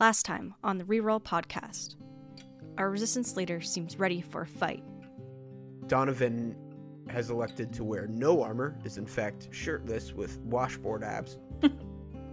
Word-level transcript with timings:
Last 0.00 0.24
time 0.24 0.54
on 0.64 0.78
the 0.78 0.84
Reroll 0.84 1.22
podcast, 1.22 1.96
our 2.78 2.88
resistance 2.88 3.36
leader 3.36 3.60
seems 3.60 3.98
ready 3.98 4.22
for 4.22 4.40
a 4.40 4.46
fight. 4.46 4.82
Donovan 5.88 6.56
has 7.10 7.28
elected 7.28 7.70
to 7.74 7.84
wear 7.84 8.06
no 8.06 8.42
armor, 8.42 8.78
is 8.82 8.96
in 8.96 9.04
fact 9.04 9.48
shirtless 9.50 10.14
with 10.14 10.38
washboard 10.38 11.04
abs. 11.04 11.36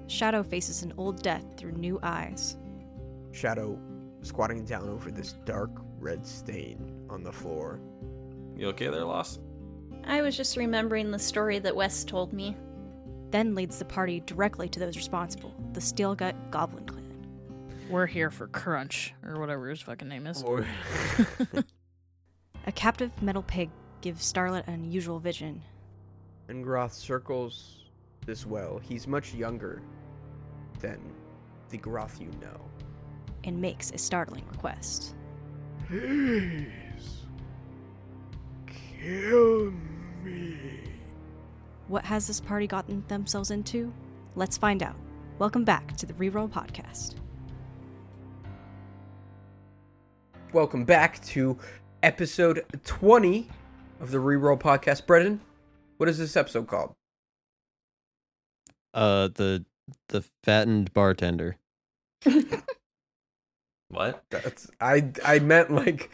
Shadow 0.07 0.43
faces 0.43 0.83
an 0.83 0.93
old 0.97 1.21
death 1.21 1.43
through 1.57 1.73
new 1.73 1.99
eyes. 2.03 2.55
Shadow 3.33 3.77
squatting 4.21 4.63
down 4.63 4.87
over 4.87 5.11
this 5.11 5.33
dark 5.43 5.71
red 5.99 6.25
stain 6.25 7.05
on 7.09 7.21
the 7.21 7.33
floor. 7.33 7.81
You 8.55 8.67
okay 8.69 8.87
there, 8.87 9.03
Loss? 9.03 9.39
I 10.05 10.21
was 10.21 10.37
just 10.37 10.55
remembering 10.55 11.11
the 11.11 11.19
story 11.19 11.59
that 11.59 11.75
Wes 11.75 12.05
told 12.05 12.31
me. 12.31 12.55
Then 13.31 13.55
leads 13.55 13.77
the 13.77 13.83
party 13.83 14.21
directly 14.21 14.69
to 14.69 14.79
those 14.79 14.95
responsible, 14.95 15.53
the 15.73 15.81
Steelgut 15.81 16.49
Goblin 16.49 16.85
Clan. 16.85 17.06
We're 17.89 18.05
here 18.05 18.29
for 18.29 18.47
Crunch, 18.47 19.13
or 19.25 19.39
whatever 19.39 19.69
his 19.69 19.81
fucking 19.81 20.07
name 20.09 20.27
is. 20.27 20.43
A 22.67 22.71
captive 22.73 23.11
metal 23.21 23.43
pig 23.43 23.69
gives 24.01 24.25
Starlit 24.25 24.67
an 24.67 24.73
unusual 24.73 25.19
vision. 25.19 25.61
and 26.49 26.63
Groth 26.63 26.93
circles 26.93 27.85
this 28.25 28.45
well. 28.45 28.77
He's 28.79 29.07
much 29.07 29.33
younger 29.33 29.81
than 30.79 30.99
the 31.69 31.77
Groth 31.77 32.19
you 32.19 32.27
know. 32.41 32.59
and 33.45 33.61
makes 33.61 33.91
a 33.91 33.97
startling 33.97 34.43
request. 34.51 35.15
Please 35.87 36.67
kill 39.01 39.71
me. 40.23 40.59
What 41.87 42.03
has 42.03 42.27
this 42.27 42.41
party 42.41 42.67
gotten 42.67 43.05
themselves 43.07 43.51
into? 43.51 43.93
Let's 44.35 44.57
find 44.57 44.83
out. 44.83 44.97
Welcome 45.39 45.63
back 45.63 45.95
to 45.97 46.05
the 46.05 46.13
Reroll 46.15 46.49
Podcast. 46.49 47.15
Welcome 50.53 50.85
back 50.85 51.21
to 51.27 51.57
episode 52.03 52.63
20 52.85 53.49
of 53.99 54.11
the 54.11 54.17
Reroll 54.17 54.59
Podcast. 54.59 55.05
Brendan, 55.05 55.41
what 55.97 56.07
is 56.09 56.17
this 56.17 56.35
episode 56.37 56.67
called? 56.67 56.93
Uh, 58.93 59.29
the 59.35 59.65
the 60.09 60.23
fattened 60.43 60.93
bartender. 60.93 61.57
What? 63.89 64.21
That's 64.31 64.69
I 64.81 65.13
I 65.23 65.39
meant 65.39 65.71
like 65.71 66.09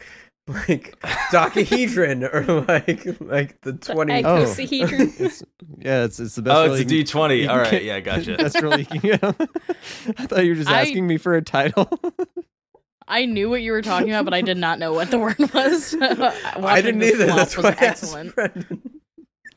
like 0.46 0.94
Docahedron 1.32 2.22
or 2.32 2.60
like 2.68 3.20
like 3.20 3.60
the 3.62 3.72
20 3.72 4.12
egg- 4.12 4.24
Oh, 4.24 4.44
Icosahedron. 4.44 5.12
it's, 5.20 5.42
yeah, 5.80 6.04
it's 6.04 6.20
it's 6.20 6.36
the 6.36 6.42
best. 6.42 6.56
Oh, 6.56 6.72
it's 6.72 6.88
a 6.88 6.94
you 6.94 7.04
can- 7.04 7.20
D20. 7.20 7.42
you 7.42 7.48
All 7.48 7.54
can 7.56 7.62
right, 7.64 7.70
get- 7.72 7.82
yeah, 7.82 7.98
gotcha. 7.98 8.36
Best 8.38 8.62
roll 8.62 8.78
you 8.78 8.86
can 8.86 9.00
get. 9.00 9.24
I 9.24 9.32
thought 10.26 10.44
you 10.44 10.50
were 10.52 10.54
just 10.54 10.70
I- 10.70 10.82
asking 10.82 11.04
me 11.08 11.16
for 11.18 11.34
a 11.34 11.42
title. 11.42 11.90
I 13.06 13.26
knew 13.26 13.50
what 13.50 13.62
you 13.62 13.72
were 13.72 13.82
talking 13.82 14.10
about, 14.10 14.24
but 14.24 14.34
I 14.34 14.40
did 14.40 14.56
not 14.56 14.78
know 14.78 14.92
what 14.92 15.10
the 15.10 15.18
word 15.18 15.36
was. 15.38 15.94
I 16.00 16.80
didn't 16.80 17.02
either. 17.02 17.26
flop 17.26 17.36
That's 17.36 17.56
was 17.56 17.64
why 17.64 17.76
excellent. 17.78 18.34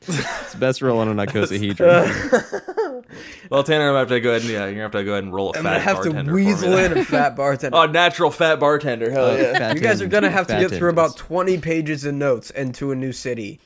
It's 0.00 0.54
best 0.54 0.80
roll 0.80 1.00
on 1.00 1.08
an 1.08 1.16
icosahedron. 1.16 3.04
Well, 3.50 3.62
Tanner, 3.64 3.84
I'm 3.88 3.90
gonna 3.90 3.98
have 4.00 4.08
to 4.08 4.20
go 4.20 4.30
ahead 4.30 4.42
and 4.42 4.50
yeah, 4.50 4.64
you're 4.64 4.70
gonna 4.72 4.82
have 4.82 4.90
to 4.92 5.04
go 5.04 5.12
ahead 5.12 5.24
and 5.24 5.32
roll 5.34 5.50
a 5.50 5.58
I'm 5.58 5.64
fat 5.64 5.84
gonna 5.84 6.14
have 6.14 6.26
to 6.26 6.32
weasel 6.32 6.76
in 6.78 6.96
a 6.96 7.04
fat 7.06 7.36
bartender. 7.36 7.76
oh, 7.76 7.86
natural 7.86 8.30
fat 8.30 8.60
bartender. 8.60 9.10
Hell 9.10 9.30
Uh, 9.32 9.36
yeah. 9.36 9.58
fat 9.58 9.74
you 9.76 9.80
guys 9.82 10.00
are 10.00 10.06
gonna 10.06 10.30
have 10.30 10.46
to 10.48 10.54
fat 10.54 10.60
get 10.68 10.78
through 10.78 10.90
about 10.90 11.16
20 11.16 11.58
pages 11.58 12.04
of 12.04 12.14
notes 12.14 12.50
and 12.50 12.74
to 12.76 12.92
a 12.92 12.94
new 12.94 13.12
city 13.12 13.60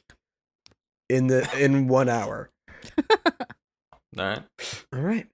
in 1.09 1.27
the 1.27 1.49
in 1.59 1.87
one 1.89 2.09
hour. 2.09 2.51
All 4.19 4.25
right, 4.27 4.43
All 4.93 5.01
right. 5.01 5.27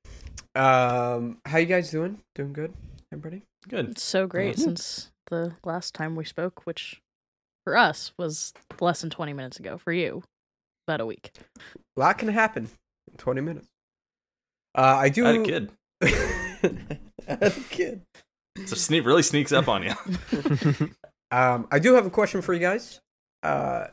Um, 0.55 1.39
how 1.45 1.59
you 1.59 1.67
guys 1.67 1.91
doing? 1.91 2.19
Doing 2.35 2.53
good, 2.53 2.73
everybody? 3.13 3.43
Good. 3.69 3.91
It's 3.91 4.03
so 4.03 4.27
great 4.27 4.57
Mhm. 4.57 4.61
since 4.61 5.11
the 5.31 5.55
last 5.65 5.95
time 5.95 6.17
we 6.17 6.25
spoke, 6.25 6.67
which 6.67 7.01
for 7.65 7.77
us 7.77 8.13
was 8.19 8.53
less 8.81 9.01
than 9.03 9.11
20 9.11 9.33
minutes 9.33 9.59
ago. 9.59 9.77
For 9.79 9.93
you, 9.93 10.23
about 10.87 11.01
a 11.01 11.07
week. 11.07 11.33
A 11.97 12.01
lot 12.01 12.19
can 12.19 12.29
happen 12.29 12.71
in 13.11 13.17
20 13.19 13.41
minutes. 13.43 13.69
Uh, 14.75 14.97
I 14.99 15.09
do. 15.09 15.27
I 15.27 15.33
had 15.33 15.41
a 15.41 15.45
kid. 15.45 15.73
I 16.03 16.09
had 17.27 17.43
a 17.43 17.51
kid. 17.71 18.03
So 18.67 18.75
sneak 18.75 19.05
really 19.05 19.23
sneaks 19.23 19.53
up 19.53 19.69
on 19.69 19.83
you. 19.85 19.95
Um, 21.31 21.69
I 21.71 21.79
do 21.79 21.93
have 21.93 22.07
a 22.07 22.11
question 22.11 22.41
for 22.41 22.55
you 22.55 22.59
guys. 22.61 23.01
Uh, 23.43 23.89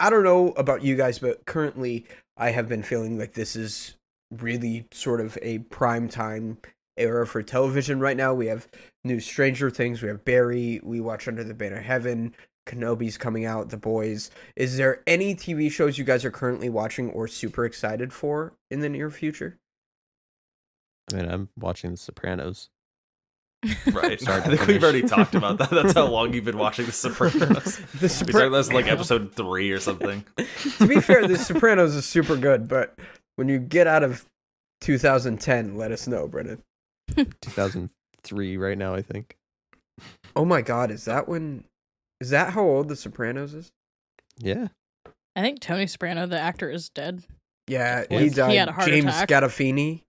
I 0.00 0.08
don't 0.08 0.24
know 0.24 0.52
about 0.52 0.82
you 0.82 0.96
guys, 0.96 1.18
but 1.18 1.44
currently 1.44 2.06
I 2.38 2.48
have 2.50 2.66
been 2.66 2.82
feeling 2.82 3.18
like 3.18 3.34
this 3.34 3.56
is 3.56 3.94
really 4.30 4.86
sort 4.90 5.20
of 5.20 5.36
a 5.42 5.58
prime 5.58 6.08
time 6.08 6.56
era 6.96 7.26
for 7.26 7.42
television 7.42 8.00
right 8.00 8.16
now. 8.16 8.34
We 8.34 8.46
have 8.46 8.68
new 9.04 9.20
Stranger 9.20 9.70
Things, 9.70 10.02
we 10.02 10.08
have 10.08 10.24
Barry, 10.24 10.80
we 10.82 11.00
watch 11.00 11.26
Under 11.28 11.44
the 11.44 11.54
Banner 11.54 11.78
of 11.78 11.84
Heaven, 11.84 12.34
Kenobi's 12.66 13.18
coming 13.18 13.44
out, 13.44 13.70
The 13.70 13.76
Boys. 13.76 14.30
Is 14.56 14.76
there 14.76 15.02
any 15.06 15.34
TV 15.34 15.70
shows 15.70 15.98
you 15.98 16.04
guys 16.04 16.24
are 16.24 16.30
currently 16.30 16.68
watching 16.68 17.10
or 17.10 17.26
super 17.28 17.64
excited 17.64 18.12
for 18.12 18.54
in 18.70 18.80
the 18.80 18.88
near 18.88 19.10
future? 19.10 19.58
I 21.12 21.16
mean, 21.16 21.28
I'm 21.28 21.48
watching 21.58 21.90
The 21.92 21.96
Sopranos. 21.96 22.70
Right. 23.92 24.20
Start 24.20 24.42
I 24.46 24.56
think 24.56 24.66
we've 24.66 24.82
already 24.82 25.02
talked 25.02 25.34
about 25.34 25.58
that. 25.58 25.70
That's 25.70 25.92
how 25.92 26.06
long 26.06 26.32
you've 26.34 26.44
been 26.44 26.58
watching 26.66 26.86
The 26.86 26.92
Sopranos. 26.92 27.76
The 27.76 27.82
We 28.02 28.08
Sopra- 28.08 28.30
started 28.64 28.74
like 28.74 28.86
episode 28.88 29.32
three 29.34 29.70
or 29.70 29.80
something. 29.80 30.24
to 30.78 30.86
be 30.86 31.00
fair, 31.00 31.26
The 31.26 31.38
Sopranos 31.38 31.94
is 31.94 32.04
super 32.06 32.36
good, 32.36 32.68
but 32.68 32.98
when 33.36 33.48
you 33.48 33.58
get 33.58 33.86
out 33.86 34.02
of 34.02 34.24
2010, 34.82 35.76
let 35.76 35.92
us 35.92 36.06
know, 36.06 36.26
Brennan. 36.28 36.62
2003 37.40 38.56
right 38.56 38.78
now, 38.78 38.94
I 38.94 39.02
think. 39.02 39.36
Oh 40.34 40.44
my 40.44 40.62
god, 40.62 40.90
is 40.90 41.04
that 41.04 41.28
when 41.28 41.64
is 42.20 42.30
that 42.30 42.52
how 42.52 42.62
old 42.62 42.88
The 42.88 42.96
Sopranos 42.96 43.54
is? 43.54 43.70
Yeah. 44.38 44.68
I 45.36 45.40
think 45.40 45.60
Tony 45.60 45.86
Soprano, 45.86 46.26
the 46.26 46.38
actor, 46.38 46.70
is 46.70 46.88
dead. 46.88 47.22
Yeah, 47.68 48.04
He 48.10 48.18
he 48.18 48.28
died. 48.30 48.50
he 48.50 48.56
had 48.56 48.68
a 48.68 48.72
heart 48.72 48.88
James 48.88 49.06
attack. 49.06 49.28
Gandolfini. 49.28 50.02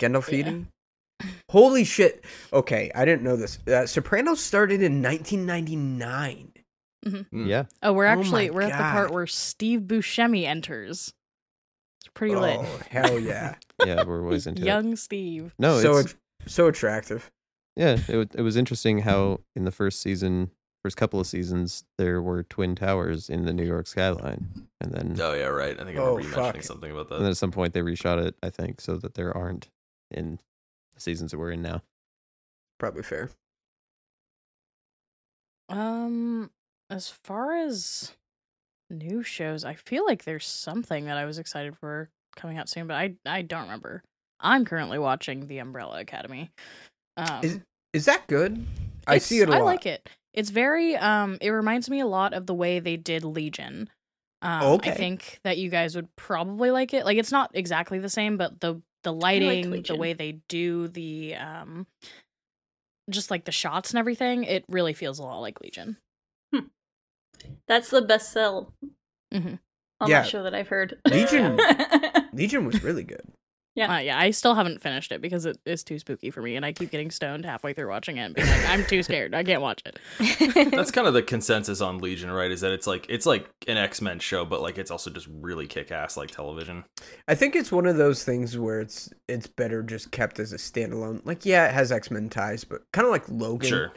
Gandolfini. 0.00 0.66
Holy 1.50 1.84
shit. 1.84 2.24
Okay, 2.52 2.90
I 2.94 3.04
didn't 3.04 3.22
know 3.22 3.36
this. 3.36 3.58
Uh, 3.66 3.86
Sopranos 3.86 4.40
started 4.42 4.82
in 4.82 5.02
1999. 5.02 6.52
Mm. 7.06 7.26
Yeah. 7.46 7.64
Oh, 7.82 7.92
we're 7.92 8.06
Oh 8.06 8.10
actually 8.10 8.48
my 8.50 8.54
we're 8.54 8.62
at 8.62 8.72
the 8.72 8.76
part 8.92 9.12
where 9.12 9.26
Steve 9.26 9.80
Buscemi 9.82 10.44
enters. 10.44 11.14
It's 12.02 12.10
pretty 12.14 12.34
lit. 12.34 12.58
Oh, 12.60 12.80
hell 12.90 13.18
yeah. 13.18 13.54
Yeah, 13.84 14.04
we're 14.04 14.22
always 14.22 14.46
into 14.46 14.62
it. 14.62 14.66
Young 14.66 14.96
Steve. 14.96 15.54
No, 15.58 15.80
so 15.82 15.98
it's, 15.98 16.12
att- 16.12 16.18
so 16.46 16.66
attractive. 16.68 17.30
yeah, 17.76 17.98
it, 18.08 18.16
wa- 18.16 18.24
it 18.34 18.42
was 18.42 18.56
interesting 18.56 18.98
how 19.00 19.40
in 19.54 19.64
the 19.64 19.70
first 19.70 20.00
season, 20.00 20.50
first 20.84 20.96
couple 20.96 21.20
of 21.20 21.26
seasons, 21.26 21.84
there 21.98 22.22
were 22.22 22.42
twin 22.44 22.74
towers 22.74 23.28
in 23.28 23.44
the 23.44 23.52
New 23.52 23.64
York 23.64 23.86
skyline, 23.86 24.68
and 24.80 24.92
then 24.92 25.16
Oh 25.20 25.34
yeah, 25.34 25.46
right. 25.46 25.78
I 25.78 25.84
think 25.84 25.98
I 25.98 26.00
Oh, 26.00 26.16
remember 26.16 26.28
you 26.28 26.36
mentioning 26.36 26.62
something 26.62 26.90
about 26.90 27.08
that. 27.08 27.16
and 27.16 27.24
then 27.24 27.30
at 27.32 27.36
some 27.36 27.50
point 27.52 27.74
they 27.74 27.80
reshot 27.82 28.24
it, 28.24 28.34
I 28.42 28.50
think, 28.50 28.80
so 28.80 28.96
that 28.98 29.14
there 29.14 29.36
aren't 29.36 29.68
in 30.10 30.38
the 30.94 31.00
seasons 31.00 31.32
that 31.32 31.38
we're 31.38 31.50
in 31.52 31.62
now. 31.62 31.82
Probably 32.78 33.02
fair. 33.02 33.30
Um, 35.68 36.50
as 36.90 37.08
far 37.08 37.56
as 37.56 38.12
new 38.88 39.22
shows, 39.22 39.64
I 39.64 39.74
feel 39.74 40.04
like 40.06 40.24
there's 40.24 40.46
something 40.46 41.06
that 41.06 41.16
I 41.16 41.24
was 41.24 41.38
excited 41.38 41.76
for 41.76 42.10
coming 42.36 42.56
out 42.58 42.68
soon, 42.68 42.86
but 42.86 42.94
I 42.94 43.16
I 43.26 43.42
don't 43.42 43.62
remember. 43.62 44.02
I'm 44.40 44.64
currently 44.64 44.98
watching 44.98 45.46
The 45.48 45.58
Umbrella 45.58 46.00
Academy. 46.00 46.50
Um, 47.16 47.40
Is 47.42 47.60
is 47.92 48.04
that 48.06 48.26
good? 48.26 48.64
I 49.06 49.18
see 49.18 49.38
it 49.40 49.48
a 49.48 49.52
lot. 49.52 49.60
I 49.60 49.64
like 49.64 49.86
it. 49.86 50.08
It's 50.34 50.50
very 50.50 50.96
um 50.96 51.38
it 51.40 51.50
reminds 51.50 51.88
me 51.88 52.00
a 52.00 52.06
lot 52.06 52.34
of 52.34 52.46
the 52.46 52.54
way 52.54 52.78
they 52.80 52.96
did 52.96 53.24
Legion. 53.24 53.88
Um 54.42 54.62
Okay. 54.74 54.90
I 54.90 54.94
think 54.94 55.40
that 55.44 55.56
you 55.58 55.70
guys 55.70 55.96
would 55.96 56.14
probably 56.16 56.70
like 56.70 56.92
it. 56.92 57.04
Like 57.06 57.16
it's 57.16 57.32
not 57.32 57.50
exactly 57.54 57.98
the 57.98 58.10
same, 58.10 58.36
but 58.36 58.60
the 58.60 58.82
the 59.04 59.12
lighting, 59.12 59.82
the 59.82 59.96
way 59.96 60.12
they 60.12 60.40
do 60.48 60.88
the 60.88 61.36
um 61.36 61.86
just 63.08 63.30
like 63.30 63.44
the 63.44 63.52
shots 63.52 63.90
and 63.90 63.98
everything, 63.98 64.44
it 64.44 64.64
really 64.68 64.92
feels 64.92 65.18
a 65.20 65.22
lot 65.22 65.40
like 65.40 65.60
Legion. 65.62 65.96
That's 67.68 67.90
the 67.90 68.02
best 68.02 68.32
sell 68.32 68.72
Mhm. 69.32 69.58
on 70.00 70.10
Yeah. 70.10 70.22
that 70.22 70.28
show 70.28 70.42
that 70.42 70.54
I've 70.54 70.68
heard. 70.68 70.98
Legion- 71.06 71.58
Legion 72.32 72.64
was 72.66 72.82
really 72.82 73.04
good. 73.04 73.22
Yeah. 73.76 73.94
Uh, 73.94 73.98
yeah, 73.98 74.18
I 74.18 74.30
still 74.30 74.54
haven't 74.54 74.80
finished 74.80 75.12
it 75.12 75.20
because 75.20 75.44
it 75.44 75.58
is 75.66 75.84
too 75.84 75.98
spooky 75.98 76.30
for 76.30 76.40
me, 76.40 76.56
and 76.56 76.64
I 76.64 76.72
keep 76.72 76.90
getting 76.90 77.10
stoned 77.10 77.44
halfway 77.44 77.74
through 77.74 77.88
watching 77.88 78.16
it. 78.16 78.22
And 78.22 78.34
being 78.34 78.48
like, 78.48 78.68
I'm 78.68 78.84
too 78.86 79.02
scared. 79.02 79.34
I 79.34 79.44
can't 79.44 79.60
watch 79.60 79.82
it. 79.84 80.70
That's 80.70 80.90
kind 80.90 81.06
of 81.06 81.12
the 81.12 81.22
consensus 81.22 81.82
on 81.82 81.98
Legion, 81.98 82.30
right? 82.30 82.50
Is 82.50 82.62
that 82.62 82.72
it's 82.72 82.86
like 82.86 83.06
it's 83.10 83.26
like 83.26 83.48
an 83.68 83.76
X 83.76 84.00
Men 84.00 84.18
show, 84.18 84.46
but 84.46 84.62
like 84.62 84.78
it's 84.78 84.90
also 84.90 85.10
just 85.10 85.28
really 85.30 85.66
kick 85.66 85.92
ass 85.92 86.16
like 86.16 86.30
television. 86.30 86.84
I 87.28 87.34
think 87.34 87.54
it's 87.54 87.70
one 87.70 87.86
of 87.86 87.98
those 87.98 88.24
things 88.24 88.58
where 88.58 88.80
it's 88.80 89.10
it's 89.28 89.46
better 89.46 89.82
just 89.82 90.10
kept 90.10 90.40
as 90.40 90.54
a 90.54 90.56
standalone. 90.56 91.20
Like, 91.26 91.44
yeah, 91.44 91.68
it 91.68 91.74
has 91.74 91.92
X 91.92 92.10
Men 92.10 92.30
ties, 92.30 92.64
but 92.64 92.80
kind 92.92 93.04
of 93.04 93.12
like 93.12 93.28
Logan. 93.28 93.68
Sure. 93.68 93.92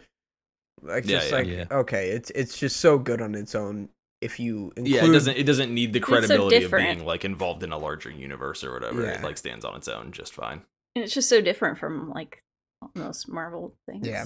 Like 0.82 1.06
Yeah, 1.06 1.20
just 1.20 1.32
yeah. 1.32 1.38
like 1.38 1.48
Yeah. 1.48 1.66
okay, 1.72 2.10
it's 2.10 2.32
it's 2.32 2.58
just 2.58 2.78
so 2.78 2.98
good 2.98 3.22
on 3.22 3.34
its 3.34 3.56
own. 3.56 3.90
If 4.22 4.40
you 4.40 4.74
include, 4.76 4.88
Yeah, 4.88 5.06
it 5.06 5.12
doesn't 5.14 5.38
it 5.38 5.44
doesn't 5.44 5.74
need 5.74 5.94
the 5.94 6.00
so 6.00 6.06
credibility 6.06 6.64
of 6.64 6.72
being 6.72 7.06
like 7.06 7.24
involved 7.24 7.64
in 7.64 7.72
a 7.72 7.78
larger 7.78 8.12
universe 8.12 8.64
or 8.64 8.74
whatever. 8.74 9.06
It 9.06 9.24
like 9.24 9.38
stands 9.38 9.64
on 9.64 9.76
its 9.76 9.88
own 9.88 10.12
just 10.12 10.34
fine. 10.34 10.62
And 10.96 11.04
it's 11.06 11.14
just 11.14 11.30
so 11.30 11.42
different 11.42 11.78
from 11.78 12.10
like 12.10 12.44
most 12.96 13.30
Marvel 13.30 13.76
things. 13.86 14.08
Yeah. 14.08 14.26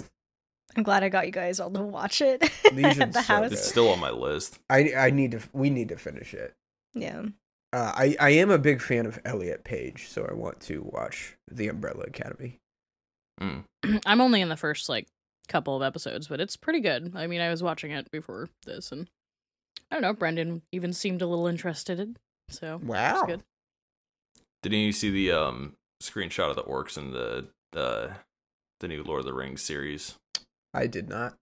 I'm 0.76 0.84
glad 0.84 1.04
I 1.04 1.10
got 1.10 1.28
you 1.28 1.32
guys 1.32 1.60
all 1.60 1.70
to 1.72 1.82
watch 1.82 2.22
it 2.22 2.42
at 2.66 2.76
the 2.76 3.12
so 3.14 3.22
house. 3.22 3.50
good. 3.50 3.54
It's 3.54 3.68
still 3.68 3.90
on 3.90 4.00
my 4.00 4.10
list. 4.10 4.60
I 4.70 4.94
I 4.98 5.10
need 5.12 5.32
to. 5.32 5.42
We 5.54 5.70
need 5.70 5.90
to 5.90 5.98
finish 5.98 6.34
it. 6.34 6.56
Yeah. 6.94 7.24
Uh, 7.72 7.92
I 7.96 8.16
I 8.20 8.30
am 8.32 8.50
a 8.50 8.58
big 8.58 8.82
fan 8.82 9.06
of 9.06 9.20
Elliot 9.26 9.64
Page, 9.64 10.08
so 10.08 10.26
I 10.30 10.34
want 10.34 10.60
to 10.62 10.82
watch 10.82 11.36
The 11.52 11.68
Umbrella 11.68 12.04
Academy. 12.08 12.60
Mm. 13.40 13.66
I'm 14.06 14.22
only 14.22 14.42
in 14.42 14.50
the 14.50 14.58
first 14.58 14.90
like 14.90 15.08
couple 15.48 15.76
of 15.76 15.84
episodes, 15.84 16.28
but 16.28 16.40
it's 16.40 16.56
pretty 16.56 16.80
good. 16.80 17.14
I 17.16 17.28
mean, 17.28 17.42
I 17.42 17.50
was 17.50 17.62
watching 17.62 17.92
it 17.92 18.10
before 18.12 18.50
this, 18.66 18.92
and 18.92 19.08
I 19.94 19.98
don't 19.98 20.02
know. 20.02 20.14
Brendan 20.14 20.64
even 20.72 20.92
seemed 20.92 21.22
a 21.22 21.28
little 21.28 21.46
interested 21.46 22.00
in, 22.00 22.18
so 22.50 22.78
Wow. 22.84 23.14
it's 23.14 23.22
good. 23.28 23.44
Didn't 24.64 24.80
you 24.80 24.92
see 24.92 25.12
the 25.12 25.32
um 25.34 25.76
screenshot 26.02 26.50
of 26.50 26.56
the 26.56 26.64
orcs 26.64 26.98
in 26.98 27.12
the 27.12 27.48
uh 27.80 28.12
the 28.80 28.88
new 28.88 29.04
Lord 29.04 29.20
of 29.20 29.26
the 29.28 29.34
Rings 29.34 29.62
series? 29.62 30.16
I 30.74 30.88
did 30.88 31.10
not. 31.10 31.36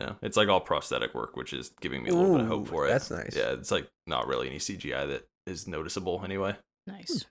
Yeah, 0.00 0.14
it's 0.22 0.38
like 0.38 0.48
all 0.48 0.60
prosthetic 0.62 1.14
work, 1.14 1.36
which 1.36 1.52
is 1.52 1.70
giving 1.82 2.02
me 2.02 2.08
a 2.08 2.14
little 2.14 2.32
bit 2.32 2.40
of 2.44 2.48
hope 2.48 2.68
for 2.68 2.86
it. 2.86 2.88
that's 2.88 3.10
nice. 3.10 3.36
Yeah, 3.36 3.52
it's 3.52 3.70
like 3.70 3.86
not 4.06 4.26
really 4.26 4.48
any 4.48 4.58
CGI 4.58 5.06
that 5.08 5.26
is 5.46 5.68
noticeable 5.68 6.22
anyway. 6.24 6.56
Nice. 6.86 7.26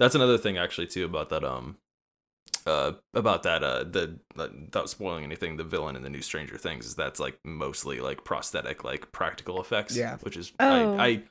That's 0.00 0.16
another 0.16 0.38
thing 0.38 0.58
actually 0.58 0.88
too 0.88 1.04
about 1.04 1.28
that 1.30 1.44
um 1.44 1.76
uh 2.66 2.92
about 3.12 3.42
that 3.42 3.62
uh 3.62 3.84
the 3.84 4.18
uh, 4.38 4.48
without 4.64 4.88
spoiling 4.88 5.22
anything 5.24 5.56
the 5.56 5.64
villain 5.64 5.96
in 5.96 6.02
the 6.02 6.08
new 6.10 6.22
Stranger 6.22 6.56
Things 6.56 6.86
is 6.86 6.94
that's 6.94 7.20
like 7.20 7.38
mostly 7.44 8.00
like 8.00 8.24
prosthetic 8.24 8.84
like 8.84 9.12
practical 9.12 9.60
effects 9.60 9.96
Yeah. 9.96 10.16
which 10.18 10.36
is 10.36 10.52
Oh. 10.58 10.96
I, 10.96 11.06
I 11.06 11.22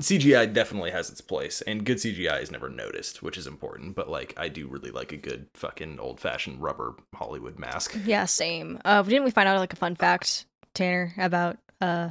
CGI 0.00 0.52
definitely 0.52 0.90
has 0.90 1.10
its 1.10 1.20
place 1.20 1.60
and 1.62 1.84
good 1.84 1.98
CGI 1.98 2.42
is 2.42 2.50
never 2.50 2.68
noticed 2.68 3.22
which 3.22 3.36
is 3.38 3.46
important 3.46 3.94
but 3.96 4.08
like 4.10 4.34
I 4.36 4.48
do 4.48 4.66
really 4.68 4.90
like 4.90 5.12
a 5.12 5.16
good 5.16 5.48
fucking 5.54 5.98
old 6.00 6.20
fashioned 6.20 6.62
rubber 6.62 6.94
Hollywood 7.14 7.58
mask 7.58 7.96
Yeah, 8.04 8.24
same. 8.26 8.78
Uh, 8.84 9.02
didn't 9.02 9.24
we 9.24 9.30
find 9.30 9.48
out 9.48 9.58
like 9.58 9.72
a 9.72 9.76
fun 9.76 9.94
fact, 9.96 10.46
Tanner, 10.74 11.12
about 11.18 11.58
uh 11.80 12.10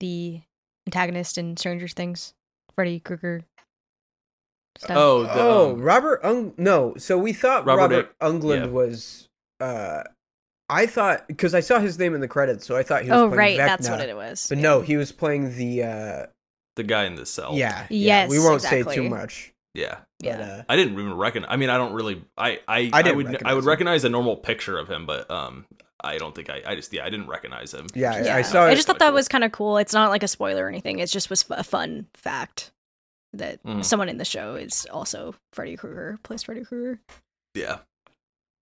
the 0.00 0.40
antagonist 0.86 1.38
in 1.38 1.56
Stranger 1.56 1.88
Things, 1.88 2.34
Freddy 2.74 2.98
Krueger? 3.00 3.44
Stuff? 4.78 4.96
oh 4.96 5.22
the, 5.24 5.30
oh, 5.34 5.72
um, 5.72 5.80
Robert 5.82 6.20
Ung. 6.24 6.54
No, 6.56 6.94
so 6.96 7.18
we 7.18 7.32
thought 7.32 7.64
Robert 7.66 7.80
Robert, 7.80 8.14
A- 8.20 8.26
Englund 8.30 8.60
yeah. 8.66 8.66
was. 8.66 9.28
uh 9.60 10.02
I 10.68 10.86
thought 10.86 11.28
because 11.28 11.54
I 11.54 11.60
saw 11.60 11.78
his 11.78 11.98
name 11.98 12.14
in 12.14 12.20
the 12.22 12.28
credits, 12.28 12.66
so 12.66 12.76
I 12.76 12.82
thought 12.82 13.02
he 13.04 13.10
was. 13.10 13.18
oh, 13.18 13.28
playing 13.28 13.38
right, 13.38 13.56
that's 13.58 13.88
what 13.88 14.00
it 14.08 14.16
was. 14.16 14.46
But 14.48 14.58
yeah. 14.58 14.62
no, 14.62 14.80
he 14.80 14.96
was 14.96 15.12
playing 15.12 15.56
the. 15.56 15.82
uh 15.82 16.26
the 16.76 16.82
guy 16.84 17.04
in 17.04 17.16
the 17.16 17.26
cell 17.26 17.50
Yeah. 17.54 17.86
yeah, 17.90 18.26
We 18.28 18.38
won't 18.38 18.62
say 18.62 18.82
too 18.82 19.06
much. 19.10 19.52
yeah 19.74 19.98
But, 20.20 20.26
Yeah. 20.26 20.40
uh, 20.40 20.62
I 20.70 20.76
didn't 20.76 20.94
even 20.94 21.12
recognize. 21.14 21.50
I 21.52 21.56
mean, 21.56 21.68
I 21.68 21.76
don't 21.76 21.92
really. 21.92 22.24
I 22.38 22.60
I, 22.66 22.88
I 22.94 23.02
didn't 23.02 23.16
would 23.18 23.26
I 23.26 23.30
recognize 23.32 23.54
would 23.56 23.64
him. 23.64 23.68
recognize 23.68 24.04
a 24.04 24.08
normal 24.08 24.36
picture 24.36 24.78
of 24.78 24.88
him, 24.88 25.04
but 25.04 25.30
um, 25.30 25.66
I 26.02 26.16
don't 26.16 26.34
think 26.34 26.48
I. 26.48 26.62
I 26.66 26.74
just 26.74 26.90
yeah, 26.94 27.04
I 27.04 27.10
didn't 27.10 27.26
recognize 27.26 27.74
him. 27.74 27.86
Yeah, 27.94 28.12
which 28.12 28.22
is- 28.22 28.28
I 28.28 28.40
saw 28.42 28.64
I 28.64 28.74
just 28.74 28.86
thought 28.86 29.00
that 29.00 29.08
cool. 29.08 29.14
was 29.14 29.28
kind 29.28 29.44
of 29.44 29.52
cool. 29.52 29.76
It's 29.76 29.92
not 29.92 30.08
like 30.08 30.22
a 30.22 30.28
spoiler 30.28 30.64
or 30.64 30.68
anything. 30.68 30.98
It 30.98 31.10
just 31.10 31.28
was 31.28 31.44
a 31.50 31.62
fun 31.62 32.06
fact 32.14 32.70
that 33.32 33.62
Mhm. 33.64 33.84
someone 33.84 34.08
in 34.08 34.18
the 34.18 34.24
show 34.24 34.54
is 34.56 34.86
also 34.90 35.34
Freddy 35.52 35.76
Krueger, 35.76 36.18
plays 36.22 36.42
Freddy 36.42 36.64
Krueger. 36.64 37.00
yeah. 37.54 37.80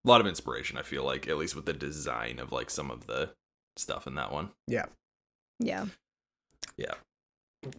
A 0.05 0.09
lot 0.09 0.21
of 0.23 0.27
inspiration. 0.27 0.79
I 0.79 0.83
feel 0.83 1.05
like 1.05 1.29
at 1.29 1.37
least 1.37 1.55
with 1.55 1.67
the 1.67 1.73
design 1.75 2.39
of 2.39 2.53
like 2.53 2.71
some 2.71 2.91
of 2.91 3.07
the 3.07 3.35
stuff 3.77 4.07
in 4.07 4.15
that 4.15 4.33
one. 4.33 4.51
Yeah. 4.67 4.87
Yeah. 5.59 5.87
Yeah. 6.79 6.95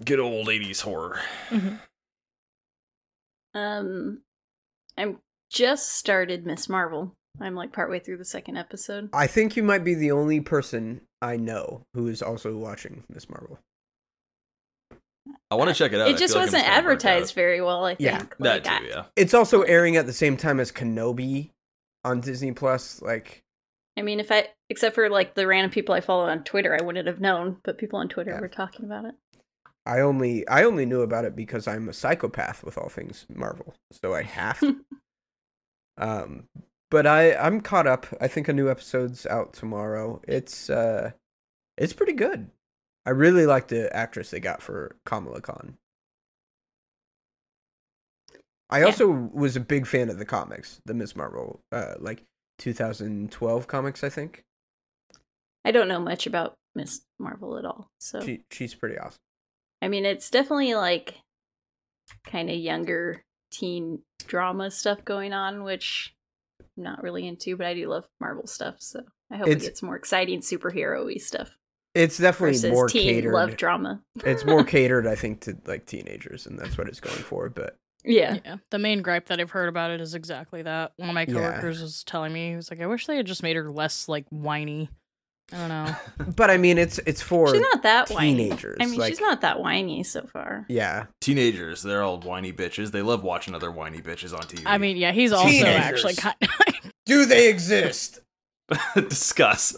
Good 0.06 0.20
old 0.20 0.48
'80s 0.48 0.82
horror. 0.82 1.20
Mhm. 1.50 1.80
Um, 3.54 4.24
I'm 4.98 5.20
just 5.50 5.94
started 5.94 6.46
Miss 6.46 6.70
Marvel. 6.70 7.16
I'm 7.40 7.56
like 7.56 7.74
partway 7.74 8.00
through 8.00 8.18
the 8.18 8.26
second 8.26 8.58
episode. 8.58 9.10
I 9.14 9.26
think 9.28 9.56
you 9.56 9.64
might 9.64 9.84
be 9.84 9.96
the 9.96 10.12
only 10.12 10.42
person 10.42 11.02
I 11.22 11.38
know 11.38 11.86
who 11.94 12.08
is 12.08 12.22
also 12.22 12.56
watching 12.58 13.04
Miss 13.10 13.30
Marvel. 13.30 13.60
I 15.52 15.56
want 15.56 15.70
to 15.70 15.76
check 15.76 15.92
it 15.94 16.00
out. 16.02 16.08
It 16.08 16.18
just 16.18 16.34
like 16.34 16.46
wasn't 16.46 16.64
kinda 16.64 16.78
advertised 16.78 17.36
very 17.36 17.62
well. 17.62 17.84
I 17.86 17.96
think. 17.96 18.00
Yeah, 18.02 18.18
Like, 18.40 18.64
That 18.64 18.80
too. 18.80 18.86
Yeah. 18.88 19.04
It's 19.18 19.34
also 19.34 19.62
airing 19.64 19.98
at 19.98 20.06
the 20.06 20.14
same 20.14 20.38
time 20.38 20.60
as 20.60 20.72
Kenobi 20.72 21.50
on 22.06 22.22
Disney 22.22 22.54
Plus. 22.54 23.02
Like, 23.02 23.44
I 23.98 24.02
mean, 24.02 24.20
if 24.22 24.32
I, 24.32 24.48
except 24.70 24.96
for 24.96 25.10
like 25.10 25.36
the 25.36 25.46
random 25.46 25.70
people 25.70 25.94
I 25.94 26.00
follow 26.02 26.24
on 26.30 26.44
Twitter, 26.46 26.76
I 26.80 26.84
wouldn't 26.84 27.06
have 27.08 27.20
known. 27.20 27.58
But 27.64 27.78
people 27.78 28.00
on 28.00 28.08
Twitter 28.08 28.32
Yeah. 28.32 28.40
were 28.40 28.48
talking 28.48 28.86
about 28.86 29.06
it. 29.06 29.16
I 29.86 30.00
only 30.00 30.48
I 30.48 30.64
only 30.64 30.86
knew 30.86 31.02
about 31.02 31.26
it 31.26 31.36
because 31.36 31.68
I'm 31.68 31.90
a 31.90 31.94
psychopath 31.94 32.64
with 32.64 32.78
all 32.78 32.88
things 32.88 33.26
Marvel, 33.34 33.74
so 33.92 34.14
I 34.14 34.22
have 34.22 34.62
um, 35.98 36.44
but 36.90 37.08
I 37.08 37.34
I'm 37.36 37.62
caught 37.62 37.88
up. 37.88 38.06
I 38.22 38.28
think 38.28 38.48
a 38.48 38.54
new 38.54 38.70
episode's 38.70 39.26
out 39.26 39.54
tomorrow. 39.54 40.22
It's 40.28 40.70
uh, 40.70 41.12
it's 41.78 41.94
pretty 41.94 42.14
good. 42.14 42.48
I 43.06 43.12
really 43.12 43.46
like 43.46 43.68
the 43.68 43.94
actress 43.96 44.30
they 44.30 44.40
got 44.40 44.62
for 44.62 44.96
Kamala 45.06 45.42
Khan. 45.42 45.78
I 48.70 48.80
Yeah. 48.80 48.86
also 48.86 49.10
was 49.10 49.56
a 49.56 49.60
big 49.60 49.86
fan 49.86 50.10
of 50.10 50.18
the 50.18 50.26
comics, 50.26 50.82
the 50.86 50.94
Miss 50.94 51.16
Marvel, 51.16 51.64
uh, 51.72 51.96
like 52.00 52.24
2012 52.60 53.68
comics. 53.68 54.04
I 54.04 54.10
think 54.10 54.46
I 55.66 55.72
don't 55.72 55.88
know 55.88 56.00
much 56.00 56.26
about 56.26 56.58
Miss 56.74 57.02
Marvel 57.20 57.58
at 57.58 57.66
all. 57.66 57.92
So 58.00 58.22
she 58.22 58.44
she's 58.50 58.74
pretty 58.74 58.98
awesome. 58.98 59.20
I 59.82 59.88
mean, 59.90 60.06
it's 60.06 60.30
definitely 60.30 60.76
like 60.76 61.18
kind 62.26 62.50
of 62.50 62.56
younger 62.56 63.24
teen 63.52 64.04
drama 64.28 64.72
stuff 64.72 65.04
going 65.04 65.34
on, 65.34 65.64
which 65.64 66.16
I'm 66.60 66.84
not 66.84 67.04
really 67.04 67.28
into, 67.28 67.58
but 67.58 67.66
I 67.68 67.74
do 67.74 67.88
love 67.90 68.08
Marvel 68.20 68.48
stuff. 68.48 68.76
So 68.80 69.02
I 69.30 69.38
hope 69.38 69.48
It's- 69.48 69.64
it 69.64 69.66
gets 69.68 69.84
more 69.84 69.96
exciting 69.96 70.40
superhero 70.42 71.06
y 71.06 71.16
stuff 71.16 71.58
It's 71.94 72.18
definitely 72.18 72.70
more 72.70 72.88
teen 72.88 73.04
catered. 73.16 73.34
love 73.34 73.58
drama. 73.58 74.02
it's 74.26 74.46
more 74.46 74.64
catered, 74.76 75.06
I 75.08 75.16
think, 75.16 75.42
to 75.42 75.58
like 75.66 75.86
teenagers, 75.86 76.46
and 76.48 76.58
that's 76.58 76.78
what 76.78 76.88
it's 76.88 77.00
going 77.02 77.18
for. 77.18 77.50
But 77.50 77.76
Yeah. 78.04 78.38
Yeah. 78.46 78.58
The 78.70 78.80
main 78.80 79.02
gripe 79.02 79.28
that 79.28 79.40
I've 79.42 79.52
heard 79.52 79.68
about 79.70 79.92
it 79.92 80.00
is 80.02 80.16
exactly 80.16 80.62
that. 80.62 80.94
One 80.98 81.10
of 81.10 81.16
my 81.16 81.26
Yeah. 81.28 81.34
coworkers 81.34 81.82
was 81.82 82.04
telling 82.04 82.32
me, 82.34 82.52
he 82.52 82.56
was 82.56 82.72
like, 82.72 82.80
I 82.82 82.88
wish 82.88 83.08
they 83.08 83.18
had 83.18 83.26
just 83.28 83.44
made 83.44 83.56
her 83.58 83.70
less 83.70 84.08
like 84.08 84.26
whiny. 84.30 84.90
I 85.54 85.58
don't 85.58 85.68
know. 85.68 85.96
but 86.38 86.50
I 86.50 86.56
mean, 86.56 86.78
it's 86.78 86.98
it's 87.00 87.22
for 87.22 87.50
She's 87.50 87.60
not 87.60 87.84
that 87.84 88.10
whiny. 88.10 88.36
teenagers. 88.36 88.78
I 88.80 88.86
mean, 88.86 88.98
like, 88.98 89.10
she's 89.10 89.20
not 89.20 89.42
that 89.42 89.60
whiny 89.60 90.02
so 90.04 90.26
far. 90.28 90.66
Yeah, 90.70 91.08
Teenagers, 91.20 91.84
they're 91.84 92.04
all 92.04 92.22
whiny 92.22 92.54
bitches. 92.54 92.92
They 92.92 93.02
love 93.02 93.22
watching 93.24 93.54
other 93.54 93.70
whiny 93.70 94.00
bitches 94.02 94.34
on 94.34 94.44
TV. 94.44 94.64
I 94.66 94.78
mean, 94.78 94.96
yeah, 94.96 95.12
he's 95.12 95.34
also 95.34 95.50
Teenagers. 95.50 96.06
actually 96.06 96.14
kind 96.16 96.36
of 96.42 96.92
do 97.06 97.26
they 97.26 97.50
exist? 97.50 98.22
discuss. 98.96 99.76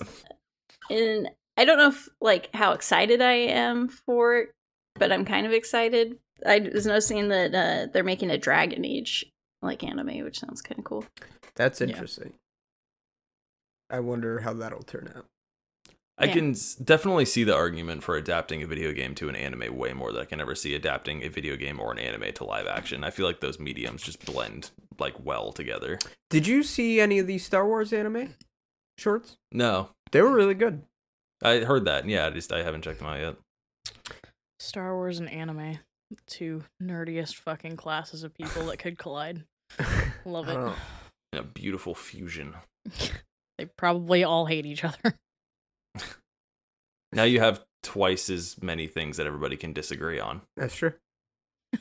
And 0.91 1.27
I 1.57 1.65
don't 1.65 1.77
know 1.77 1.89
if 1.89 2.09
like 2.19 2.49
how 2.53 2.73
excited 2.73 3.21
I 3.21 3.33
am 3.33 3.87
for 3.87 4.35
it, 4.37 4.51
but 4.95 5.11
I'm 5.11 5.25
kind 5.25 5.45
of 5.45 5.51
excited. 5.53 6.17
I 6.45 6.59
was 6.73 6.85
noticing 6.85 7.29
that 7.29 7.53
uh, 7.53 7.91
they're 7.91 8.03
making 8.03 8.31
a 8.31 8.37
Dragon 8.37 8.83
Age 8.85 9.25
like 9.61 9.83
anime, 9.83 10.23
which 10.23 10.39
sounds 10.39 10.61
kind 10.61 10.79
of 10.79 10.85
cool. 10.85 11.05
That's 11.55 11.79
Yeah. 11.79 11.87
interesting. 11.87 12.33
I 13.89 13.99
wonder 13.99 14.39
how 14.39 14.53
that'll 14.53 14.83
turn 14.83 15.11
out. 15.15 15.25
I 16.17 16.25
Yeah. 16.25 16.33
can 16.33 16.55
definitely 16.83 17.25
see 17.25 17.43
the 17.43 17.55
argument 17.55 18.03
for 18.03 18.15
adapting 18.15 18.61
a 18.63 18.67
video 18.67 18.91
game 18.91 19.15
to 19.15 19.29
an 19.29 19.35
anime 19.35 19.75
way 19.75 19.93
more 19.93 20.11
than 20.11 20.21
I 20.21 20.25
can 20.25 20.39
ever 20.41 20.55
see 20.55 20.73
adapting 20.75 21.23
a 21.23 21.27
video 21.27 21.55
game 21.55 21.79
or 21.79 21.91
an 21.91 21.99
anime 21.99 22.33
to 22.33 22.43
live 22.43 22.67
action. 22.67 23.03
I 23.03 23.09
feel 23.09 23.25
like 23.25 23.39
those 23.39 23.59
mediums 23.59 24.03
just 24.03 24.23
blend 24.25 24.71
like 24.99 25.15
well 25.23 25.51
together. 25.51 25.99
Did 26.29 26.45
you 26.47 26.61
see 26.63 26.99
any 26.99 27.19
of 27.19 27.27
these 27.27 27.45
Star 27.45 27.65
Wars 27.67 27.91
anime 27.93 28.35
shorts? 28.97 29.37
No, 29.51 29.89
They 30.11 30.21
were 30.21 30.31
really 30.33 30.53
good. 30.53 30.83
I 31.43 31.59
heard 31.59 31.85
that. 31.85 32.07
Yeah, 32.07 32.27
I 32.27 32.29
just 32.29 32.51
I 32.51 32.63
haven't 32.63 32.83
checked 32.83 32.99
them 32.99 33.07
out 33.07 33.19
yet. 33.19 33.35
Star 34.59 34.95
Wars 34.95 35.19
and 35.19 35.29
anime. 35.29 35.79
Two 36.27 36.63
nerdiest 36.81 37.35
fucking 37.35 37.75
classes 37.75 38.23
of 38.23 38.33
people 38.33 38.67
that 38.67 38.77
could 38.77 38.97
collide. 38.97 39.43
Love 40.25 40.47
it. 40.49 40.55
Oh. 40.55 40.75
A 41.33 41.43
beautiful 41.43 41.95
fusion. 41.95 42.55
They 43.59 43.65
probably 43.77 44.23
all 44.23 44.47
hate 44.47 44.65
each 44.65 44.83
other. 44.83 45.15
Now 47.11 47.23
you 47.23 47.39
have 47.39 47.63
twice 47.83 48.29
as 48.29 48.61
many 48.61 48.87
things 48.87 49.17
that 49.17 49.27
everybody 49.27 49.55
can 49.55 49.73
disagree 49.73 50.19
on. 50.19 50.41
That's 50.57 50.75
true. 50.75 50.93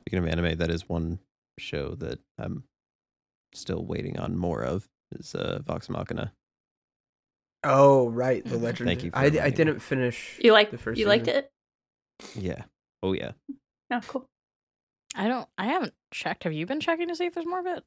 Speaking 0.00 0.18
of 0.18 0.26
anime, 0.26 0.58
that 0.58 0.70
is 0.70 0.88
one 0.88 1.20
show 1.58 1.94
that 1.94 2.18
I'm 2.36 2.64
still 3.54 3.84
waiting 3.84 4.18
on 4.18 4.36
more 4.36 4.64
of. 4.64 4.88
Is 5.12 5.34
uh, 5.36 5.60
Vox 5.64 5.88
Machina. 5.88 6.32
Oh, 7.64 8.08
right, 8.10 8.44
the 8.44 8.56
Mhm. 8.56 8.62
legend. 8.62 8.88
Thank 8.88 9.04
you 9.04 9.10
for 9.10 9.18
I, 9.18 9.24
I 9.24 9.50
didn't 9.50 9.80
finish. 9.80 10.38
You 10.42 10.52
like 10.52 10.70
the 10.70 10.78
first 10.78 10.98
you 11.00 11.06
liked 11.06 11.28
it? 11.28 11.50
Yeah. 12.34 12.64
Oh 13.02 13.12
yeah. 13.12 13.32
Oh, 13.90 14.00
cool. 14.06 14.26
I 15.16 15.28
don't. 15.28 15.48
I 15.58 15.66
haven't 15.66 15.94
checked. 16.12 16.44
Have 16.44 16.52
you 16.52 16.66
been 16.66 16.80
checking 16.80 17.08
to 17.08 17.16
see 17.16 17.26
if 17.26 17.34
there's 17.34 17.46
more 17.46 17.60
of 17.60 17.66
it? 17.66 17.84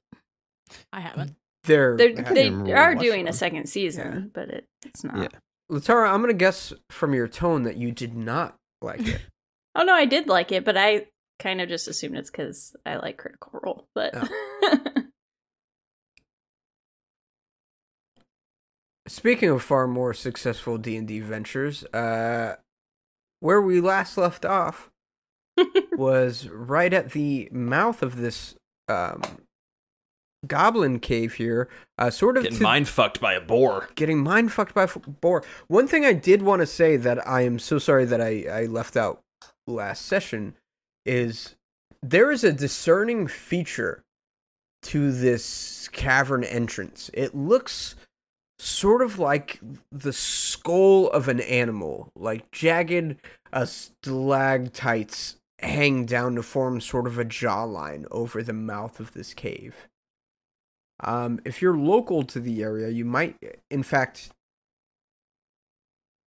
I 0.91 0.99
haven't. 1.01 1.35
They're, 1.63 1.97
They're, 1.97 2.13
I 2.27 2.33
they 2.33 2.49
are 2.49 2.93
watching 2.95 2.99
doing 2.99 3.27
a 3.27 3.33
second 3.33 3.67
season, 3.67 4.31
but 4.33 4.49
it, 4.49 4.65
it's 4.85 5.03
not. 5.03 5.17
Yeah. 5.17 5.39
Latara, 5.71 6.09
I'm 6.09 6.21
gonna 6.21 6.33
guess 6.33 6.71
from 6.89 7.13
your 7.13 7.27
tone 7.27 7.63
that 7.63 7.75
you 7.77 7.91
did 7.91 8.15
not 8.15 8.55
like 8.81 9.05
it. 9.07 9.21
Oh 9.75 9.83
no, 9.83 9.93
I 9.93 10.05
did 10.05 10.27
like 10.27 10.51
it, 10.51 10.65
but 10.65 10.75
I 10.75 11.05
kind 11.37 11.61
of 11.61 11.69
just 11.69 11.87
assumed 11.87 12.17
it's 12.17 12.31
because 12.31 12.75
I 12.83 12.95
like 12.95 13.17
Critical 13.17 13.59
Role. 13.61 13.87
But 13.93 14.15
Speaking 19.07 19.49
of 19.49 19.63
far 19.63 19.87
more 19.87 20.13
successful 20.13 20.77
D 20.77 20.95
and 20.97 21.07
D 21.07 21.19
ventures, 21.19 21.83
uh, 21.93 22.55
where 23.39 23.61
we 23.61 23.79
last 23.81 24.17
left 24.17 24.45
off 24.45 24.89
was 25.93 26.47
right 26.49 26.93
at 26.93 27.11
the 27.11 27.47
mouth 27.51 28.03
of 28.03 28.17
this 28.17 28.55
um, 28.89 29.21
goblin 30.45 30.99
cave 30.99 31.35
here, 31.35 31.69
uh, 31.97 32.09
sort 32.09 32.37
of 32.37 32.43
Getting 32.43 32.57
to- 32.59 32.63
mind 32.63 32.87
fucked 32.87 33.19
by 33.21 33.33
a 33.33 33.41
boar. 33.41 33.89
getting 33.95 34.21
mind 34.23 34.51
fucked 34.51 34.73
by 34.73 34.81
a 34.83 34.85
f- 34.85 34.97
boar. 35.21 35.43
One 35.67 35.87
thing 35.87 36.05
I 36.05 36.13
did 36.13 36.41
want 36.41 36.61
to 36.61 36.65
say 36.67 36.97
that 36.97 37.25
I 37.27 37.41
am 37.41 37.59
so 37.59 37.79
sorry 37.79 38.05
that 38.05 38.21
I, 38.21 38.45
I 38.51 38.65
left 38.65 38.95
out 38.97 39.21
last 39.67 40.05
session 40.05 40.55
is 41.05 41.55
there 42.03 42.31
is 42.31 42.43
a 42.43 42.51
discerning 42.53 43.27
feature 43.27 44.03
to 44.83 45.11
this 45.11 45.89
cavern 45.91 46.43
entrance. 46.43 47.09
It 47.13 47.35
looks 47.35 47.95
sort 48.59 49.01
of 49.01 49.19
like 49.19 49.59
the 49.91 50.13
skull 50.13 51.09
of 51.09 51.27
an 51.27 51.39
animal, 51.41 52.11
like 52.15 52.51
jagged 52.51 53.17
uh, 53.53 53.65
stalactites 53.65 55.37
hang 55.59 56.05
down 56.05 56.35
to 56.35 56.43
form 56.43 56.79
sort 56.79 57.07
of 57.07 57.17
a 57.17 57.25
jawline 57.25 58.05
over 58.11 58.43
the 58.43 58.53
mouth 58.53 58.99
of 58.99 59.13
this 59.13 59.33
cave. 59.33 59.87
Um, 60.99 61.39
if 61.45 61.61
you're 61.61 61.77
local 61.77 62.23
to 62.23 62.39
the 62.39 62.63
area, 62.63 62.89
you 62.89 63.05
might, 63.05 63.37
in 63.69 63.83
fact, 63.83 64.29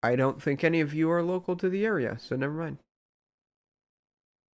I 0.03 0.15
don't 0.15 0.41
think 0.41 0.63
any 0.63 0.79
of 0.79 0.93
you 0.93 1.11
are 1.11 1.23
local 1.23 1.55
to 1.57 1.69
the 1.69 1.85
area, 1.85 2.17
so 2.19 2.35
never 2.35 2.53
mind. 2.53 2.77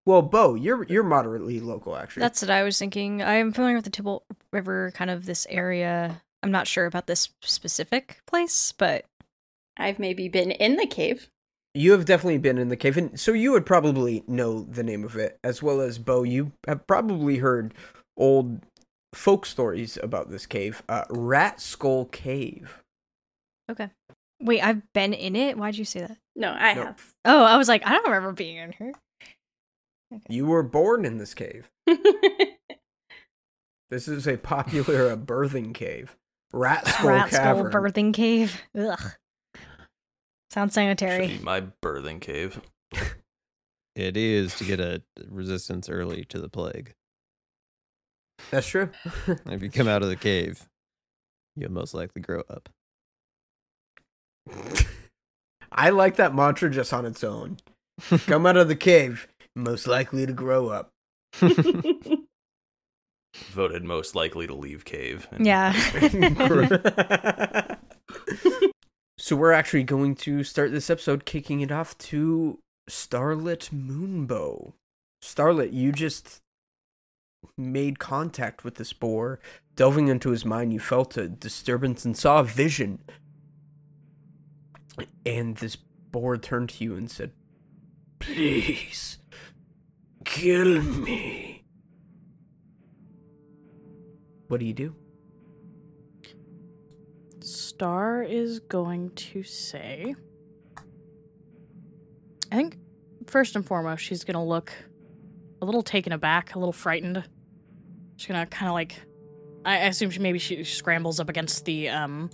Well, 0.06 0.22
Bo, 0.22 0.56
you're 0.56 0.84
you're 0.84 1.04
moderately 1.04 1.60
local, 1.62 1.96
actually. 1.96 2.22
That's 2.22 2.42
what 2.42 2.52
I 2.52 2.64
was 2.64 2.78
thinking. 2.78 3.22
I 3.22 3.36
am 3.36 3.54
familiar 3.54 3.78
with 3.78 3.86
the 3.86 3.90
Tibble 3.90 4.26
River, 4.52 4.92
kind 4.94 5.10
of 5.10 5.26
this 5.26 5.48
area. 5.50 6.22
I'm 6.44 6.52
not 6.52 6.68
sure 6.68 6.86
about 6.86 7.08
this 7.08 7.30
specific 7.42 8.20
place, 8.28 8.74
but 8.78 9.06
I've 9.78 9.98
maybe 9.98 10.28
been 10.28 10.52
in 10.52 10.76
the 10.76 10.86
cave. 10.86 11.30
you 11.74 11.94
have 11.94 12.06
definitely 12.06 12.38
been 12.38 12.58
in 12.58 12.68
the 12.70 12.76
cave, 12.78 12.98
and 12.98 13.20
so 13.20 13.32
you 13.34 13.52
would 13.54 13.66
probably 13.66 14.24
know 14.28 14.62
the 14.64 14.84
name 14.84 15.04
of 15.04 15.16
it 15.16 15.40
as 15.44 15.64
well 15.64 15.82
as 15.82 15.98
Bo. 15.98 16.24
You 16.24 16.52
have 16.68 16.86
probably 16.86 17.38
heard 17.38 17.74
old 18.18 18.60
folk 19.16 19.46
stories 19.46 19.98
about 20.04 20.30
this 20.30 20.46
cave, 20.46 20.84
uh, 20.90 21.06
Rat 21.10 21.60
Skull 21.62 22.06
Cave. 22.06 22.84
okay. 23.72 23.90
Wait, 24.42 24.62
I've 24.62 24.82
been 24.94 25.14
in 25.14 25.38
it. 25.38 25.58
Why'd 25.58 25.78
you 25.78 25.86
say 25.86 26.02
that? 26.02 26.18
No, 26.36 26.52
I 26.52 26.74
No, 26.74 26.84
have. 26.84 27.14
Oh, 27.24 27.44
I 27.44 27.56
was 27.56 27.70
like, 27.70 27.86
I 27.88 27.92
don't 27.92 28.04
remember 28.04 28.34
being 28.34 28.58
in 28.58 28.74
here. 28.74 28.92
You 30.28 30.48
were 30.48 30.64
born 30.64 31.06
in 31.06 31.18
this 31.18 31.34
cave. 31.34 31.72
This 33.90 34.08
is 34.08 34.28
a 34.28 34.38
popular 34.38 35.12
uh, 35.12 35.16
birthing 35.16 35.74
cave. 35.74 36.16
Rat 36.54 36.88
Skull 36.88 37.10
Rat 37.10 37.32
skull 37.34 37.64
Cavern. 37.64 37.72
birthing 37.72 38.14
cave. 38.14 38.62
Ugh. 38.78 39.00
Sounds 40.52 40.72
Should 40.72 40.76
sanitary. 40.76 41.28
be 41.28 41.40
my 41.40 41.64
birthing 41.82 42.22
cave. 42.22 42.62
It 43.96 44.16
is 44.18 44.56
to 44.58 44.64
get 44.64 44.80
a 44.80 45.02
resistance 45.28 45.90
early 45.90 46.26
to 46.26 46.40
the 46.40 46.50
plague. 46.50 46.94
That's 48.52 48.68
true. 48.68 48.90
If 49.48 49.62
you 49.64 49.70
come 49.72 49.88
out 49.88 50.04
of 50.04 50.10
the 50.10 50.16
cave, 50.16 50.68
you'll 51.56 51.72
most 51.72 51.94
likely 51.94 52.22
grow 52.22 52.42
up. 52.50 52.70
I 55.72 55.90
like 55.90 56.18
that 56.18 56.36
mantra 56.36 56.70
just 56.70 56.94
on 56.94 57.06
its 57.06 57.24
own. 57.24 57.58
Come 58.28 58.46
out 58.46 58.58
of 58.58 58.68
the 58.68 58.76
cave, 58.76 59.28
most 59.56 59.88
likely 59.88 60.26
to 60.26 60.34
grow 60.34 60.70
up. 60.70 60.90
Voted 63.54 63.84
most 63.84 64.16
likely 64.16 64.48
to 64.48 64.54
leave 64.54 64.84
cave. 64.84 65.28
And- 65.32 65.46
Yeah. 65.46 65.74
so 69.18 69.36
we're 69.36 69.52
actually 69.52 69.84
going 69.84 70.16
to 70.16 70.44
start 70.44 70.72
this 70.72 70.90
episode 70.90 71.26
kicking 71.26 71.62
it 71.62 71.72
off 71.72 71.98
to 72.00 72.60
Starlit 72.90 73.70
Moonbow. 73.74 74.74
Starlit, 75.22 75.72
you 75.72 75.92
just 75.92 76.42
made 77.58 78.00
contact 78.00 78.64
with 78.64 78.76
this 78.76 78.94
boar. 78.94 79.40
Delving 79.76 80.08
into 80.08 80.32
his 80.32 80.46
mind, 80.46 80.74
you 80.74 80.80
felt 80.80 81.18
a 81.18 81.28
disturbance 81.28 82.06
and 82.06 82.18
saw 82.18 82.40
a 82.40 82.44
vision. 82.44 83.00
And 85.26 85.58
this 85.58 85.76
boar 85.76 86.38
turned 86.38 86.70
to 86.70 86.84
you 86.84 86.96
and 86.96 87.10
said, 87.10 87.32
Please, 88.20 89.18
kill 90.26 90.82
me. 90.82 91.53
What 94.54 94.60
do 94.60 94.68
you 94.68 94.74
do? 94.74 94.94
Star 97.40 98.22
is 98.22 98.60
going 98.60 99.10
to 99.16 99.42
say. 99.42 100.14
I 102.52 102.56
think 102.56 102.78
first 103.26 103.56
and 103.56 103.66
foremost, 103.66 104.04
she's 104.04 104.24
gonna 104.24 104.46
look 104.46 104.72
a 105.60 105.66
little 105.66 105.82
taken 105.82 106.14
aback, 106.14 106.54
a 106.54 106.60
little 106.60 106.72
frightened. 106.72 107.24
She's 108.16 108.28
gonna 108.28 108.46
kind 108.46 108.70
of 108.70 108.76
like, 108.76 108.96
I 109.66 109.78
I 109.78 109.86
assume 109.86 110.12
she 110.12 110.20
maybe 110.20 110.38
she 110.38 110.64
scrambles 110.64 111.20
up 111.20 111.30
against 111.30 111.66
the 111.66 111.90
um, 111.90 112.30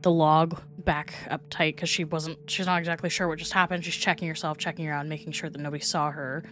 the 0.00 0.10
log 0.10 0.58
back 0.78 1.12
up 1.28 1.42
tight 1.50 1.76
because 1.76 1.90
she 1.90 2.04
wasn't. 2.04 2.38
She's 2.50 2.64
not 2.64 2.78
exactly 2.78 3.10
sure 3.10 3.28
what 3.28 3.38
just 3.38 3.52
happened. 3.52 3.84
She's 3.84 3.96
checking 3.96 4.28
herself, 4.28 4.56
checking 4.56 4.88
around, 4.88 5.10
making 5.10 5.32
sure 5.32 5.50
that 5.50 5.58
nobody 5.58 5.84
saw 5.84 6.10
her. 6.10 6.42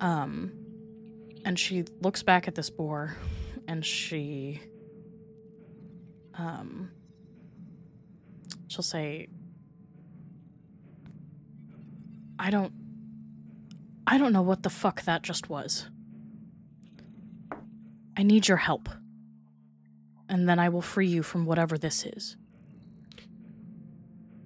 Um, 0.00 0.52
and 1.44 1.58
she 1.58 1.84
looks 2.00 2.22
back 2.22 2.48
at 2.48 2.54
this 2.54 2.70
boar, 2.70 3.18
and 3.68 3.84
she 3.84 4.60
um 6.34 6.90
she'll 8.66 8.82
say 8.82 9.28
I 12.38 12.50
don't 12.50 12.72
I 14.06 14.16
don't 14.16 14.32
know 14.32 14.42
what 14.42 14.62
the 14.62 14.70
fuck 14.70 15.02
that 15.02 15.22
just 15.22 15.50
was. 15.50 15.86
I 18.16 18.22
need 18.22 18.48
your 18.48 18.56
help. 18.56 18.88
And 20.30 20.48
then 20.48 20.58
I 20.58 20.70
will 20.70 20.80
free 20.80 21.06
you 21.06 21.22
from 21.22 21.44
whatever 21.44 21.76
this 21.76 22.06
is. 22.06 22.36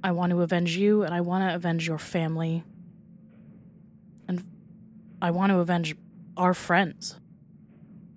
I 0.02 0.10
want 0.10 0.30
to 0.30 0.42
avenge 0.42 0.76
you 0.76 1.04
and 1.04 1.14
I 1.14 1.20
want 1.20 1.48
to 1.48 1.54
avenge 1.54 1.86
your 1.86 1.98
family. 1.98 2.64
And 4.26 4.44
I 5.22 5.30
want 5.30 5.52
to 5.52 5.58
avenge 5.60 5.94
our 6.36 6.54
friends. 6.54 7.20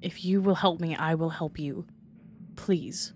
If 0.05 0.23
you 0.23 0.41
will 0.41 0.55
help 0.55 0.79
me, 0.79 0.95
I 0.95 1.15
will 1.15 1.31
help 1.31 1.59
you. 1.59 1.85
Please 2.55 3.13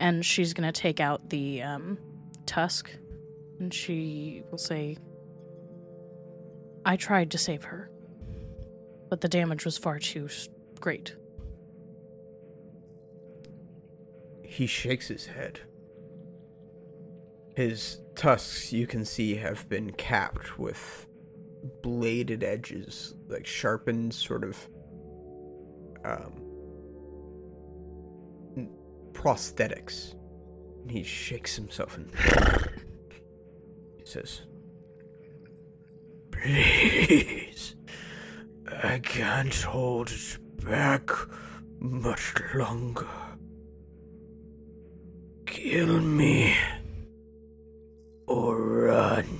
and 0.00 0.24
she's 0.24 0.54
gonna 0.54 0.72
take 0.72 0.98
out 0.98 1.28
the 1.28 1.62
um, 1.62 1.98
tusk, 2.46 2.90
and 3.60 3.72
she 3.72 4.42
will 4.50 4.58
say, 4.58 4.96
"I 6.84 6.96
tried 6.96 7.30
to 7.32 7.38
save 7.38 7.64
her, 7.64 7.90
but 9.10 9.20
the 9.20 9.28
damage 9.28 9.64
was 9.64 9.78
far 9.78 9.98
too 9.98 10.28
great." 10.80 11.14
He 14.42 14.66
shakes 14.66 15.08
his 15.08 15.26
head. 15.26 15.60
His 17.54 18.00
tusks, 18.16 18.72
you 18.72 18.86
can 18.86 19.04
see, 19.04 19.36
have 19.36 19.68
been 19.68 19.92
capped 19.92 20.58
with 20.58 21.06
bladed 21.82 22.42
edges, 22.42 23.14
like 23.28 23.46
sharpened 23.46 24.14
sort 24.14 24.44
of 24.44 24.66
um, 26.04 26.32
prosthetics. 29.12 30.14
And 30.82 30.90
he 30.90 31.02
shakes 31.02 31.56
himself 31.56 31.96
and 31.96 32.10
he 33.98 34.04
says, 34.04 34.42
Please, 36.30 37.76
I 38.82 38.98
can't 38.98 39.54
hold 39.54 40.10
it 40.10 40.38
back 40.64 41.10
much 41.78 42.34
longer. 42.54 43.06
Kill 45.44 46.00
me 46.00 46.56
or 48.26 48.56
run. 48.86 49.39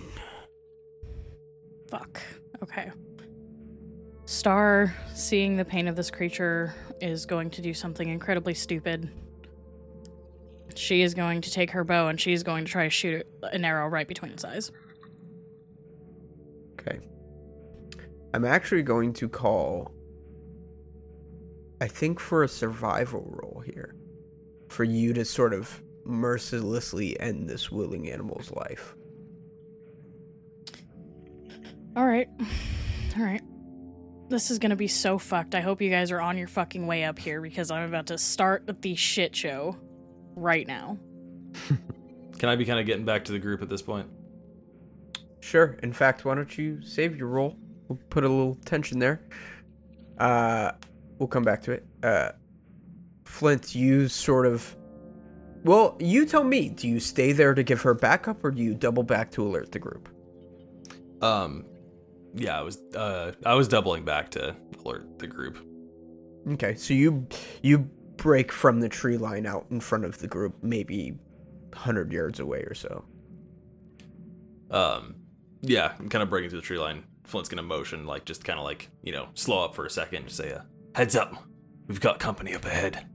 Star, 4.30 4.94
seeing 5.12 5.56
the 5.56 5.64
pain 5.64 5.88
of 5.88 5.96
this 5.96 6.08
creature, 6.08 6.72
is 7.00 7.26
going 7.26 7.50
to 7.50 7.60
do 7.60 7.74
something 7.74 8.08
incredibly 8.08 8.54
stupid. 8.54 9.10
She 10.76 11.02
is 11.02 11.14
going 11.14 11.40
to 11.40 11.50
take 11.50 11.72
her 11.72 11.82
bow 11.82 12.06
and 12.06 12.20
she's 12.20 12.44
going 12.44 12.64
to 12.64 12.70
try 12.70 12.84
to 12.84 12.90
shoot 12.90 13.26
an 13.42 13.64
arrow 13.64 13.88
right 13.88 14.06
between 14.06 14.30
its 14.30 14.44
eyes. 14.44 14.70
Okay. 16.78 17.00
I'm 18.32 18.44
actually 18.44 18.84
going 18.84 19.12
to 19.14 19.28
call. 19.28 19.90
I 21.80 21.88
think 21.88 22.20
for 22.20 22.44
a 22.44 22.48
survival 22.48 23.26
roll 23.32 23.64
here. 23.66 23.96
For 24.68 24.84
you 24.84 25.12
to 25.12 25.24
sort 25.24 25.52
of 25.52 25.82
mercilessly 26.04 27.18
end 27.18 27.50
this 27.50 27.72
willing 27.72 28.08
animal's 28.08 28.52
life. 28.52 28.94
All 31.96 32.06
right. 32.06 32.28
All 33.16 33.24
right. 33.24 33.42
This 34.30 34.52
is 34.52 34.60
going 34.60 34.70
to 34.70 34.76
be 34.76 34.86
so 34.86 35.18
fucked. 35.18 35.56
I 35.56 35.60
hope 35.60 35.82
you 35.82 35.90
guys 35.90 36.12
are 36.12 36.20
on 36.20 36.38
your 36.38 36.46
fucking 36.46 36.86
way 36.86 37.02
up 37.02 37.18
here 37.18 37.40
because 37.40 37.72
I'm 37.72 37.88
about 37.88 38.06
to 38.06 38.16
start 38.16 38.80
the 38.80 38.94
shit 38.94 39.34
show 39.34 39.76
right 40.36 40.68
now. 40.68 40.96
Can 42.38 42.48
I 42.48 42.54
be 42.54 42.64
kind 42.64 42.78
of 42.78 42.86
getting 42.86 43.04
back 43.04 43.24
to 43.24 43.32
the 43.32 43.40
group 43.40 43.60
at 43.60 43.68
this 43.68 43.82
point? 43.82 44.08
Sure. 45.40 45.76
In 45.82 45.92
fact, 45.92 46.24
why 46.24 46.36
don't 46.36 46.56
you 46.56 46.80
save 46.80 47.16
your 47.16 47.26
roll? 47.26 47.56
We'll 47.88 47.98
put 48.08 48.22
a 48.22 48.28
little 48.28 48.54
tension 48.64 49.00
there. 49.00 49.20
Uh, 50.16 50.72
we'll 51.18 51.26
come 51.26 51.42
back 51.42 51.60
to 51.62 51.72
it. 51.72 51.84
Uh, 52.04 52.30
Flint, 53.24 53.74
you 53.74 54.06
sort 54.06 54.46
of. 54.46 54.76
Well, 55.64 55.96
you 55.98 56.24
tell 56.24 56.44
me. 56.44 56.68
Do 56.68 56.86
you 56.86 57.00
stay 57.00 57.32
there 57.32 57.52
to 57.52 57.64
give 57.64 57.82
her 57.82 57.94
backup, 57.94 58.44
or 58.44 58.52
do 58.52 58.62
you 58.62 58.74
double 58.74 59.02
back 59.02 59.32
to 59.32 59.42
alert 59.42 59.72
the 59.72 59.80
group? 59.80 60.08
Um, 61.20 61.64
yeah, 62.34 62.58
I 62.58 62.62
was 62.62 62.78
uh 62.94 63.32
I 63.44 63.54
was 63.54 63.68
doubling 63.68 64.04
back 64.04 64.30
to 64.30 64.56
alert 64.84 65.18
the 65.18 65.26
group. 65.26 65.58
Okay, 66.52 66.74
so 66.74 66.94
you 66.94 67.26
you 67.62 67.78
break 68.16 68.52
from 68.52 68.80
the 68.80 68.88
tree 68.88 69.16
line 69.16 69.46
out 69.46 69.66
in 69.70 69.80
front 69.80 70.04
of 70.04 70.18
the 70.18 70.28
group, 70.28 70.56
maybe 70.62 71.14
hundred 71.74 72.12
yards 72.12 72.40
away 72.40 72.60
or 72.60 72.74
so. 72.74 73.04
Um, 74.70 75.16
yeah, 75.62 75.92
I'm 75.98 76.08
kind 76.08 76.22
of 76.22 76.30
breaking 76.30 76.50
through 76.50 76.60
the 76.60 76.66
tree 76.66 76.78
line. 76.78 77.04
Flint's 77.24 77.48
gonna 77.48 77.62
motion, 77.62 78.06
like 78.06 78.24
just 78.24 78.44
kind 78.44 78.58
of 78.58 78.64
like 78.64 78.88
you 79.02 79.12
know 79.12 79.28
slow 79.34 79.64
up 79.64 79.74
for 79.74 79.86
a 79.86 79.90
second, 79.90 80.24
just 80.24 80.36
say, 80.36 80.52
uh, 80.52 80.62
"Heads 80.94 81.16
up, 81.16 81.34
we've 81.86 82.00
got 82.00 82.18
company 82.18 82.54
up 82.54 82.64
ahead," 82.64 83.06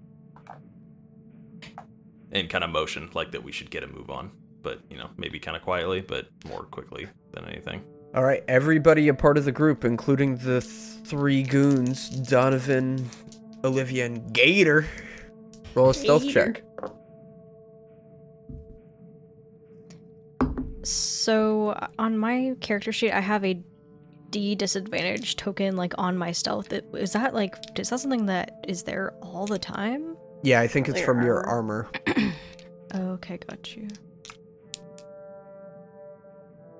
and 2.31 2.49
kind 2.49 2.63
of 2.63 2.69
motion 2.69 3.09
like 3.13 3.31
that 3.31 3.43
we 3.43 3.51
should 3.51 3.69
get 3.69 3.83
a 3.83 3.87
move 3.87 4.09
on, 4.09 4.31
but 4.61 4.81
you 4.89 4.97
know 4.97 5.09
maybe 5.17 5.39
kind 5.39 5.57
of 5.57 5.63
quietly, 5.63 6.01
but 6.01 6.27
more 6.47 6.63
quickly 6.63 7.07
than 7.31 7.45
anything. 7.45 7.81
All 8.15 8.23
right, 8.23 8.43
everybody 8.47 9.09
a 9.09 9.13
part 9.13 9.37
of 9.37 9.43
the 9.45 9.51
group, 9.51 9.83
including 9.83 10.37
the 10.37 10.61
three 10.61 11.43
goons, 11.43 12.09
Donovan, 12.09 13.09
Olivia, 13.65 14.05
and 14.05 14.31
Gator. 14.33 14.85
Roll 15.75 15.89
a 15.89 15.93
stealth 15.93 16.23
Gator. 16.23 16.53
check. 16.53 16.61
So 20.83 21.77
on 21.99 22.17
my 22.17 22.55
character 22.61 22.91
sheet, 22.93 23.11
I 23.11 23.19
have 23.19 23.43
a 23.43 23.61
D 24.29 24.55
disadvantage 24.55 25.35
token 25.35 25.75
like 25.75 25.93
on 25.97 26.17
my 26.17 26.31
stealth. 26.31 26.71
It- 26.71 26.85
Is 26.93 27.11
that 27.13 27.33
like 27.33 27.55
is 27.77 27.89
that 27.89 27.99
something 27.99 28.27
that 28.27 28.63
is 28.67 28.83
there 28.83 29.11
all 29.21 29.45
the 29.45 29.59
time? 29.59 30.15
Yeah, 30.43 30.61
I 30.61 30.67
think 30.67 30.87
it's 30.87 30.95
Clear 30.97 31.05
from 31.05 31.23
your 31.23 31.45
armor. 31.45 31.89
armor. 32.07 32.31
Okay, 32.93 33.37
got 33.49 33.75
you. 33.75 33.89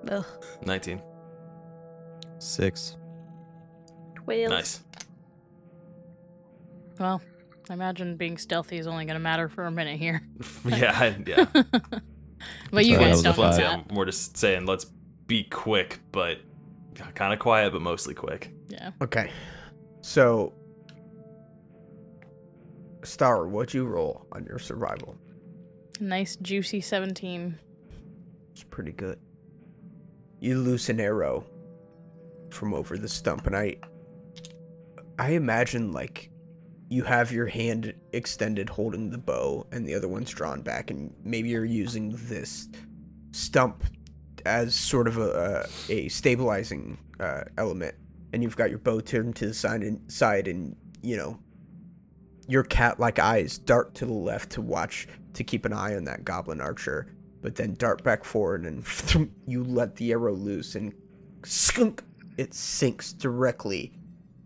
Ugh. 0.09 0.23
Nineteen. 0.65 1.01
Six. 2.45 2.95
Whales. 4.25 4.49
Nice. 4.49 4.83
Well, 6.99 7.21
I 7.69 7.73
imagine 7.73 8.15
being 8.17 8.37
stealthy 8.37 8.77
is 8.77 8.87
only 8.87 9.05
going 9.05 9.15
to 9.15 9.19
matter 9.19 9.49
for 9.49 9.65
a 9.65 9.71
minute 9.71 9.97
here. 9.99 10.21
yeah, 10.65 10.97
I- 10.97 11.23
yeah. 11.25 11.45
but 12.71 12.85
you 12.85 12.95
Sorry, 12.95 13.05
that 13.05 13.11
guys 13.11 13.15
was 13.15 13.19
a 13.21 13.23
don't 13.23 13.37
know. 13.37 13.43
Yeah, 13.43 13.57
that. 13.57 13.85
I'm 13.89 13.95
more 13.95 14.05
just 14.05 14.37
saying, 14.37 14.65
let's 14.65 14.85
be 15.27 15.43
quick, 15.43 15.99
but 16.11 16.37
kind 17.15 17.33
of 17.33 17.39
quiet, 17.39 17.73
but 17.73 17.81
mostly 17.81 18.13
quick. 18.13 18.51
Yeah. 18.69 18.91
Okay, 19.01 19.31
so 20.01 20.53
Star, 23.03 23.47
what'd 23.47 23.73
you 23.73 23.85
roll 23.85 24.27
on 24.31 24.45
your 24.45 24.59
survival? 24.59 25.15
Nice 25.99 26.35
juicy 26.37 26.81
17. 26.81 27.57
It's 28.51 28.63
pretty 28.63 28.91
good. 28.91 29.19
You 30.39 30.59
loose 30.59 30.89
an 30.89 30.99
arrow 30.99 31.45
from 32.49 32.73
over 32.73 32.97
the 32.97 33.07
stump, 33.09 33.47
and 33.47 33.55
I, 33.55 33.77
I 35.19 35.31
imagine 35.31 35.91
like 35.91 36.29
you 36.89 37.03
have 37.03 37.31
your 37.31 37.47
hand 37.47 37.93
extended 38.13 38.69
holding 38.69 39.09
the 39.09 39.17
bow, 39.17 39.67
and 39.71 39.87
the 39.87 39.95
other 39.95 40.07
one's 40.07 40.31
drawn 40.31 40.61
back, 40.61 40.91
and 40.91 41.13
maybe 41.23 41.49
you're 41.49 41.65
using 41.65 42.15
this 42.27 42.69
stump 43.31 43.83
as 44.45 44.75
sort 44.75 45.07
of 45.07 45.17
a 45.17 45.67
a, 45.89 46.07
stabilizing 46.09 46.97
uh, 47.19 47.43
element, 47.57 47.95
and 48.33 48.43
you've 48.43 48.57
got 48.57 48.69
your 48.69 48.79
bow 48.79 48.99
turned 48.99 49.35
to 49.37 49.47
the 49.47 49.53
side 49.53 49.81
and 49.81 50.11
side, 50.11 50.47
and 50.47 50.75
you 51.01 51.17
know 51.17 51.39
your 52.47 52.63
cat-like 52.63 53.19
eyes 53.19 53.57
dart 53.57 53.93
to 53.95 54.05
the 54.05 54.13
left 54.13 54.51
to 54.51 54.61
watch 54.61 55.07
to 55.33 55.43
keep 55.43 55.65
an 55.65 55.73
eye 55.73 55.95
on 55.95 56.03
that 56.03 56.23
goblin 56.23 56.61
archer 56.61 57.07
but 57.41 57.55
then 57.55 57.73
dart 57.75 58.03
back 58.03 58.23
forward 58.23 58.65
and 58.65 58.83
you 59.47 59.63
let 59.63 59.95
the 59.95 60.11
arrow 60.11 60.33
loose 60.33 60.75
and 60.75 60.93
skunk 61.43 62.03
it 62.37 62.53
sinks 62.53 63.13
directly 63.13 63.93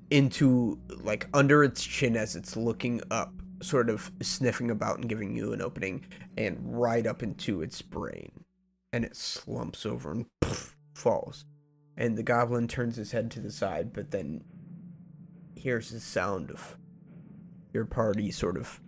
into 0.10 0.80
like 1.02 1.28
under 1.34 1.64
its 1.64 1.84
chin 1.84 2.16
as 2.16 2.36
it's 2.36 2.58
looking 2.58 3.02
up 3.12 3.34
sort 3.62 3.90
of 3.90 4.12
sniffing 4.22 4.72
about 4.72 4.98
and 4.98 5.10
giving 5.10 5.36
you 5.36 5.54
an 5.54 5.62
opening 5.62 6.06
and 6.38 6.58
right 6.62 7.06
up 7.06 7.22
into 7.22 7.62
its 7.62 7.82
brain 7.82 8.32
and 8.94 9.04
it 9.04 9.16
slumps 9.16 9.86
over 9.86 10.12
and 10.12 10.26
falls 10.94 11.46
and 11.98 12.18
the 12.18 12.24
goblin 12.24 12.68
turns 12.68 12.96
his 12.96 13.12
head 13.12 13.30
to 13.30 13.40
the 13.40 13.52
side 13.52 13.94
but 13.94 14.12
then 14.12 14.44
hears 15.56 15.90
the 15.92 16.00
sound 16.00 16.50
of 16.50 16.78
your 17.74 17.86
party 17.86 18.32
sort 18.32 18.58
of 18.58 18.80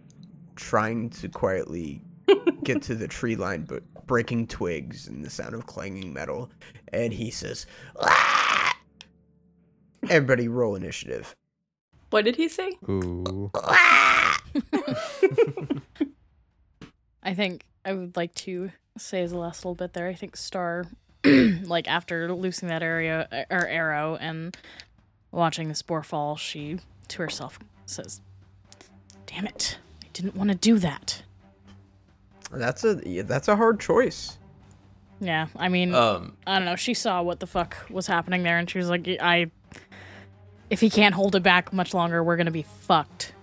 trying 0.55 1.09
to 1.09 1.27
quietly 1.29 2.01
get 2.63 2.81
to 2.83 2.95
the 2.95 3.07
tree 3.07 3.35
line, 3.35 3.63
but 3.63 3.83
breaking 4.07 4.47
twigs 4.47 5.07
and 5.07 5.23
the 5.23 5.29
sound 5.29 5.53
of 5.53 5.65
clanging 5.65 6.13
metal. 6.13 6.51
And 6.93 7.13
he 7.13 7.31
says, 7.31 7.65
"Ah!" 7.99 8.50
Everybody 10.09 10.47
roll 10.47 10.75
initiative. 10.75 11.35
What 12.09 12.25
did 12.25 12.35
he 12.35 12.49
say? 12.49 12.77
Ooh. 12.89 13.51
I 17.23 17.33
think 17.33 17.63
I 17.85 17.93
would 17.93 18.15
like 18.17 18.33
to 18.35 18.71
say 18.97 19.21
as 19.21 19.31
a 19.31 19.37
last 19.37 19.63
little 19.63 19.75
bit 19.75 19.93
there. 19.93 20.07
I 20.07 20.13
think 20.13 20.35
Star, 20.35 20.85
like 21.23 21.87
after 21.87 22.31
losing 22.33 22.67
that 22.69 22.83
area 22.83 23.45
or 23.49 23.65
arrow 23.67 24.17
and 24.19 24.57
watching 25.31 25.67
the 25.69 25.75
spore 25.75 26.03
fall, 26.03 26.35
she 26.35 26.79
to 27.09 27.21
herself 27.21 27.59
says, 27.85 28.21
"Damn 29.27 29.45
it! 29.45 29.77
I 30.03 30.07
didn't 30.13 30.35
want 30.35 30.49
to 30.49 30.55
do 30.55 30.79
that." 30.79 31.23
That's 32.51 32.83
a 32.83 32.99
yeah, 33.05 33.21
that's 33.21 33.47
a 33.47 33.55
hard 33.55 33.79
choice. 33.79 34.37
Yeah, 35.23 35.47
I 35.55 35.69
mean, 35.69 35.93
Um, 35.93 36.35
I 36.47 36.57
don't 36.57 36.65
know. 36.65 36.75
She 36.75 36.95
saw 36.95 37.21
what 37.21 37.39
the 37.39 37.45
fuck 37.47 37.77
was 37.91 38.07
happening 38.07 38.41
there, 38.43 38.57
and 38.57 38.67
she 38.69 38.79
was 38.79 38.89
like, 38.89 39.07
"I, 39.21 39.51
if 40.71 40.79
he 40.81 40.89
can't 40.89 41.13
hold 41.13 41.35
it 41.35 41.43
back 41.43 41.71
much 41.71 41.93
longer, 41.93 42.23
we're 42.23 42.37
gonna 42.37 42.49
be 42.49 42.63
fucked." 42.63 43.33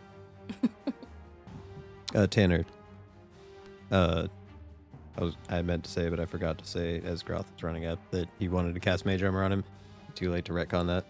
Uh, 2.14 2.26
Tanner. 2.26 2.64
Uh, 3.90 4.26
I 5.18 5.20
was 5.24 5.36
I 5.50 5.60
meant 5.62 5.84
to 5.84 5.90
say, 5.90 6.08
but 6.08 6.18
I 6.20 6.24
forgot 6.24 6.58
to 6.58 6.64
say 6.66 7.00
as 7.04 7.22
Groth 7.22 7.46
was 7.54 7.62
running 7.62 7.86
up 7.86 7.98
that 8.12 8.28
he 8.38 8.48
wanted 8.48 8.74
to 8.74 8.80
cast 8.80 9.04
Mage 9.04 9.22
Armor 9.22 9.42
on 9.44 9.52
him. 9.52 9.64
Too 10.14 10.30
late 10.30 10.44
to 10.46 10.52
retcon 10.52 10.86
that. 10.86 11.04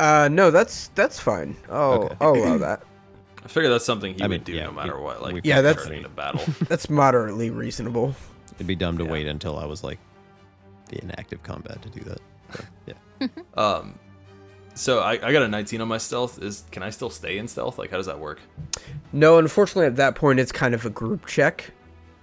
Uh, 0.00 0.28
no, 0.28 0.50
that's 0.50 0.88
that's 0.96 1.20
fine. 1.20 1.56
Oh, 1.68 1.92
Okay. 2.02 2.16
I'll 2.20 2.34
allow 2.34 2.58
that. 2.58 2.82
I 3.44 3.48
figure 3.48 3.70
that's 3.70 3.84
something 3.84 4.14
he 4.14 4.22
I 4.22 4.24
would 4.26 4.30
mean, 4.30 4.42
do 4.42 4.52
yeah, 4.54 4.64
no 4.64 4.72
matter 4.72 4.96
we- 4.96 5.02
what. 5.04 5.22
Like, 5.22 5.44
Yeah, 5.44 5.60
that's- 5.60 5.84
turning 5.84 5.98
into 5.98 6.08
battle. 6.10 6.42
That's 6.68 6.88
moderately 6.90 7.50
reasonable. 7.50 8.14
It'd 8.54 8.66
be 8.66 8.74
dumb 8.74 8.96
to 8.98 9.04
Yeah. 9.04 9.10
wait 9.10 9.26
until 9.28 9.58
I 9.58 9.66
was 9.66 9.84
like 9.84 9.98
in 10.92 11.10
active 11.12 11.42
combat 11.42 11.80
to 11.82 11.90
do 11.90 12.00
that. 12.00 12.20
So, 12.54 12.64
yeah. 12.86 13.28
Um, 13.56 13.98
so 14.74 14.98
I, 15.00 15.12
I 15.12 15.32
got 15.32 15.42
a 15.42 15.48
19 15.48 15.80
on 15.80 15.88
my 15.88 15.98
stealth. 15.98 16.42
Is 16.42 16.64
can 16.70 16.82
I 16.82 16.90
still 16.90 17.10
stay 17.10 17.38
in 17.38 17.48
stealth? 17.48 17.78
Like, 17.78 17.90
how 17.90 17.96
does 17.96 18.06
that 18.06 18.18
work? 18.18 18.40
No, 19.12 19.38
unfortunately, 19.38 19.86
at 19.86 19.96
that 19.96 20.14
point, 20.16 20.40
it's 20.40 20.52
kind 20.52 20.74
of 20.74 20.84
a 20.84 20.90
group 20.90 21.26
check. 21.26 21.70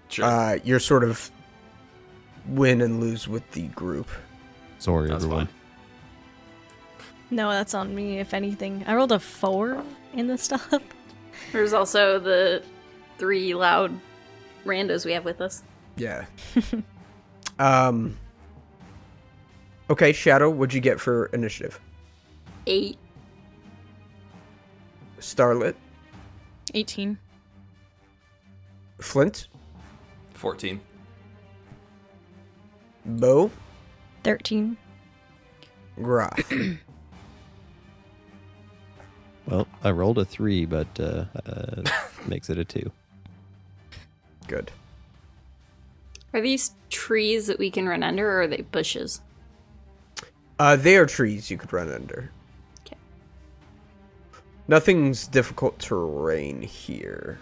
Sure. 0.09 0.25
Uh, 0.25 0.59
you're 0.63 0.79
sort 0.79 1.03
of 1.03 1.31
win 2.47 2.81
and 2.81 2.99
lose 2.99 3.27
with 3.27 3.49
the 3.51 3.67
group. 3.69 4.09
Sorry, 4.79 5.07
That's 5.07 5.23
everyone. 5.23 5.47
fine. 5.47 5.55
No, 7.33 7.49
that's 7.49 7.73
on 7.73 7.95
me. 7.95 8.19
If 8.19 8.33
anything, 8.33 8.83
I 8.85 8.93
rolled 8.95 9.13
a 9.13 9.19
four 9.19 9.81
in 10.13 10.27
the 10.27 10.37
stuff. 10.37 10.73
There's 11.53 11.71
also 11.71 12.19
the 12.19 12.61
three 13.17 13.53
loud 13.53 13.97
randos 14.65 15.05
we 15.05 15.13
have 15.13 15.23
with 15.23 15.39
us. 15.39 15.63
Yeah. 15.95 16.25
um. 17.59 18.17
Okay, 19.89 20.11
Shadow, 20.11 20.49
what'd 20.49 20.73
you 20.73 20.81
get 20.81 20.99
for 20.99 21.27
initiative? 21.27 21.79
Eight. 22.71 22.97
Starlit, 25.19 25.75
18. 26.73 27.17
Flint, 29.01 29.49
14. 30.35 30.79
Bo, 33.05 33.51
Thirteen. 34.23 34.77
Groth. 36.01 36.53
Well, 39.47 39.67
I 39.83 39.89
rolled 39.91 40.19
a 40.19 40.23
three, 40.23 40.65
but 40.65 40.87
uh, 40.97 41.25
uh, 41.45 41.81
makes 42.27 42.49
it 42.49 42.57
a 42.57 42.63
two. 42.63 42.89
Good. 44.47 44.71
Are 46.33 46.39
these 46.39 46.71
trees 46.89 47.47
that 47.47 47.59
we 47.59 47.69
can 47.69 47.89
run 47.89 48.01
under, 48.01 48.29
or 48.29 48.43
are 48.43 48.47
they 48.47 48.61
bushes? 48.61 49.19
Uh, 50.57 50.77
they 50.77 50.95
are 50.95 51.07
trees 51.07 51.51
you 51.51 51.57
could 51.57 51.73
run 51.73 51.91
under. 51.91 52.31
'Kay. 54.71 54.75
Nothing's 54.75 55.27
difficult 55.27 55.77
terrain 55.79 56.61
here. 56.61 57.39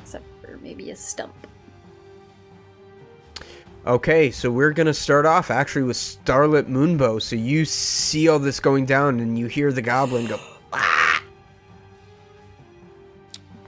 Except 0.00 0.24
for 0.40 0.56
maybe 0.58 0.90
a 0.90 0.96
stump. 0.96 1.34
Okay, 3.86 4.30
so 4.30 4.50
we're 4.50 4.72
gonna 4.72 4.94
start 4.94 5.26
off 5.26 5.50
actually 5.50 5.82
with 5.82 5.96
Starlit 5.96 6.68
Moonbow. 6.68 7.20
So 7.20 7.36
you 7.36 7.64
see 7.64 8.28
all 8.28 8.38
this 8.38 8.60
going 8.60 8.86
down, 8.86 9.20
and 9.20 9.38
you 9.38 9.46
hear 9.46 9.72
the 9.72 9.82
goblin 9.82 10.26
go. 10.26 10.38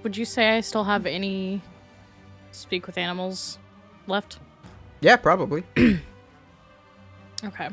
Would 0.02 0.16
you 0.16 0.24
say 0.24 0.56
I 0.56 0.60
still 0.60 0.84
have 0.84 1.06
any 1.06 1.62
speak 2.50 2.86
with 2.86 2.98
animals 2.98 3.58
left? 4.06 4.38
Yeah, 5.00 5.16
probably. 5.16 5.64
Okay. 7.44 7.66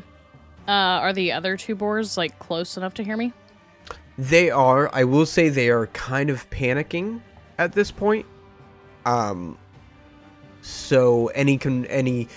Uh, 0.67 0.71
are 0.71 1.13
the 1.13 1.32
other 1.32 1.55
two 1.55 1.75
boars 1.75 2.17
like 2.17 2.39
close 2.39 2.75
enough 2.75 2.95
to 2.95 3.03
hear 3.03 3.15
me? 3.15 3.34
They 4.19 4.49
are. 4.49 4.93
I 4.93 5.05
will 5.05 5.25
say 5.25 5.47
they 5.47 5.69
are 5.69 5.88
kind 5.88 6.29
of 6.29 6.49
panicking 6.49 7.21
at 7.58 7.71
this 7.71 7.89
point. 7.89 8.25
Um. 9.05 9.58
So 10.62 11.27
any 11.27 11.58
con 11.58 11.86
any. 11.86 12.27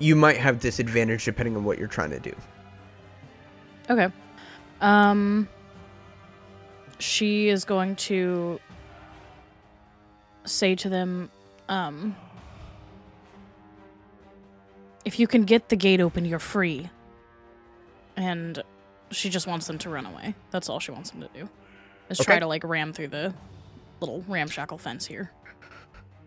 You 0.00 0.16
might 0.16 0.36
have 0.36 0.58
disadvantage 0.58 1.24
depending 1.24 1.56
on 1.56 1.62
what 1.62 1.78
you're 1.78 1.86
trying 1.86 2.10
to 2.10 2.18
do. 2.18 2.34
Okay. 3.88 4.08
Um 4.80 5.48
she 6.98 7.48
is 7.48 7.64
going 7.64 7.94
to 7.96 8.58
say 10.44 10.74
to 10.74 10.88
them 10.88 11.30
um 11.68 12.14
if 15.04 15.18
you 15.18 15.26
can 15.26 15.44
get 15.44 15.68
the 15.68 15.76
gate 15.76 16.00
open 16.00 16.24
you're 16.24 16.40
free. 16.40 16.90
And 18.16 18.62
she 19.10 19.30
just 19.30 19.46
wants 19.46 19.66
them 19.66 19.78
to 19.78 19.90
run 19.90 20.06
away. 20.06 20.34
That's 20.50 20.68
all 20.68 20.80
she 20.80 20.90
wants 20.90 21.10
them 21.10 21.20
to 21.20 21.28
do. 21.34 21.48
Is 22.10 22.18
try 22.18 22.38
to 22.38 22.46
like 22.46 22.64
ram 22.64 22.92
through 22.92 23.08
the 23.08 23.34
little 24.00 24.24
ramshackle 24.28 24.78
fence 24.78 25.06
here. 25.06 25.30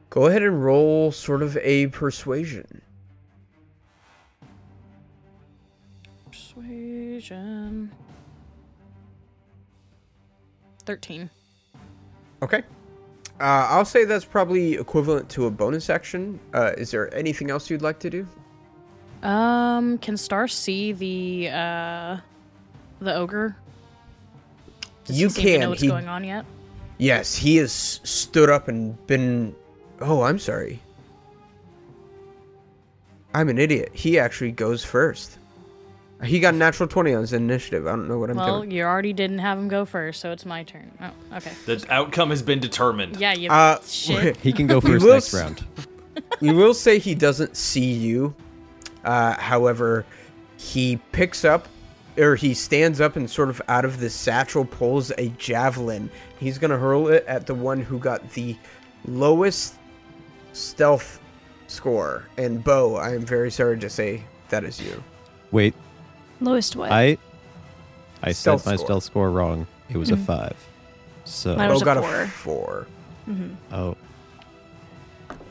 Go 0.10 0.28
ahead 0.28 0.42
and 0.42 0.64
roll 0.64 1.12
sort 1.12 1.42
of 1.42 1.58
a 1.58 1.88
persuasion. 1.88 2.82
Persuasion. 6.26 7.92
13. 10.86 11.30
Okay. 12.42 12.64
Uh, 13.40 13.68
I'll 13.70 13.86
say 13.86 14.06
that's 14.06 14.26
probably 14.26 14.76
equivalent 14.76 15.30
to 15.30 15.46
a 15.46 15.52
bonus 15.52 15.90
action. 15.90 16.40
Uh, 16.54 16.72
is 16.78 16.90
there 16.90 17.14
anything 17.14 17.52
else 17.52 17.70
you'd 17.70 17.82
like 17.82 18.00
to 18.00 18.10
do? 18.10 18.28
Um, 19.22 19.98
can 20.00 20.16
Star 20.18 20.48
see 20.48 20.94
the 20.94 21.50
uh 21.50 22.18
the 23.00 23.16
ogre? 23.16 23.56
Does 25.06 25.20
You 25.20 25.28
he 25.28 25.34
seem 25.34 25.44
can. 25.46 25.60
know 25.62 25.70
what's 25.70 25.82
He- 25.82 25.88
going 25.88 26.08
on 26.08 26.24
yet? 26.24 26.46
Yes, 26.98 27.36
he 27.36 27.58
has 27.58 27.72
stood 28.04 28.50
up 28.50 28.68
and 28.68 29.06
been. 29.08 29.56
Oh, 30.02 30.24
I'm 30.24 30.40
sorry. 30.40 30.80
I'm 33.34 33.50
an 33.50 33.58
idiot. 33.60 33.92
He 33.94 34.18
actually 34.18 34.52
goes 34.52 34.84
first. 34.84 35.38
He 36.24 36.40
got 36.40 36.56
natural 36.56 36.90
20 36.90 37.14
on 37.14 37.22
his 37.22 37.34
initiative. 37.34 37.86
I 37.86 37.92
don't 37.92 38.08
know 38.08 38.18
what 38.18 38.32
I'm 38.32 38.38
Well, 38.38 38.46
doing. 38.62 38.70
Well, 38.70 38.76
you 38.78 38.84
already 38.84 39.14
didn't 39.14 39.38
have 39.38 39.60
him 39.60 39.68
go 39.68 39.86
first, 39.86 40.20
so 40.20 40.32
it's 40.32 40.46
my 40.48 40.64
turn. 40.64 40.90
Oh, 41.00 41.12
okay. 41.38 41.52
The 41.68 41.86
outcome 41.92 42.32
has 42.32 42.42
been 42.42 42.60
determined. 42.60 43.18
Yeah, 43.18 43.34
you 43.34 43.52
Uh, 43.52 43.78
shit. 43.86 44.36
He 44.42 44.52
can 44.52 44.66
go 44.66 44.82
first 44.82 45.06
next 45.06 45.34
s- 45.36 45.40
round. 45.40 45.64
you 46.42 46.56
will 46.56 46.74
say 46.74 46.98
he 46.98 47.14
doesn't 47.14 47.56
see 47.56 47.92
you. 47.94 48.34
Uh, 49.06 49.34
however, 49.36 50.04
he 50.58 50.98
picks 51.12 51.46
up, 51.46 51.68
or 52.18 52.36
he 52.36 52.54
stands 52.54 53.00
up 53.02 53.16
and 53.16 53.30
sort 53.30 53.50
of 53.50 53.62
out 53.68 53.86
of 53.86 54.00
the 54.00 54.10
satchel 54.10 54.66
pulls 54.66 55.12
a 55.18 55.30
javelin. 55.38 56.10
He's 56.40 56.58
gonna 56.58 56.78
hurl 56.78 57.08
it 57.10 57.24
at 57.28 57.46
the 57.48 57.54
one 57.56 57.80
who 57.80 58.00
got 58.00 58.32
the 58.34 58.56
lowest 59.06 59.76
stealth 60.54 61.20
score. 61.68 62.26
And 62.38 62.64
Bo, 62.64 62.96
I 62.96 63.14
am 63.16 63.26
very 63.26 63.52
sorry 63.52 63.78
to 63.80 63.90
say 63.90 64.24
that 64.50 64.64
is 64.64 64.82
you. 64.82 65.04
Wait, 65.52 65.74
Lowest 66.42 66.76
what? 66.76 66.92
I 66.92 67.18
I 68.24 68.32
Stealth 68.32 68.62
said 68.64 68.70
my 68.72 68.76
score. 68.76 68.86
stealth 68.88 69.04
score 69.04 69.32
wrong. 69.32 69.68
It 69.90 69.98
was 69.98 70.12
a 70.12 70.18
five. 70.18 70.56
So 71.26 71.56
Mine 71.56 71.70
Bo 71.70 71.78
a 71.78 71.86
got 71.86 71.98
four. 72.04 72.22
a 72.22 72.28
four. 72.28 72.88
hmm 73.26 73.50
oh 73.72 73.96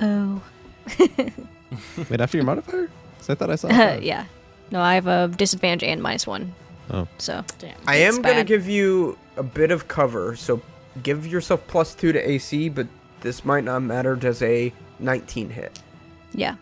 Oh. 0.00 0.42
wait 2.10 2.20
after 2.20 2.36
your 2.36 2.44
modifier? 2.44 2.88
'Cause 3.18 3.30
I 3.30 3.34
thought 3.34 3.50
I 3.50 3.56
saw. 3.56 3.68
a 3.68 3.72
Uh, 3.96 4.00
yeah. 4.00 4.24
No, 4.70 4.80
I 4.80 4.94
have 4.94 5.06
a 5.06 5.28
disadvantage 5.28 5.84
and 5.88 6.02
minus 6.02 6.26
one. 6.26 6.54
Oh. 6.90 7.06
So 7.18 7.44
Damn. 7.58 7.74
I 7.86 7.96
It's 7.96 8.16
am 8.16 8.22
gonna 8.22 8.44
give 8.44 8.68
you 8.68 9.18
a 9.36 9.42
bit 9.42 9.70
of 9.70 9.88
cover, 9.88 10.36
so 10.36 10.60
give 11.02 11.26
yourself 11.26 11.66
plus 11.66 11.94
two 11.94 12.12
to 12.12 12.30
AC, 12.30 12.68
but 12.68 12.86
this 13.20 13.44
might 13.44 13.64
not 13.64 13.80
matter. 13.82 14.14
Does 14.16 14.42
a 14.42 14.72
19 14.98 15.50
hit? 15.50 15.78
yeah. 16.32 16.56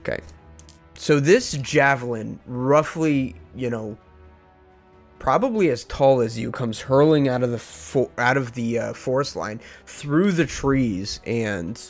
Okay. 0.00 0.18
So 0.96 1.18
this 1.18 1.52
javelin, 1.52 2.38
roughly, 2.46 3.34
you 3.56 3.70
know, 3.70 3.96
probably 5.18 5.70
as 5.70 5.84
tall 5.84 6.20
as 6.20 6.38
you, 6.38 6.50
comes 6.50 6.78
hurling 6.80 7.26
out 7.28 7.42
of 7.42 7.50
the 7.50 7.58
fo- 7.58 8.10
out 8.18 8.36
of 8.36 8.52
the 8.52 8.78
uh, 8.78 8.92
forest 8.92 9.34
line 9.34 9.60
through 9.86 10.32
the 10.32 10.44
trees 10.46 11.20
and 11.26 11.80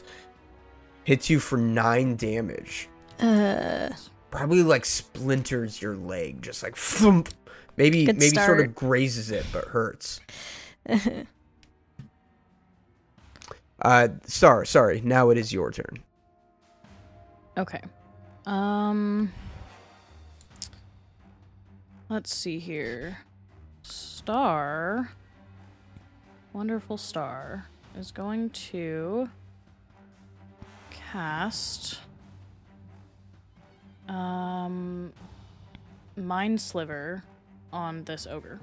hits 1.04 1.28
you 1.28 1.38
for 1.40 1.58
nine 1.58 2.14
damage. 2.16 2.88
Uh. 3.20 3.88
Probably 4.34 4.64
like 4.64 4.84
splinters 4.84 5.80
your 5.80 5.94
leg, 5.94 6.42
just 6.42 6.64
like 6.64 6.74
thump. 6.76 7.28
Maybe 7.76 8.04
Good 8.04 8.18
maybe 8.18 8.34
sort 8.36 8.58
of 8.60 8.74
grazes 8.74 9.30
it, 9.30 9.46
but 9.52 9.64
hurts. 9.66 10.20
Uh, 13.82 14.08
Star, 14.24 14.64
sorry. 14.64 15.02
Now 15.04 15.28
it 15.28 15.36
is 15.36 15.52
your 15.52 15.70
turn. 15.70 16.02
Okay. 17.58 17.82
Um 18.46 19.30
Let's 22.08 22.34
see 22.34 22.58
here. 22.58 23.18
Star 23.82 25.10
Wonderful 26.54 26.96
Star 26.96 27.66
is 27.98 28.10
going 28.10 28.50
to 28.50 29.28
cast 30.90 31.98
um 34.08 35.12
Mind 36.16 36.60
Sliver 36.60 37.24
on 37.72 38.04
this 38.04 38.26
ogre. 38.26 38.60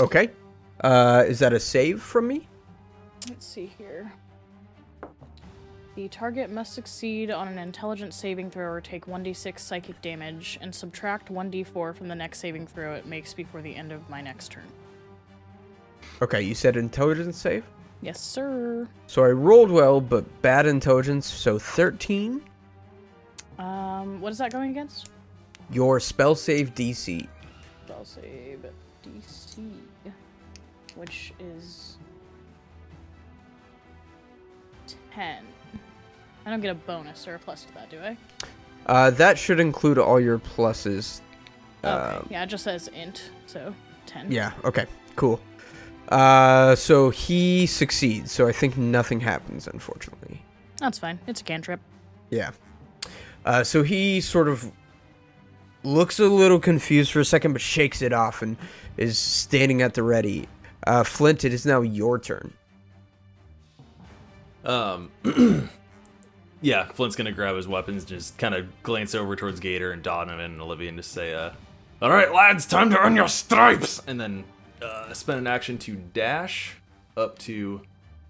Okay. 0.00 0.30
Uh, 0.82 1.24
is 1.26 1.38
that 1.38 1.52
a 1.52 1.60
save 1.60 2.02
from 2.02 2.28
me? 2.28 2.48
Let's 3.28 3.46
see 3.46 3.70
here. 3.78 4.12
The 5.96 6.08
target 6.08 6.50
must 6.50 6.72
succeed 6.72 7.30
on 7.30 7.48
an 7.48 7.58
intelligence 7.58 8.16
saving 8.16 8.50
throw 8.50 8.70
or 8.70 8.80
take 8.80 9.06
1d6 9.06 9.58
psychic 9.58 10.00
damage 10.00 10.58
and 10.62 10.74
subtract 10.74 11.30
1d4 11.32 11.94
from 11.94 12.08
the 12.08 12.14
next 12.14 12.38
saving 12.38 12.66
throw 12.66 12.94
it 12.94 13.06
makes 13.06 13.34
before 13.34 13.60
the 13.60 13.74
end 13.74 13.92
of 13.92 14.08
my 14.08 14.22
next 14.22 14.52
turn. 14.52 14.64
Okay, 16.22 16.42
you 16.42 16.54
said 16.54 16.76
intelligence 16.76 17.36
save. 17.36 17.64
Yes, 18.02 18.20
sir. 18.20 18.88
So 19.06 19.24
I 19.24 19.30
rolled 19.30 19.70
well, 19.70 20.00
but 20.00 20.24
bad 20.42 20.64
intelligence, 20.64 21.26
so 21.26 21.58
13. 21.58 22.40
Um, 23.60 24.20
what 24.22 24.32
is 24.32 24.38
that 24.38 24.52
going 24.52 24.70
against? 24.70 25.10
Your 25.70 26.00
spell 26.00 26.34
save 26.34 26.74
DC. 26.74 27.28
Spell 27.84 28.04
save 28.04 28.64
DC, 29.04 29.72
which 30.96 31.34
is 31.38 31.98
10. 35.12 35.44
I 36.46 36.50
don't 36.50 36.60
get 36.62 36.70
a 36.70 36.74
bonus 36.74 37.28
or 37.28 37.34
a 37.34 37.38
plus 37.38 37.64
to 37.64 37.74
that, 37.74 37.90
do 37.90 38.00
I? 38.00 38.16
Uh, 38.86 39.10
that 39.10 39.38
should 39.38 39.60
include 39.60 39.98
all 39.98 40.18
your 40.18 40.38
pluses. 40.38 41.20
Okay. 41.84 41.92
Um, 41.92 42.26
yeah, 42.30 42.42
it 42.44 42.46
just 42.46 42.64
says 42.64 42.88
int, 42.88 43.30
so 43.46 43.74
10. 44.06 44.32
yeah, 44.32 44.52
okay, 44.64 44.86
cool. 45.16 45.38
Uh, 46.08 46.74
so 46.74 47.10
he 47.10 47.66
succeeds, 47.66 48.32
so 48.32 48.48
I 48.48 48.52
think 48.52 48.78
nothing 48.78 49.20
happens, 49.20 49.68
unfortunately. 49.68 50.42
That's 50.78 50.98
fine. 50.98 51.18
It's 51.26 51.42
a 51.42 51.44
cantrip. 51.44 51.80
Yeah. 52.30 52.52
Uh, 53.44 53.64
so 53.64 53.82
he 53.82 54.20
sort 54.20 54.48
of 54.48 54.70
looks 55.82 56.18
a 56.18 56.26
little 56.26 56.58
confused 56.58 57.12
for 57.12 57.20
a 57.20 57.24
second, 57.24 57.52
but 57.52 57.60
shakes 57.60 58.02
it 58.02 58.12
off 58.12 58.42
and 58.42 58.56
is 58.96 59.18
standing 59.18 59.82
at 59.82 59.94
the 59.94 60.02
ready. 60.02 60.48
Uh, 60.86 61.04
Flint, 61.04 61.44
it 61.44 61.52
is 61.52 61.64
now 61.66 61.80
your 61.80 62.18
turn. 62.18 62.52
Um, 64.64 65.10
yeah, 66.60 66.86
Flint's 66.86 67.16
gonna 67.16 67.32
grab 67.32 67.56
his 67.56 67.66
weapons, 67.66 68.04
just 68.04 68.36
kind 68.38 68.54
of 68.54 68.82
glance 68.82 69.14
over 69.14 69.36
towards 69.36 69.60
Gator 69.60 69.92
and 69.92 70.02
Donovan 70.02 70.52
and 70.52 70.60
Olivia, 70.60 70.88
and 70.88 70.98
just 70.98 71.12
say, 71.12 71.32
uh, 71.32 71.50
"All 72.02 72.10
right, 72.10 72.32
lads, 72.32 72.66
time 72.66 72.90
to 72.90 72.98
earn 72.98 73.16
your 73.16 73.28
stripes." 73.28 74.02
And 74.06 74.20
then 74.20 74.44
uh, 74.82 75.12
spend 75.14 75.38
an 75.38 75.46
action 75.46 75.78
to 75.78 75.96
dash 75.96 76.76
up 77.16 77.38
to 77.40 77.80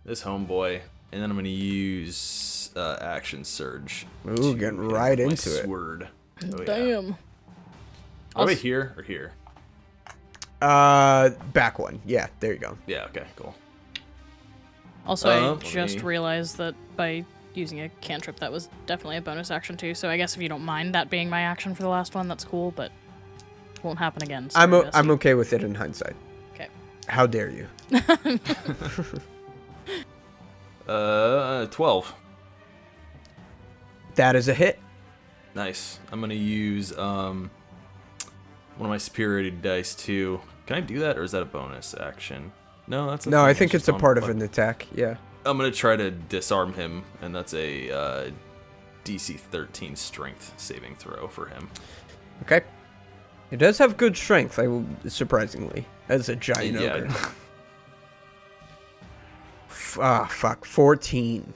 this 0.05 0.23
homeboy, 0.23 0.81
and 1.13 1.23
then 1.23 1.31
I'm 1.31 1.37
gonna 1.37 1.49
use 1.49 2.60
uh, 2.77 2.99
action 3.01 3.45
surge. 3.45 4.07
Ooh, 4.29 4.55
getting 4.57 4.79
right 4.79 5.19
my 5.19 5.25
into 5.25 5.33
it. 5.59 5.65
Sword. 5.65 6.09
Oh, 6.43 6.59
yeah. 6.59 6.65
Damn. 6.65 7.17
Are 8.37 8.47
we 8.47 8.55
here 8.55 8.95
or 8.97 9.03
here? 9.03 9.33
Uh, 10.63 11.31
back 11.53 11.79
one. 11.79 12.01
Yeah, 12.07 12.29
there 12.41 12.53
you 12.53 12.59
go. 12.59 12.77
Yeah. 12.87 13.05
Okay. 13.07 13.25
Cool. 13.37 13.55
Also, 15.07 15.29
Uh, 15.31 15.55
I 15.57 15.59
just 15.65 15.97
me- 15.97 16.03
realized 16.03 16.59
that 16.59 16.75
by 16.97 17.25
using 17.55 17.81
a 17.81 17.89
cantrip 18.01 18.39
that 18.41 18.53
was 18.53 18.69
definitely 18.87 19.17
a 19.17 19.21
bonus 19.23 19.51
action 19.51 19.77
too. 19.77 19.95
So 19.95 20.09
I 20.09 20.17
guess 20.17 20.37
if 20.37 20.43
you 20.43 20.49
don't 20.49 20.65
mind 20.65 20.95
that 20.95 21.11
being 21.11 21.29
my 21.29 21.41
action 21.41 21.75
for 21.75 21.83
the 21.83 21.89
last 21.89 22.15
one, 22.15 22.29
that's 22.29 22.45
cool, 22.45 22.71
but 22.73 22.93
won't 23.83 23.99
happen 23.99 24.23
again. 24.23 24.51
I'm 24.55 24.73
o- 24.75 24.83
sorry, 24.83 24.91
I'm 24.95 25.11
okay 25.13 25.35
with 25.35 25.53
it 25.53 25.63
in 25.65 25.75
hindsight. 25.75 26.15
Okay. 26.55 26.69
How 27.09 27.27
dare 27.27 27.51
you? 27.51 27.67
Uh, 30.89 31.67
12. 31.67 32.15
That 34.21 34.37
is 34.37 34.49
a 34.49 34.55
hit. 34.55 34.79
Nice. 35.55 35.99
I'm 36.13 36.21
gonna 36.21 36.35
use 36.35 36.97
um 36.99 37.51
one 38.77 38.87
of 38.87 38.91
my 38.91 38.99
superiority 38.99 39.51
dice 39.51 39.95
too. 39.95 40.43
Can 40.67 40.77
I 40.77 40.81
do 40.81 40.99
that, 40.99 41.17
or 41.17 41.23
is 41.23 41.33
that 41.33 41.41
a 41.41 41.47
bonus 41.47 41.95
action? 41.99 42.53
No, 42.87 43.09
that's 43.09 43.27
a 43.27 43.31
No, 43.31 43.43
I 43.43 43.55
think 43.55 43.73
it's 43.73 43.89
a 43.89 43.95
part 43.95 44.19
of 44.19 44.29
an 44.29 44.43
attack. 44.43 44.87
Yeah. 44.95 45.17
I'm 45.47 45.57
gonna 45.57 45.71
try 45.71 45.97
to 45.97 46.11
disarm 46.11 46.75
him, 46.75 47.03
and 47.23 47.35
that's 47.35 47.55
a 47.55 47.91
uh, 47.91 48.31
DC 49.07 49.41
13 49.41 49.97
Strength 49.97 50.53
saving 50.59 50.97
throw 50.97 51.27
for 51.27 51.47
him. 51.47 51.71
Okay. 52.43 52.61
He 53.49 53.57
does 53.57 53.79
have 53.79 53.97
good 53.97 54.15
strength, 54.15 54.59
I 54.59 54.67
will 54.67 54.85
surprisingly, 55.09 55.87
as 56.11 56.29
a 56.29 56.37
giant 56.37 56.79
yeah. 56.79 56.93
ogre. 56.93 57.17
Ah, 59.99 60.27
fuck. 60.27 60.67
14. 60.67 61.55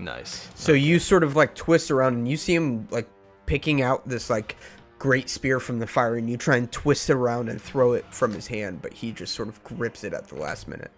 Nice. 0.00 0.48
So 0.54 0.72
you 0.72 0.98
sort 0.98 1.22
of 1.22 1.36
like 1.36 1.54
twist 1.54 1.90
around 1.90 2.14
and 2.14 2.28
you 2.28 2.36
see 2.36 2.54
him 2.54 2.88
like 2.90 3.08
picking 3.46 3.82
out 3.82 4.08
this 4.08 4.30
like 4.30 4.56
great 4.98 5.28
spear 5.28 5.58
from 5.58 5.78
the 5.78 5.86
fire 5.86 6.16
and 6.16 6.28
you 6.28 6.36
try 6.36 6.56
and 6.56 6.70
twist 6.70 7.10
it 7.10 7.14
around 7.14 7.48
and 7.48 7.60
throw 7.60 7.92
it 7.94 8.04
from 8.12 8.32
his 8.32 8.46
hand, 8.46 8.82
but 8.82 8.92
he 8.92 9.12
just 9.12 9.34
sort 9.34 9.48
of 9.48 9.62
grips 9.64 10.04
it 10.04 10.12
at 10.12 10.28
the 10.28 10.36
last 10.36 10.68
minute. 10.68 10.90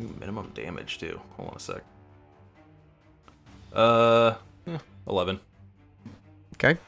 Ooh, 0.00 0.14
minimum 0.18 0.50
damage 0.54 0.98
too. 0.98 1.20
Hold 1.36 1.50
on 1.50 1.56
a 1.56 1.60
sec. 1.60 1.82
Uh, 3.72 4.34
eh, 4.66 4.78
11. 5.08 5.40
Okay. 6.54 6.78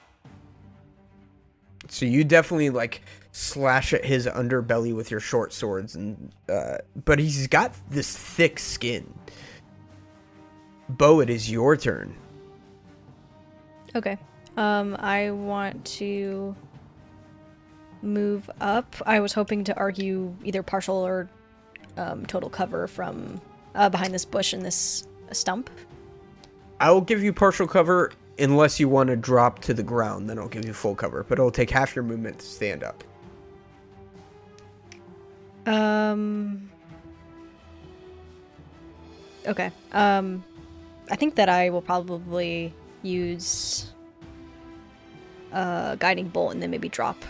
So 1.88 2.06
you 2.06 2.24
definitely 2.24 2.70
like 2.70 3.02
slash 3.32 3.92
at 3.92 4.04
his 4.04 4.26
underbelly 4.26 4.94
with 4.94 5.10
your 5.10 5.18
short 5.18 5.52
swords 5.52 5.96
and 5.96 6.30
uh 6.48 6.78
but 7.04 7.18
he's 7.18 7.48
got 7.48 7.74
this 7.90 8.16
thick 8.16 8.58
skin. 8.58 9.12
Bo, 10.88 11.20
it 11.20 11.30
is 11.30 11.50
your 11.50 11.76
turn. 11.76 12.14
Okay. 13.94 14.18
Um, 14.56 14.96
I 14.98 15.30
want 15.30 15.84
to 15.86 16.54
move 18.02 18.48
up. 18.60 18.94
I 19.06 19.20
was 19.20 19.32
hoping 19.32 19.64
to 19.64 19.76
argue 19.76 20.34
either 20.44 20.62
partial 20.62 20.96
or 20.96 21.28
um, 21.96 22.26
total 22.26 22.50
cover 22.50 22.86
from 22.86 23.40
uh, 23.74 23.88
behind 23.88 24.12
this 24.12 24.24
bush 24.24 24.52
and 24.52 24.64
this 24.64 25.08
stump. 25.32 25.70
I 26.80 26.90
will 26.90 27.00
give 27.00 27.22
you 27.22 27.32
partial 27.32 27.66
cover 27.66 28.12
unless 28.38 28.80
you 28.80 28.88
want 28.88 29.08
to 29.08 29.16
drop 29.16 29.60
to 29.60 29.74
the 29.74 29.82
ground, 29.82 30.28
then 30.28 30.38
I'll 30.38 30.48
give 30.48 30.64
you 30.64 30.72
full 30.72 30.94
cover, 30.94 31.24
but 31.28 31.38
it'll 31.38 31.50
take 31.50 31.70
half 31.70 31.94
your 31.94 32.02
movement 32.04 32.40
to 32.40 32.46
stand 32.46 32.82
up. 32.82 33.04
Um. 35.66 36.70
Okay. 39.46 39.70
Um, 39.92 40.44
I 41.10 41.16
think 41.16 41.34
that 41.36 41.48
I 41.48 41.70
will 41.70 41.82
probably 41.82 42.72
use 43.02 43.90
uh 45.52 45.94
guiding 45.96 46.28
bolt 46.28 46.52
and 46.52 46.62
then 46.62 46.70
maybe 46.70 46.88
drop. 46.88 47.22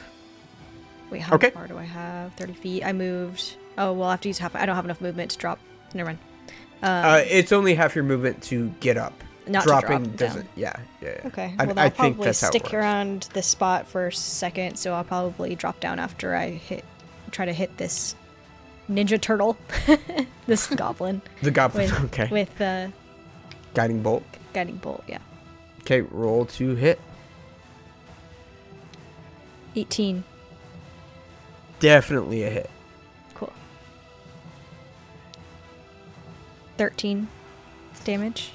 Wait, 1.10 1.20
how 1.20 1.34
Okay. 1.36 1.50
far 1.50 1.66
do 1.66 1.76
I 1.76 1.84
have? 1.84 2.32
Thirty 2.34 2.54
feet. 2.54 2.84
I 2.84 2.92
moved. 2.92 3.56
Oh 3.76 3.92
well, 3.92 4.08
I 4.08 4.12
have 4.12 4.20
to 4.22 4.28
use 4.28 4.38
half. 4.38 4.54
I 4.56 4.64
don't 4.66 4.76
have 4.76 4.84
enough 4.84 5.00
movement 5.00 5.30
to 5.32 5.38
drop. 5.38 5.58
Never 5.92 6.08
mind. 6.10 6.18
Um, 6.82 7.04
Uh, 7.04 7.22
it's 7.28 7.52
only 7.52 7.74
half 7.74 7.94
your 7.94 8.04
movement 8.04 8.42
to 8.44 8.68
get 8.80 8.96
up. 8.96 9.12
not 9.46 9.64
Dropping 9.64 10.04
drop 10.04 10.16
doesn't. 10.16 10.40
down. 10.42 10.48
Yeah, 10.56 10.76
yeah, 11.02 11.08
yeah. 11.22 11.26
Okay. 11.28 11.54
Well, 11.58 11.78
I 11.78 11.84
I'll 11.84 11.90
think 11.90 11.96
probably 11.96 12.24
that's 12.24 12.40
how 12.40 12.48
stick 12.48 12.72
around 12.72 13.28
this 13.34 13.46
spot 13.46 13.86
for 13.86 14.06
a 14.06 14.12
second, 14.12 14.76
so 14.76 14.92
I'll 14.94 15.04
probably 15.04 15.54
drop 15.54 15.80
down 15.80 15.98
after 15.98 16.34
I 16.34 16.50
hit, 16.50 16.84
try 17.30 17.44
to 17.44 17.52
hit 17.52 17.76
this 17.76 18.14
ninja 18.88 19.20
turtle, 19.20 19.56
this 20.46 20.66
goblin 20.82 21.20
The 21.42 21.50
goblin. 21.50 21.90
with 21.90 22.04
okay. 22.06 22.28
with 22.30 22.60
uh, 22.60 22.88
Guiding 23.74 24.02
bolt. 24.02 24.22
guiding 24.52 24.76
bolt. 24.76 25.04
Yeah, 25.08 25.18
Okay, 25.82 26.00
roll 26.02 26.44
to 26.46 26.74
hit. 26.74 27.00
eighteen. 29.76 30.24
Definitely 31.80 32.44
a 32.44 32.50
hit. 32.50 32.70
Cool. 33.34 33.52
Thirteen 36.76 37.28
damage. 38.04 38.52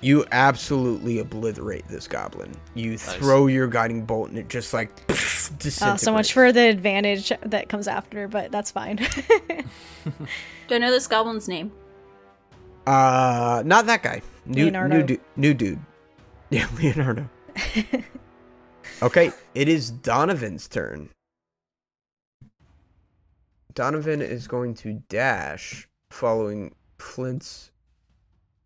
You 0.00 0.24
absolutely 0.30 1.18
obliterate 1.18 1.88
this 1.88 2.06
goblin. 2.06 2.52
You 2.74 2.96
throw 2.96 3.48
your 3.48 3.66
guiding 3.66 4.04
bolt 4.04 4.28
and 4.28 4.38
it 4.38 4.48
just 4.48 4.72
like 4.72 4.90
Oh, 5.82 5.96
so 5.96 6.12
much 6.12 6.32
for 6.34 6.52
the 6.52 6.68
advantage 6.68 7.32
that 7.42 7.68
comes 7.68 7.88
after, 7.88 8.28
but 8.28 8.52
that's 8.52 8.70
fine. 8.70 8.96
Do 10.68 10.74
I 10.74 10.78
know 10.78 10.90
this 10.92 11.06
goblin's 11.08 11.48
name? 11.48 11.72
Uh, 12.88 13.62
not 13.66 13.84
that 13.84 14.02
guy. 14.02 14.22
New, 14.46 14.64
Leonardo. 14.64 14.96
New, 14.96 15.02
du- 15.02 15.20
new 15.36 15.54
dude. 15.54 15.78
Yeah, 16.50 16.66
Leonardo. 16.78 17.28
okay, 19.02 19.30
it 19.54 19.68
is 19.68 19.90
Donovan's 19.90 20.66
turn. 20.66 21.10
Donovan 23.74 24.22
is 24.22 24.48
going 24.48 24.72
to 24.76 24.94
dash 25.10 25.86
following 26.08 26.74
Flint's 26.98 27.70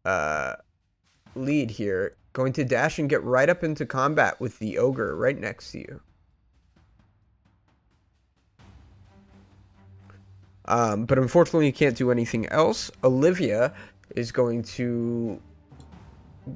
uh 0.04 0.54
lead 1.34 1.72
here. 1.72 2.14
Going 2.34 2.52
to 2.52 2.64
dash 2.64 3.00
and 3.00 3.10
get 3.10 3.24
right 3.24 3.48
up 3.48 3.64
into 3.64 3.84
combat 3.84 4.40
with 4.40 4.60
the 4.60 4.78
ogre 4.78 5.16
right 5.16 5.36
next 5.36 5.72
to 5.72 5.78
you. 5.78 6.00
Um, 10.66 11.04
but 11.06 11.18
unfortunately, 11.18 11.66
you 11.66 11.72
can't 11.72 11.96
do 11.96 12.10
anything 12.10 12.46
else. 12.46 12.90
Olivia 13.02 13.74
is 14.16 14.32
going 14.32 14.62
to 14.62 15.40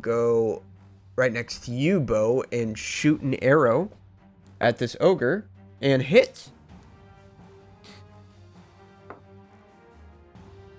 go 0.00 0.62
right 1.16 1.32
next 1.32 1.64
to 1.64 1.72
you, 1.72 2.00
Bo, 2.00 2.44
and 2.52 2.78
shoot 2.78 3.20
an 3.22 3.42
arrow 3.42 3.90
at 4.60 4.78
this 4.78 4.96
ogre 5.00 5.46
and 5.80 6.02
hit. 6.02 6.50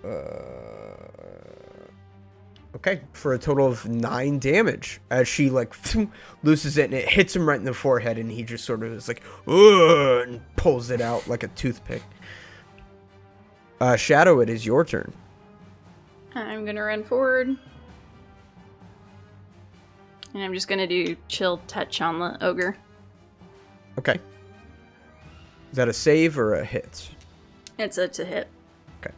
Uh, 0.04 0.08
okay, 2.76 3.02
for 3.12 3.34
a 3.34 3.40
total 3.40 3.68
of 3.68 3.86
nine 3.88 4.40
damage 4.40 5.02
as 5.10 5.28
she 5.28 5.50
like 5.50 5.76
loses 6.44 6.78
it 6.78 6.86
and 6.86 6.94
it 6.94 7.10
hits 7.10 7.36
him 7.36 7.48
right 7.48 7.60
in 7.60 7.66
the 7.66 7.74
forehead, 7.74 8.18
and 8.18 8.32
he 8.32 8.44
just 8.44 8.64
sort 8.64 8.84
of 8.84 8.94
is 8.94 9.08
like, 9.08 9.22
and 9.48 10.42
pulls 10.56 10.90
it 10.92 11.02
out 11.02 11.28
like 11.28 11.44
a 11.44 11.48
toothpick. 11.50 12.04
Uh, 13.80 13.96
Shadow, 13.96 14.40
it 14.40 14.50
is 14.50 14.66
your 14.66 14.86
turn. 14.86 15.14
I'm 16.38 16.66
gonna 16.66 16.84
run 16.84 17.04
forward. 17.04 17.48
And 20.34 20.44
I'm 20.44 20.54
just 20.54 20.68
gonna 20.68 20.88
do 20.88 21.16
chill 21.28 21.58
touch 21.68 22.02
on 22.02 22.20
the 22.20 22.38
ogre. 22.46 22.78
Okay. 23.98 24.20
Is 25.72 25.76
that 25.76 25.90
a 25.90 25.94
save 25.94 26.38
or 26.38 26.56
a 26.56 26.64
hit? 26.64 27.10
It's 27.80 27.98
a 27.98 28.08
to 28.08 28.26
hit. 28.26 28.48
Okay. 29.00 29.14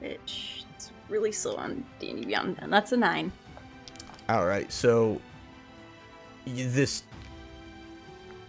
Which 0.00 0.64
it's 0.74 0.90
really 1.08 1.32
slow 1.32 1.56
on 1.56 1.84
D&D 2.00 2.24
Beyond, 2.24 2.58
and 2.60 2.72
that's 2.72 2.92
a 2.92 2.96
nine. 2.96 3.32
All 4.28 4.46
right, 4.46 4.72
so 4.72 5.20
this 6.46 7.04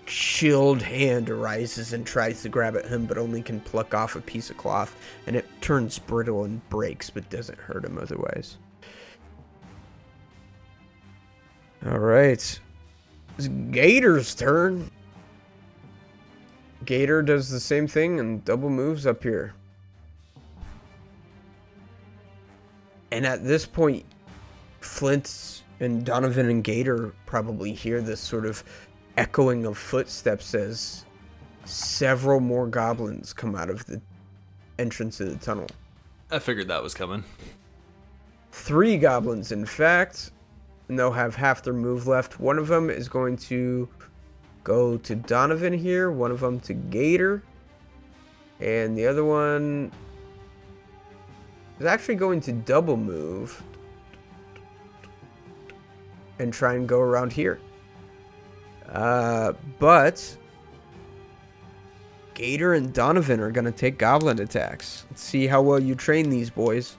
chilled 0.06 0.82
hand 0.82 1.30
arises 1.30 1.94
and 1.94 2.06
tries 2.06 2.42
to 2.42 2.50
grab 2.50 2.76
at 2.76 2.86
him, 2.86 3.06
but 3.06 3.18
only 3.18 3.42
can 3.42 3.60
pluck 3.60 3.94
off 3.94 4.16
a 4.16 4.22
piece 4.22 4.50
of 4.50 4.58
cloth, 4.58 4.96
and 5.28 5.36
it 5.36 5.46
turns 5.62 6.00
brittle 6.00 6.44
and 6.44 6.68
breaks, 6.70 7.10
but 7.10 7.30
doesn't 7.30 7.58
hurt 7.58 7.86
him 7.86 7.98
otherwise. 7.98 8.58
All 11.86 12.00
right, 12.00 12.60
it's 13.38 13.48
Gator's 13.72 14.36
turn. 14.36 14.90
Gator 16.86 17.22
does 17.22 17.50
the 17.50 17.60
same 17.60 17.88
thing 17.88 18.20
and 18.20 18.44
double 18.46 18.70
moves 18.70 19.06
up 19.06 19.24
here. 19.24 19.54
And 23.12 23.26
at 23.26 23.44
this 23.44 23.66
point, 23.66 24.06
Flint 24.82 25.64
and 25.80 26.06
Donovan 26.06 26.50
and 26.50 26.64
Gator 26.64 27.14
probably 27.26 27.74
hear 27.74 28.02
this 28.02 28.20
sort 28.20 28.46
of 28.46 28.64
echoing 29.18 29.66
of 29.66 29.78
footsteps 29.78 30.56
as 30.56 31.06
several 31.66 32.40
more 32.40 32.68
goblins 32.68 33.34
come 33.34 33.56
out 33.56 33.70
of 33.70 33.86
the 33.86 34.02
entrance 34.80 35.20
of 35.20 35.30
the 35.30 35.44
tunnel. 35.44 35.68
I 36.32 36.40
figured 36.40 36.68
that 36.68 36.82
was 36.82 36.94
coming. 36.94 37.24
Three 38.52 38.98
goblins, 38.98 39.52
in 39.52 39.66
fact, 39.66 40.32
and 40.88 40.98
they'll 40.98 41.12
have 41.12 41.36
half 41.36 41.64
their 41.64 41.74
move 41.74 42.08
left. 42.08 42.40
One 42.40 42.58
of 42.58 42.68
them 42.68 42.90
is 42.90 43.08
going 43.08 43.38
to 43.38 43.88
go 44.64 44.98
to 44.98 45.16
Donovan 45.16 45.74
here, 45.74 46.12
one 46.12 46.32
of 46.32 46.40
them 46.40 46.60
to 46.62 46.74
Gator, 46.74 47.44
and 48.60 48.98
the 48.98 49.06
other 49.06 49.26
one 49.26 49.92
is 51.80 51.86
actually 51.86 52.16
going 52.16 52.42
to 52.42 52.52
double 52.52 52.98
move 52.98 53.62
and 56.40 56.54
try 56.54 56.74
and 56.74 56.88
go 56.88 57.00
around 57.00 57.34
here. 57.34 57.60
Uh, 58.94 59.54
but 59.80 60.38
Gator 62.36 62.74
and 62.74 62.94
Donovan 62.94 63.40
are 63.40 63.52
going 63.52 63.66
to 63.66 63.72
take 63.72 63.98
goblin 63.98 64.40
attacks. 64.40 65.06
Let's 65.10 65.24
see 65.24 65.48
how 65.48 65.62
well 65.62 65.80
you 65.80 65.96
train 65.96 66.30
these 66.30 66.50
boys. 66.50 66.96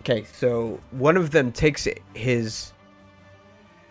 Okay, 0.00 0.24
so 0.32 0.80
one 0.92 1.18
of 1.18 1.30
them 1.30 1.52
takes 1.52 1.86
his 2.14 2.72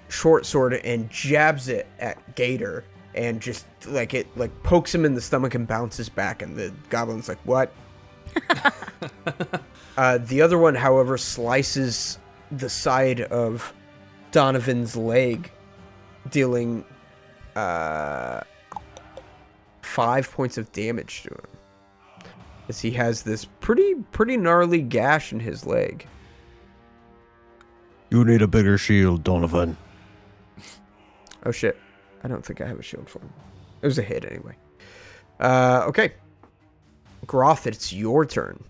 short 0.10 0.46
sword 0.46 0.74
and 0.74 1.10
jabs 1.12 1.68
it 1.68 1.86
at 2.00 2.36
Gator 2.36 2.84
and 3.13 3.40
just 3.40 3.66
like 3.88 4.13
it 4.13 4.26
like 4.36 4.52
pokes 4.63 4.94
him 4.94 5.06
in 5.06 5.13
the 5.13 5.22
stomach 5.22 5.54
and 5.54 5.68
bounces 5.68 6.10
back 6.10 6.42
and 6.42 6.56
the 6.56 6.74
goblin's 6.90 7.28
like, 7.28 7.38
"What?" 7.44 7.72
uh, 9.98 10.18
the 10.20 10.42
other 10.42 10.58
one, 10.58 10.74
however, 10.74 11.18
slices 11.18 12.18
the 12.52 12.70
side 12.70 13.22
of 13.22 13.74
Donovan's 14.32 14.96
leg, 14.96 15.52
dealing 16.30 16.86
uh, 17.56 18.42
five 19.82 20.32
points 20.32 20.58
of 20.58 20.72
damage 20.72 21.24
to 21.24 21.30
him. 21.30 21.42
As 22.70 22.82
he 22.82 22.92
has 22.92 23.24
this 23.24 23.46
pretty 23.46 23.96
pretty 24.12 24.36
gnarly 24.36 24.82
gash 24.82 25.32
in 25.32 25.40
his 25.40 25.66
leg. 25.66 26.06
You 28.10 28.26
need 28.26 28.42
a 28.42 28.48
bigger 28.48 28.78
shield, 28.78 29.24
Donovan. 29.24 29.78
Oh 31.46 31.52
shit. 31.52 31.78
I 32.24 32.28
don't 32.28 32.46
think 32.46 32.60
I 32.60 32.68
have 32.68 32.80
a 32.80 32.84
shield 32.84 33.10
for 33.10 33.20
him. 33.20 33.32
It 33.82 33.88
was 33.88 33.98
a 33.98 34.02
hit 34.02 34.26
anyway. 34.26 34.56
Uh, 35.40 35.86
okay. 35.88 36.14
Groth, 37.26 37.68
it's 37.68 37.94
your 37.94 38.26
turn. 38.26 38.64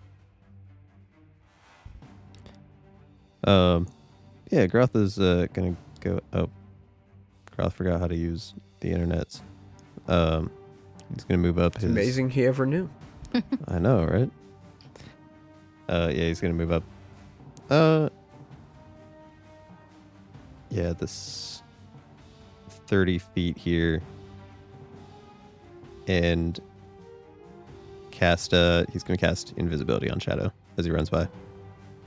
Um, 3.47 3.87
yeah, 4.51 4.67
Groth 4.67 4.95
is 4.95 5.17
uh, 5.17 5.47
gonna 5.53 5.75
go. 6.01 6.19
Oh, 6.33 6.49
Groth 7.55 7.73
forgot 7.73 7.99
how 7.99 8.07
to 8.07 8.15
use 8.15 8.53
the 8.81 8.91
internet. 8.91 9.39
Um, 10.07 10.51
he's 11.13 11.23
gonna 11.23 11.39
move 11.39 11.57
up 11.57 11.75
his. 11.75 11.85
Amazing 11.85 12.29
he 12.29 12.45
ever 12.45 12.65
knew. 12.65 12.89
I 13.67 13.79
know, 13.79 14.03
right? 14.03 14.29
Uh, 15.87 16.11
yeah, 16.13 16.25
he's 16.25 16.41
gonna 16.41 16.53
move 16.53 16.71
up. 16.71 16.83
Uh, 17.69 18.09
yeah, 20.69 20.91
this 20.91 21.63
thirty 22.87 23.17
feet 23.17 23.57
here, 23.57 24.01
and 26.07 26.59
cast. 28.11 28.53
Uh, 28.53 28.83
he's 28.91 29.03
gonna 29.03 29.17
cast 29.17 29.53
invisibility 29.55 30.09
on 30.09 30.19
Shadow 30.19 30.51
as 30.77 30.83
he 30.85 30.91
runs 30.91 31.09
by. 31.09 31.29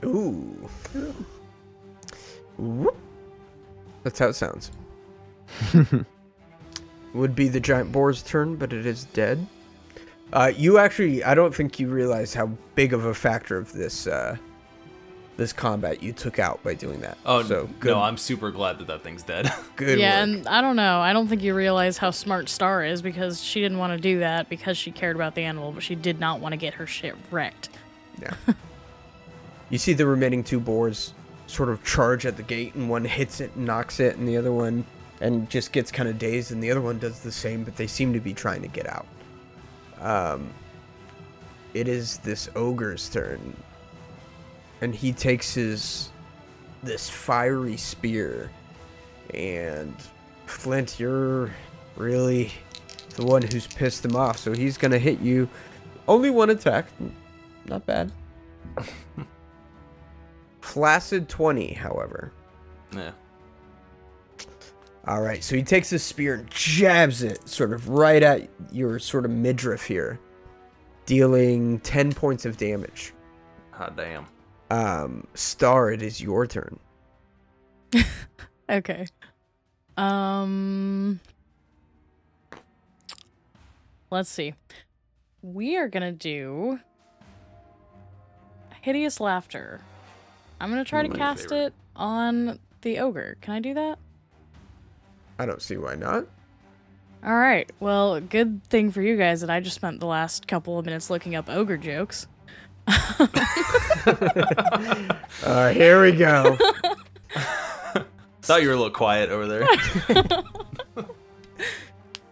Ooh. 0.05 0.69
Whoop. 2.57 2.97
That's 4.03 4.19
how 4.19 4.27
it 4.27 4.33
sounds. 4.33 4.71
Would 7.13 7.35
be 7.35 7.49
the 7.49 7.59
giant 7.59 7.91
boar's 7.91 8.23
turn, 8.23 8.55
but 8.55 8.73
it 8.73 8.85
is 8.85 9.05
dead. 9.05 9.45
Uh, 10.33 10.51
you 10.55 10.77
actually, 10.77 11.23
I 11.23 11.35
don't 11.35 11.53
think 11.53 11.79
you 11.79 11.89
realize 11.89 12.33
how 12.33 12.47
big 12.75 12.93
of 12.93 13.05
a 13.05 13.13
factor 13.13 13.57
of 13.57 13.73
this 13.73 14.07
uh, 14.07 14.37
this 15.37 15.51
combat 15.51 16.01
you 16.01 16.13
took 16.13 16.39
out 16.39 16.63
by 16.63 16.73
doing 16.73 17.01
that. 17.01 17.17
Oh 17.25 17.43
so 17.43 17.67
good, 17.79 17.91
no, 17.91 17.99
I'm 17.99 18.17
super 18.17 18.49
glad 18.51 18.79
that 18.79 18.87
that 18.87 19.03
thing's 19.03 19.23
dead. 19.23 19.51
good 19.75 19.99
yeah, 19.99 20.21
work. 20.21 20.29
and 20.29 20.47
I 20.47 20.61
don't 20.61 20.77
know. 20.77 20.99
I 20.99 21.11
don't 21.11 21.27
think 21.27 21.43
you 21.43 21.53
realize 21.53 21.97
how 21.97 22.11
smart 22.11 22.47
Star 22.47 22.85
is 22.85 23.01
because 23.01 23.43
she 23.43 23.59
didn't 23.59 23.77
want 23.77 23.91
to 23.93 23.99
do 23.99 24.19
that 24.19 24.49
because 24.49 24.77
she 24.77 24.91
cared 24.91 25.15
about 25.15 25.35
the 25.35 25.41
animal, 25.41 25.71
but 25.73 25.83
she 25.83 25.95
did 25.95 26.19
not 26.19 26.39
want 26.39 26.53
to 26.53 26.57
get 26.57 26.75
her 26.75 26.87
shit 26.87 27.15
wrecked. 27.29 27.69
Yeah. 28.21 28.33
you 29.71 29.79
see 29.79 29.93
the 29.93 30.05
remaining 30.05 30.43
two 30.43 30.59
boars 30.59 31.13
sort 31.47 31.69
of 31.69 31.83
charge 31.83 32.25
at 32.25 32.37
the 32.37 32.43
gate, 32.43 32.75
and 32.75 32.89
one 32.89 33.03
hits 33.03 33.41
it 33.41 33.51
and 33.55 33.65
knocks 33.65 33.99
it, 33.99 34.17
and 34.17 34.27
the 34.27 34.37
other 34.37 34.51
one 34.51 34.85
and 35.21 35.49
just 35.49 35.71
gets 35.71 35.91
kind 35.91 36.09
of 36.09 36.17
dazed, 36.17 36.51
and 36.51 36.61
the 36.61 36.69
other 36.69 36.81
one 36.81 36.99
does 36.99 37.19
the 37.21 37.31
same, 37.31 37.63
but 37.63 37.75
they 37.75 37.87
seem 37.87 38.11
to 38.13 38.19
be 38.19 38.33
trying 38.33 38.61
to 38.61 38.67
get 38.67 38.87
out. 38.87 39.05
Um, 39.99 40.49
it 41.73 41.87
is 41.87 42.17
this 42.19 42.49
ogre's 42.55 43.07
turn, 43.07 43.55
and 44.81 44.93
he 44.93 45.13
takes 45.13 45.53
his 45.53 46.09
this 46.83 47.09
fiery 47.09 47.77
spear, 47.77 48.51
and 49.33 49.95
Flint, 50.47 50.99
you're 50.99 51.51
really 51.95 52.51
the 53.15 53.25
one 53.25 53.43
who's 53.43 53.67
pissed 53.67 54.03
him 54.03 54.15
off, 54.15 54.37
so 54.37 54.53
he's 54.53 54.77
gonna 54.77 54.99
hit 54.99 55.19
you. 55.21 55.47
Only 56.07 56.31
one 56.31 56.49
attack, 56.49 56.87
not 57.67 57.85
bad. 57.85 58.11
Flaccid 60.71 61.27
20, 61.27 61.73
however. 61.73 62.31
yeah. 62.95 63.11
All 65.07 65.21
right, 65.21 65.43
so 65.43 65.55
he 65.55 65.63
takes 65.63 65.89
his 65.89 66.03
spear 66.03 66.35
and 66.35 66.49
jabs 66.51 67.23
it 67.23 67.47
sort 67.49 67.73
of 67.73 67.89
right 67.89 68.21
at 68.21 68.47
your 68.71 68.99
sort 68.99 69.25
of 69.25 69.31
midriff 69.31 69.83
here, 69.83 70.19
dealing 71.05 71.79
10 71.79 72.13
points 72.13 72.45
of 72.45 72.55
damage. 72.57 73.13
Hot 73.71 73.97
damn. 73.97 74.27
Um, 74.69 75.27
Star, 75.33 75.91
it 75.91 76.01
is 76.01 76.21
your 76.21 76.45
turn. 76.47 76.79
Okay. 78.69 79.05
Um 79.97 81.19
Let's 84.09 84.29
see. 84.29 84.53
We 85.41 85.75
are 85.75 85.89
going 85.89 86.03
to 86.03 86.11
do 86.13 86.79
hideous 88.81 89.19
laughter. 89.19 89.81
I'm 90.61 90.71
going 90.71 90.83
to 90.83 90.89
try 90.89 91.01
to 91.03 91.09
My 91.09 91.15
cast 91.17 91.43
favorite. 91.49 91.67
it 91.67 91.73
on 91.95 92.59
the 92.81 92.99
ogre. 92.99 93.37
Can 93.41 93.53
I 93.55 93.59
do 93.59 93.73
that? 93.73 93.99
I 95.39 95.45
don't 95.45 95.61
see 95.61 95.77
why 95.77 95.95
not. 95.95 96.25
All 97.23 97.35
right. 97.35 97.69
Well, 97.79 98.19
good 98.19 98.63
thing 98.65 98.91
for 98.91 99.01
you 99.01 99.17
guys 99.17 99.41
that 99.41 99.49
I 99.49 99.59
just 99.59 99.75
spent 99.75 99.99
the 99.99 100.05
last 100.07 100.47
couple 100.47 100.77
of 100.79 100.85
minutes 100.85 101.09
looking 101.09 101.35
up 101.35 101.49
ogre 101.49 101.77
jokes. 101.77 102.27
Uh, 105.43 105.69
here 105.73 106.01
we 106.01 106.11
go. 106.11 106.57
Thought 108.41 108.61
you 108.61 108.67
were 108.67 108.73
a 108.73 108.77
little 108.77 108.89
quiet 108.91 109.29
over 109.29 109.47
there. 109.47 109.67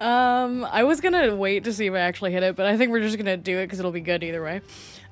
Um, 0.01 0.63
I 0.63 0.85
was 0.85 1.01
gonna 1.01 1.35
wait 1.35 1.65
to 1.65 1.73
see 1.73 1.85
if 1.87 1.93
I 1.93 1.99
actually 1.99 2.31
hit 2.31 2.41
it, 2.41 2.55
but 2.55 2.65
I 2.65 2.77
think 2.77 2.89
we're 2.91 3.01
just 3.01 3.17
gonna 3.17 3.35
do 3.35 3.57
it 3.57 3.65
because 3.65 3.79
it'll 3.79 3.91
be 3.91 3.99
good 3.99 4.23
either 4.23 4.41
way. 4.41 4.61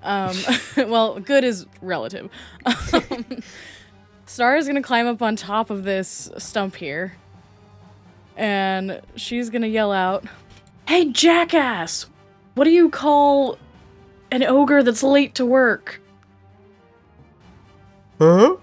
Um, 0.04 0.36
well, 0.78 1.20
good 1.20 1.44
is 1.44 1.66
relative. 1.82 2.30
Um, 2.66 3.26
Star 4.26 4.58
is 4.58 4.68
gonna 4.68 4.82
climb 4.82 5.08
up 5.08 5.22
on 5.22 5.36
top 5.36 5.70
of 5.70 5.84
this 5.84 6.30
stump 6.38 6.76
here, 6.76 7.16
and 8.36 9.02
she's 9.16 9.50
gonna 9.50 9.68
yell 9.68 9.92
out, 9.92 10.26
"Hey, 10.88 11.06
jackass! 11.06 12.08
What 12.56 12.66
do 12.66 12.72
you 12.72 12.90
call 12.90 13.58
an 14.32 14.44
ogre 14.44 14.84
that's 14.84 15.04
late 15.04 15.34
to 15.36 15.46
work?" 15.46 16.02
huh? 18.20 18.58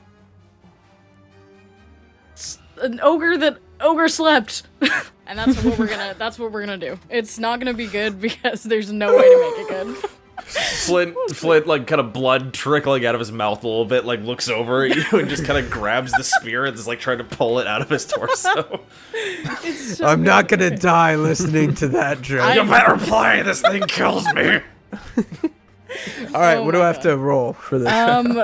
An 2.82 3.00
ogre 3.02 3.38
that 3.38 3.58
ogre 3.80 4.08
slept. 4.08 4.64
and 5.26 5.38
that's 5.38 5.62
what 5.62 5.78
we're 5.78 5.86
gonna. 5.86 6.14
That's 6.18 6.38
what 6.38 6.52
we're 6.52 6.60
gonna 6.60 6.76
do. 6.76 6.98
It's 7.08 7.38
not 7.38 7.58
gonna 7.58 7.72
be 7.74 7.86
good 7.86 8.20
because 8.20 8.62
there's 8.64 8.92
no 8.92 9.16
way 9.16 9.22
to 9.22 9.40
make 9.40 9.66
it 9.66 9.68
good. 9.68 10.10
Flint, 10.42 11.16
Flint, 11.30 11.66
like 11.66 11.86
kind 11.86 12.00
of 12.00 12.12
blood 12.12 12.52
trickling 12.52 13.06
out 13.06 13.14
of 13.14 13.18
his 13.20 13.30
mouth 13.32 13.62
a 13.62 13.66
little 13.68 13.84
bit, 13.84 14.04
like 14.04 14.20
looks 14.20 14.48
over 14.48 14.84
at 14.84 14.94
you 14.96 15.18
and 15.18 15.28
just 15.28 15.44
kind 15.44 15.64
of 15.64 15.70
grabs 15.70 16.12
the 16.12 16.24
spear 16.24 16.64
and 16.66 16.74
is 16.76 16.86
like 16.86 16.98
trying 17.00 17.18
to 17.18 17.24
pull 17.24 17.58
it 17.60 17.66
out 17.66 17.80
of 17.80 17.88
his 17.88 18.04
torso. 18.04 18.80
So 19.62 20.06
I'm 20.06 20.18
good. 20.20 20.26
not 20.26 20.48
gonna 20.48 20.76
die 20.76 21.14
listening 21.16 21.74
to 21.76 21.88
that 21.88 22.20
joke. 22.22 22.42
I- 22.42 22.54
you 22.56 22.64
better 22.68 22.96
play. 22.96 23.42
This 23.42 23.60
thing 23.62 23.82
kills 23.82 24.26
me. 24.34 24.60
All 26.34 26.40
right, 26.40 26.56
Oh 26.56 26.64
what 26.64 26.72
do 26.72 26.78
my 26.78 26.84
I 26.84 26.86
have 26.88 27.00
to 27.02 27.16
roll 27.16 27.52
for 27.52 27.78
this? 27.78 27.92
Um, 27.92 28.38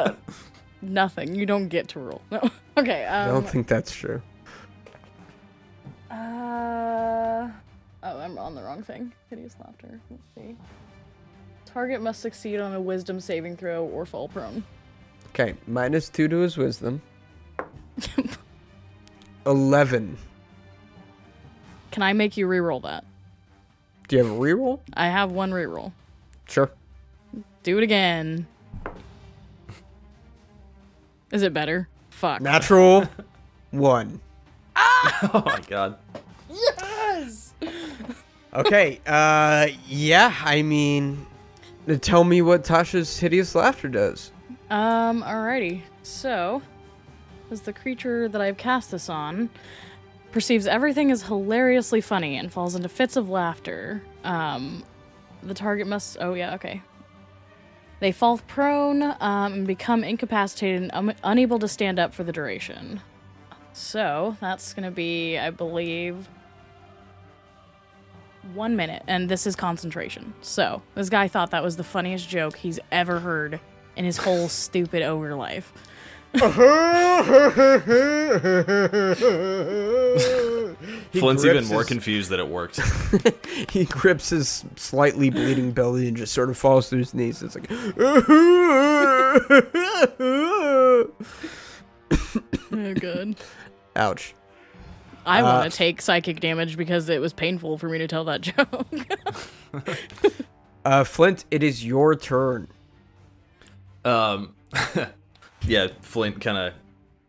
nothing. 0.83 1.35
You 1.35 1.45
don't 1.47 1.69
get 1.69 1.89
to 1.89 2.01
roll. 2.01 2.23
No. 2.31 2.41
Okay. 2.79 3.05
I 3.05 3.25
Um. 3.29 3.35
don't 3.43 3.49
think 3.51 3.67
that's 3.67 3.93
true. 3.93 4.23
Uh. 6.11 7.49
Oh, 8.03 8.19
I'm 8.21 8.39
on 8.39 8.55
the 8.55 8.63
wrong 8.63 8.83
thing. 8.83 9.13
Hideous 9.29 9.55
laughter. 9.61 10.01
Let's 10.11 10.23
see. 10.35 10.57
Target 11.73 12.03
must 12.03 12.21
succeed 12.21 12.59
on 12.59 12.75
a 12.75 12.81
wisdom 12.81 13.21
saving 13.21 13.57
throw 13.57 13.85
or 13.85 14.05
fall 14.05 14.29
prone. 14.29 14.65
Okay, 15.29 15.55
minus 15.67 16.09
two 16.09 16.27
to 16.29 16.39
his 16.39 16.57
wisdom. 16.57 17.01
Eleven. 19.47 20.17
Can 21.93 22.03
I 22.03 22.13
make 22.13 22.37
you 22.37 22.47
reroll 22.47 22.83
that? 22.83 23.05
Do 24.09 24.17
you 24.17 24.25
have 24.25 24.33
a 24.33 24.37
reroll? 24.39 24.81
I 24.95 25.07
have 25.07 25.31
one 25.31 25.53
reroll. 25.53 25.93
Sure. 26.49 26.71
Do 27.63 27.79
it 27.79 27.85
again. 27.85 28.47
Is 31.31 31.43
it 31.43 31.55
better? 31.55 31.89
Fuck. 32.11 32.41
Natural 32.41 33.09
one. 33.71 34.21
Ah! 34.75 35.31
Oh 35.35 35.43
my 35.47 35.61
god. 35.69 35.97
Yes. 36.51 37.55
Okay. 38.53 39.01
Uh, 39.07 39.69
yeah. 39.87 40.35
I 40.45 40.63
mean, 40.63 41.27
tell 42.01 42.25
me 42.25 42.43
what 42.43 42.65
Tasha's 42.65 43.19
hideous 43.19 43.55
laughter 43.55 43.89
does. 43.89 44.33
Um, 44.71 45.23
alrighty. 45.23 45.83
So, 46.03 46.63
as 47.51 47.63
the 47.63 47.73
creature 47.73 48.29
that 48.29 48.41
I've 48.41 48.57
cast 48.57 48.93
this 48.93 49.09
on 49.09 49.51
perceives 50.31 50.67
everything 50.67 51.11
as 51.11 51.25
hilariously 51.25 52.01
funny 52.01 52.37
and 52.37 52.53
falls 52.53 52.75
into 52.75 52.89
fits 52.89 53.17
of 53.17 53.29
laughter, 53.29 54.03
um, 54.23 54.85
the 55.43 55.55
target 55.55 55.87
must. 55.87 56.17
Oh, 56.21 56.35
yeah, 56.35 56.55
okay. 56.55 56.83
They 57.99 58.13
fall 58.13 58.39
prone 58.39 59.03
um, 59.03 59.53
and 59.53 59.67
become 59.67 60.05
incapacitated 60.05 60.83
and 60.83 60.91
un- 60.93 61.17
unable 61.23 61.59
to 61.59 61.69
stand 61.69 61.99
up 61.99 62.15
for 62.15 62.25
the 62.25 62.33
duration. 62.33 63.01
So, 63.73 64.37
that's 64.41 64.73
gonna 64.73 64.91
be, 64.91 65.39
I 65.39 65.51
believe, 65.51 66.29
one 68.55 68.77
minute, 68.77 69.03
and 69.07 69.29
this 69.29 69.47
is 69.47 69.55
concentration. 69.57 70.33
So, 70.41 70.83
this 70.95 71.09
guy 71.09 71.29
thought 71.29 71.51
that 71.53 71.63
was 71.63 71.77
the 71.77 71.85
funniest 71.85 72.29
joke 72.29 72.57
he's 72.57 72.79
ever 72.91 73.21
heard 73.21 73.61
in 73.97 74.05
his 74.05 74.17
whole 74.17 74.49
stupid 74.51 75.03
ogre 75.03 75.35
life. 75.35 75.73
He 81.13 81.19
Flint's 81.19 81.45
even 81.45 81.67
more 81.67 81.81
his- 81.81 81.89
confused 81.89 82.31
that 82.31 82.39
it 82.39 82.47
worked. 82.49 82.81
he 83.71 83.85
grips 83.85 84.31
his 84.31 84.65
slightly 84.77 85.29
bleeding 85.29 85.73
belly 85.73 86.07
and 86.09 86.17
just 86.17 86.33
sort 86.33 86.49
of 86.51 86.57
falls 86.57 86.89
to 86.91 86.97
his 86.99 87.13
knees. 87.13 87.43
It's 87.43 87.57
like, 87.57 87.69
Oh, 92.73 92.95
good. 92.95 93.37
ouch. 93.97 94.35
I 95.27 95.41
Uh, 95.41 95.45
want 95.45 95.71
to 95.71 95.77
take 95.77 96.01
psychic 96.01 96.41
damage 96.41 96.77
because 96.77 97.09
it 97.09 97.21
was 97.21 97.33
painful 97.33 97.79
for 97.79 97.89
me 97.89 97.99
to 97.99 98.07
tell 98.09 98.25
that 98.25 98.41
joke. 98.43 98.87
Uh, 100.83 101.05
Flint, 101.05 101.45
it 101.51 101.63
is 101.63 101.85
your 101.85 102.15
turn. 102.17 102.67
Um, 104.03 104.55
yeah, 105.67 105.89
Flint 106.01 106.41
kind 106.41 106.57
of 106.57 106.73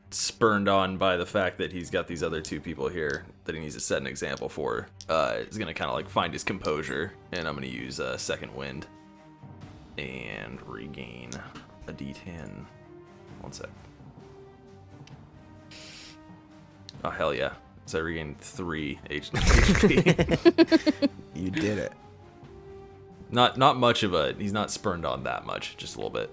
spurned 0.10 0.70
on 0.70 0.96
by 0.98 1.18
the 1.18 1.26
fact 1.26 1.58
that 1.58 1.74
he's 1.74 1.90
got 1.90 2.08
these 2.08 2.24
other 2.24 2.40
two 2.42 2.62
people 2.62 2.88
here 2.88 3.26
that 3.44 3.54
he 3.54 3.60
needs 3.60 3.76
to 3.76 3.82
set 3.82 4.00
an 4.00 4.08
example 4.08 4.48
for. 4.48 4.88
Uh, 5.10 5.40
is 5.50 5.58
gonna 5.58 5.74
kind 5.74 5.90
of 5.90 5.96
like 5.98 6.08
find 6.08 6.32
his 6.32 6.46
composure, 6.46 7.12
and 7.34 7.46
I'm 7.46 7.54
gonna 7.56 7.68
use 7.68 8.00
uh, 8.00 8.16
second 8.18 8.56
wind 8.56 8.88
and 9.98 10.62
regain 10.66 11.32
a 11.90 11.92
D10. 11.94 12.50
One 13.42 13.52
sec. 13.52 13.70
Oh 17.04 17.10
hell 17.10 17.34
yeah! 17.34 17.52
So 17.86 18.00
I 18.00 18.02
regained 18.02 18.40
three 18.40 19.00
H- 19.10 19.32
HP. 19.34 21.10
You 21.36 21.50
did 21.52 21.78
it. 21.78 21.92
not 23.32 23.58
not 23.58 23.78
much 23.78 24.04
of 24.04 24.14
a. 24.14 24.34
He's 24.34 24.54
not 24.54 24.72
spurned 24.72 25.06
on 25.06 25.24
that 25.24 25.46
much, 25.46 25.76
just 25.78 25.96
a 25.96 25.98
little 25.98 26.10
bit. 26.12 26.30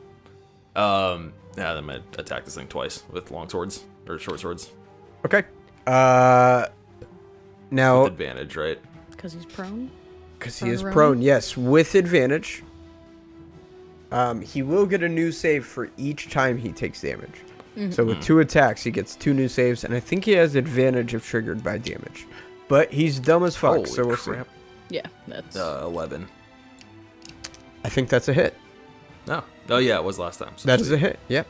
Um, 0.76 1.32
yeah, 1.57 1.72
I'm 1.72 1.86
gonna 1.86 2.03
attack 2.18 2.44
this 2.44 2.55
thing 2.55 2.68
twice 2.68 3.03
with 3.11 3.30
long 3.30 3.49
swords 3.49 3.84
or 4.07 4.18
short 4.18 4.38
swords 4.40 4.70
Okay. 5.24 5.42
Uh, 5.86 6.66
with 7.01 7.09
now, 7.72 8.05
advantage, 8.05 8.55
right? 8.57 8.78
Because 9.11 9.32
he's 9.32 9.46
prone. 9.46 9.90
because 10.38 10.59
he 10.59 10.68
is 10.68 10.82
Prone 10.82 10.92
prone, 10.92 11.22
yes, 11.22 11.57
with 11.57 11.94
advantage. 11.96 12.62
Um, 14.12 14.40
he 14.40 14.62
will 14.62 14.86
get 14.86 15.03
a 15.03 15.09
new 15.09 15.32
save 15.32 15.66
for 15.66 15.90
each 15.96 16.30
time 16.30 16.57
he 16.57 16.72
takes 16.72 17.01
damage. 17.03 17.40
So 17.91 18.05
with 18.05 18.20
two 18.22 18.41
attacks, 18.41 18.83
he 18.83 18.91
gets 18.91 19.14
two 19.14 19.33
new 19.33 19.47
saves, 19.49 19.85
and 19.85 19.95
I 19.95 20.01
think 20.01 20.24
he 20.24 20.33
has 20.33 20.55
advantage 20.57 21.14
if 21.14 21.24
triggered 21.24 21.62
by 21.62 21.79
damage. 21.79 22.26
But 22.66 22.93
he's 22.93 23.20
dumb 23.20 23.45
as 23.45 23.57
fuck, 23.57 23.76
Holy 23.76 23.87
so 23.87 24.07
we'll 24.07 24.16
crap! 24.16 24.49
Yeah, 24.91 25.07
that's. 25.26 25.57
Uh, 25.57 25.83
Eleven. 25.85 26.29
I 27.85 27.89
think 27.89 28.09
that's 28.09 28.29
a 28.29 28.33
hit. 28.33 28.57
No. 29.26 29.45
Oh 29.70 29.79
yeah, 29.79 29.97
it 29.97 30.05
was 30.05 30.18
last 30.18 30.39
time. 30.39 30.53
So 30.57 30.66
That 30.66 30.81
is 30.81 30.89
sweet. 30.89 30.97
a 30.97 30.99
hit. 30.99 31.18
Yep. 31.29 31.47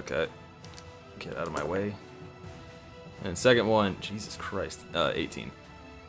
Okay. 0.00 0.26
Get 1.18 1.36
out 1.36 1.46
of 1.46 1.52
my 1.52 1.64
way. 1.64 1.94
And 3.24 3.36
second 3.38 3.66
one, 3.66 3.96
Jesus 4.00 4.36
Christ, 4.36 4.80
uh, 4.94 5.12
18. 5.14 5.50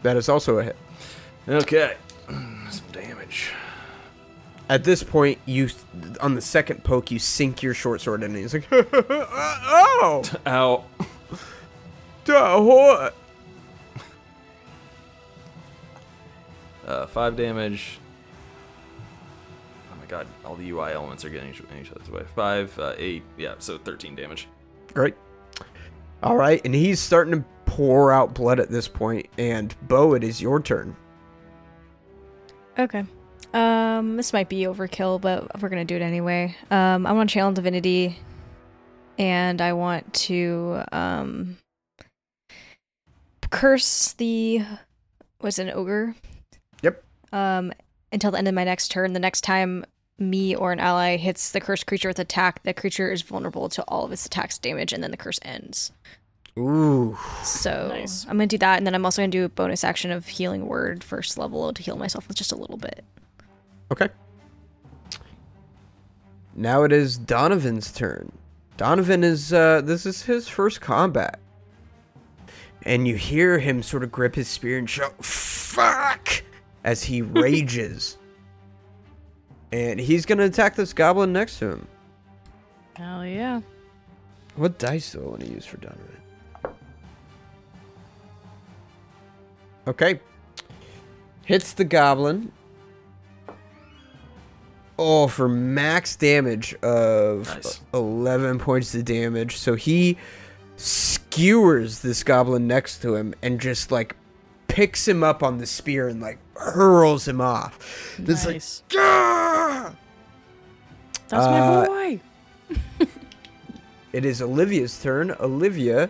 That 0.03 0.18
is 0.18 0.28
also 0.28 0.60
a 0.60 0.64
hit. 0.64 0.76
Okay. 1.47 1.95
Some 2.28 2.86
damage. 2.91 3.51
At 4.68 4.84
this 4.84 5.03
point, 5.03 5.38
you 5.45 5.70
on 6.22 6.34
the 6.34 6.41
second 6.41 6.84
poke, 6.84 7.11
you 7.11 7.20
sink 7.20 7.61
your 7.61 7.74
short 7.76 8.01
sword 8.01 8.24
in, 8.24 8.32
and 8.32 8.39
he's 8.39 8.53
like, 8.53 8.68
"Oh, 8.72 10.24
Ow. 10.47 10.84
duh, 12.26 12.61
what?" 12.61 13.16
Uh, 16.88 17.05
five 17.07 17.36
damage. 17.36 17.99
Oh 19.91 19.95
my 19.99 20.05
god, 20.07 20.28
all 20.43 20.55
the 20.55 20.70
UI 20.70 20.93
elements 20.93 21.26
are 21.26 21.30
getting 21.30 21.49
each, 21.49 21.59
in 21.59 21.80
each 21.82 21.91
other's 21.91 22.09
way. 22.09 22.24
Five, 22.36 22.78
uh, 22.80 22.93
eight, 22.97 23.24
yeah, 23.38 23.55
so 23.59 23.78
13 23.78 24.16
damage. 24.16 24.47
Great. 24.93 25.16
All 26.24 26.36
right, 26.38 26.61
and 26.66 26.74
he's 26.74 26.99
starting 26.99 27.34
to 27.34 27.43
pour 27.66 28.11
out 28.11 28.34
blood 28.34 28.59
at 28.59 28.70
this 28.70 28.88
point. 28.88 29.28
And 29.38 29.76
Bo, 29.84 30.13
it 30.13 30.24
is 30.24 30.41
your 30.41 30.59
turn. 30.61 30.95
Okay. 32.78 33.03
Um, 33.56 34.18
this 34.18 34.34
might 34.34 34.49
be 34.49 34.64
overkill, 34.64 35.22
but 35.22 35.62
we're 35.62 35.70
gonna 35.70 35.86
do 35.86 35.95
it 35.95 36.01
anyway. 36.01 36.56
Um, 36.70 37.08
I 37.08 37.14
want 37.14 37.30
to 37.30 37.34
channel 37.34 37.53
divinity, 37.53 38.20
and 39.18 39.62
I 39.62 39.72
want 39.74 40.14
to 40.14 40.84
um 40.91 41.58
curse 43.49 44.14
the 44.14 44.62
was 45.41 45.58
an 45.60 45.70
ogre. 45.70 46.16
Yep. 46.82 47.01
Um, 47.32 47.72
until 48.12 48.32
the 48.32 48.38
end 48.38 48.47
of 48.49 48.53
my 48.53 48.66
next 48.66 48.89
turn. 48.89 49.14
The 49.14 49.20
next 49.20 49.41
time 49.41 49.86
me 50.18 50.56
or 50.56 50.72
an 50.72 50.80
ally 50.80 51.18
hits 51.18 51.51
the 51.51 51.62
cursed 51.62 51.88
creature 51.88 52.10
with 52.10 52.20
attack, 52.20 52.64
the 52.64 52.74
creature 52.74 53.12
is 53.12 53.22
vulnerable 53.22 53.70
to 53.70 53.84
all 53.84 54.06
of 54.06 54.12
its 54.12 54.26
attacks 54.26 54.58
damage, 54.58 54.91
and 54.91 55.01
then 55.01 55.12
the 55.12 55.18
curse 55.18 55.39
ends. 55.43 55.93
Ooh. 56.58 57.18
So 57.43 57.89
Nice. 57.89 58.26
I'm 58.26 58.38
gonna 58.38 58.47
do 58.47 58.58
that, 58.58 58.78
and 58.78 58.86
then 58.88 58.95
I'm 58.95 59.06
also 59.06 59.22
gonna 59.22 59.32
do 59.32 59.45
a 59.45 59.49
bonus 59.49 59.84
action 59.86 60.12
of 60.12 60.28
healing 60.28 60.68
word 60.68 61.03
first 61.06 61.38
level 61.38 61.72
to 61.72 61.82
heal 61.82 61.95
myself 61.95 62.28
with 62.28 62.36
just 62.36 62.51
a 62.51 62.58
little 62.58 62.78
bit. 62.78 63.03
Okay. 63.91 64.09
Now 66.55 66.83
it 66.83 66.91
is 66.91 67.17
Donovan's 67.17 67.91
turn. 67.91 68.31
Donovan 68.77 69.23
is 69.23 69.53
uh 69.53 69.81
this 69.81 70.05
is 70.05 70.21
his 70.21 70.47
first 70.47 70.81
combat. 70.81 71.39
And 72.83 73.07
you 73.07 73.15
hear 73.15 73.57
him 73.59 73.81
sort 73.81 74.03
of 74.03 74.11
grip 74.11 74.36
his 74.36 74.47
spear 74.47 74.77
and 74.77 74.89
shout, 74.89 75.23
Fuck 75.23 76.43
as 76.83 77.03
he 77.03 77.21
rages. 77.23 78.17
and 79.71 79.99
he's 79.99 80.25
gonna 80.25 80.43
attack 80.45 80.75
this 80.75 80.93
goblin 80.93 81.33
next 81.33 81.59
to 81.59 81.71
him. 81.71 81.88
Hell 82.95 83.25
yeah. 83.25 83.61
What 84.55 84.77
dice 84.77 85.11
do 85.11 85.21
I 85.21 85.27
want 85.27 85.41
to 85.41 85.51
use 85.51 85.65
for 85.65 85.77
Donovan? 85.77 86.21
Okay. 89.88 90.19
Hits 91.45 91.73
the 91.73 91.83
goblin. 91.83 92.51
Oh, 94.98 95.28
for 95.28 95.50
max 95.50 96.16
damage 96.16 96.74
of 96.76 97.48
Nice. 97.48 97.82
11 97.93 98.60
points 98.60 98.96
of 98.96 99.06
damage. 99.06 99.58
So 99.58 99.76
he 99.76 100.18
skewers 100.78 102.00
this 102.00 102.24
goblin 102.24 102.68
next 102.68 103.02
to 103.02 103.16
him 103.16 103.34
and 103.41 103.60
just 103.60 103.91
like 103.91 104.16
picks 104.68 105.08
him 105.08 105.24
up 105.24 105.43
on 105.43 105.58
the 105.58 105.66
spear 105.66 106.08
and 106.08 106.22
like 106.22 106.39
hurls 106.56 107.28
him 107.28 107.41
off. 107.41 108.18
Like, 108.20 108.46
nice. 108.46 108.84
"Gah!" 108.89 109.91
That's 111.28 111.46
uh, 111.46 111.52
my 111.52 111.88
boy. 111.88 112.22
It 114.16 114.24
is 114.24 114.41
Olivia's 114.41 115.02
turn. 115.02 115.36
Olivia 115.41 116.10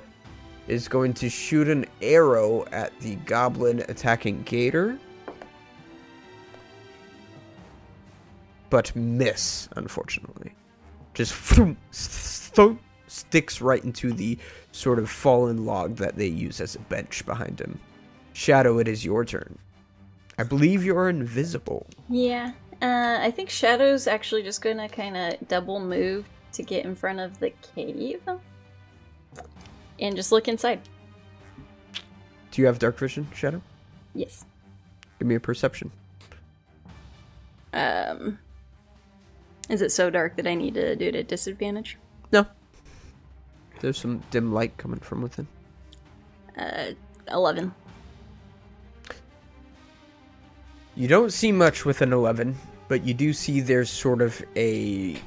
is 0.68 0.88
going 0.88 1.12
to 1.16 1.28
shoot 1.28 1.68
an 1.68 1.88
arrow 2.04 2.64
at 2.72 2.92
the 3.00 3.16
goblin 3.16 3.84
attacking 3.90 4.44
Gator. 4.44 5.00
But 8.76 8.94
miss, 8.94 9.70
unfortunately. 9.78 10.54
Just 11.14 11.34
sticks 13.08 13.62
right 13.62 13.82
into 13.82 14.12
the 14.12 14.38
sort 14.74 15.00
of 15.00 15.10
fallen 15.10 15.66
log 15.66 15.96
that 15.96 16.18
they 16.18 16.28
use 16.28 16.60
as 16.60 16.76
a 16.76 16.80
bench 16.80 17.26
behind 17.26 17.62
him. 17.62 17.80
Shadow, 18.34 18.80
it 18.80 18.90
is 18.90 19.06
your 19.06 19.24
turn. 19.24 19.58
I 20.38 20.44
believe 20.44 20.84
you're 20.84 21.08
invisible. 21.08 21.88
Yeah. 22.10 22.52
Uh, 22.82 23.20
I 23.22 23.32
think 23.32 23.50
Shadow's 23.50 24.08
actually 24.08 24.44
just 24.44 24.62
gonna 24.62 24.90
kind 24.90 25.16
of 25.16 25.48
double 25.48 25.80
move 25.80 26.28
to 26.52 26.62
get 26.62 26.84
in 26.84 26.98
front 26.98 27.22
of 27.22 27.40
the 27.40 27.54
cave 27.74 28.24
and 30.02 30.16
just 30.18 30.34
look 30.34 30.50
inside. 30.50 30.82
Do 32.52 32.62
you 32.62 32.68
have 32.68 32.80
dark 32.80 33.00
vision, 33.00 33.26
Shadow? 33.34 33.62
Yes. 34.14 34.44
Give 35.20 35.30
me 35.30 35.36
a 35.36 35.40
perception. 35.40 35.92
Um, 37.72 38.38
is 39.70 39.82
it 39.82 39.92
so 39.92 40.10
dark 40.10 40.36
that 40.36 40.48
I 40.48 40.56
need 40.56 40.74
to 40.76 40.96
do 40.96 41.08
it 41.08 41.16
at 41.16 41.28
disadvantage? 41.28 41.98
No. 42.32 42.46
There's 43.80 43.98
some 43.98 44.24
dim 44.32 44.54
light 44.54 44.78
coming 44.78 45.00
from 45.00 45.22
within. 45.22 45.48
Uh, 46.58 46.92
eleven. 47.28 47.74
You 50.96 51.10
don't 51.10 51.34
see 51.34 51.52
much 51.52 51.84
with 51.84 52.02
an 52.02 52.14
11, 52.14 52.56
but 52.88 53.04
you 53.06 53.14
do 53.14 53.34
see 53.34 53.60
there's 53.60 53.90
sort 53.90 54.22
of 54.22 54.42
a 54.56 55.18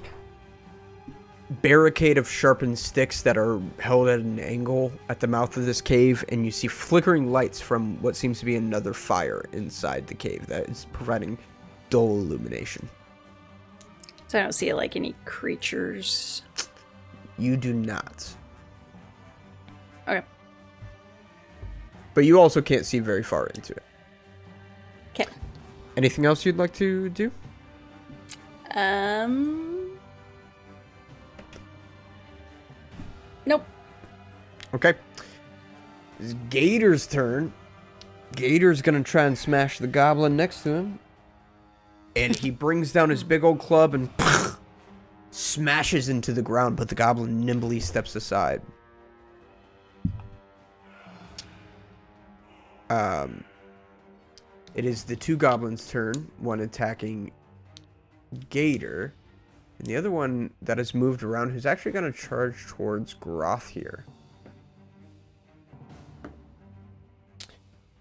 barricade 1.50 2.16
of 2.16 2.28
sharpened 2.28 2.78
sticks 2.78 3.22
that 3.22 3.36
are 3.36 3.60
held 3.78 4.08
at 4.08 4.20
an 4.20 4.38
angle 4.38 4.92
at 5.10 5.20
the 5.20 5.26
mouth 5.26 5.56
of 5.58 5.66
this 5.66 5.82
cave, 5.82 6.24
and 6.30 6.46
you 6.46 6.50
see 6.50 6.68
flickering 6.68 7.30
lights 7.30 7.60
from 7.60 8.00
what 8.00 8.16
seems 8.16 8.38
to 8.38 8.46
be 8.46 8.56
another 8.56 8.94
fire 8.94 9.44
inside 9.52 10.06
the 10.06 10.14
cave 10.14 10.46
that 10.46 10.68
is 10.70 10.86
providing 10.92 11.36
dull 11.90 12.18
illumination. 12.18 12.88
So 14.28 14.38
I 14.38 14.42
don't 14.42 14.52
see 14.52 14.72
like 14.74 14.94
any 14.94 15.14
creatures. 15.24 16.42
You 17.38 17.56
do 17.56 17.72
not. 17.72 18.28
Okay. 20.06 20.22
But 22.14 22.24
you 22.24 22.38
also 22.40 22.60
can't 22.60 22.84
see 22.84 22.98
very 22.98 23.22
far 23.22 23.46
into 23.48 23.72
it. 23.72 23.82
Okay. 25.14 25.26
Anything 25.96 26.26
else 26.26 26.44
you'd 26.44 26.58
like 26.58 26.74
to 26.74 27.08
do? 27.10 27.30
Um. 28.74 29.98
Nope. 33.46 33.64
Okay. 34.74 34.94
It's 36.20 36.34
Gator's 36.50 37.06
turn. 37.06 37.52
Gator's 38.36 38.82
gonna 38.82 39.02
try 39.02 39.24
and 39.24 39.38
smash 39.38 39.78
the 39.78 39.86
goblin 39.86 40.36
next 40.36 40.62
to 40.64 40.70
him. 40.70 40.98
And 42.18 42.34
he 42.34 42.50
brings 42.50 42.92
down 42.92 43.10
his 43.10 43.22
big 43.22 43.44
old 43.44 43.60
club 43.60 43.94
and 43.94 44.10
smashes 45.30 46.08
into 46.08 46.32
the 46.32 46.42
ground, 46.42 46.76
but 46.76 46.88
the 46.88 46.96
goblin 46.96 47.46
nimbly 47.46 47.78
steps 47.78 48.16
aside. 48.16 48.60
Um, 52.90 53.44
it 54.74 54.84
is 54.84 55.04
the 55.04 55.14
two 55.14 55.36
goblins' 55.36 55.88
turn, 55.88 56.28
one 56.38 56.58
attacking 56.58 57.30
Gator, 58.50 59.14
and 59.78 59.86
the 59.86 59.94
other 59.94 60.10
one 60.10 60.50
that 60.62 60.78
has 60.78 60.94
moved 60.94 61.22
around 61.22 61.50
who's 61.50 61.66
actually 61.66 61.92
going 61.92 62.12
to 62.12 62.18
charge 62.18 62.66
towards 62.66 63.14
Groth 63.14 63.68
here. 63.68 64.04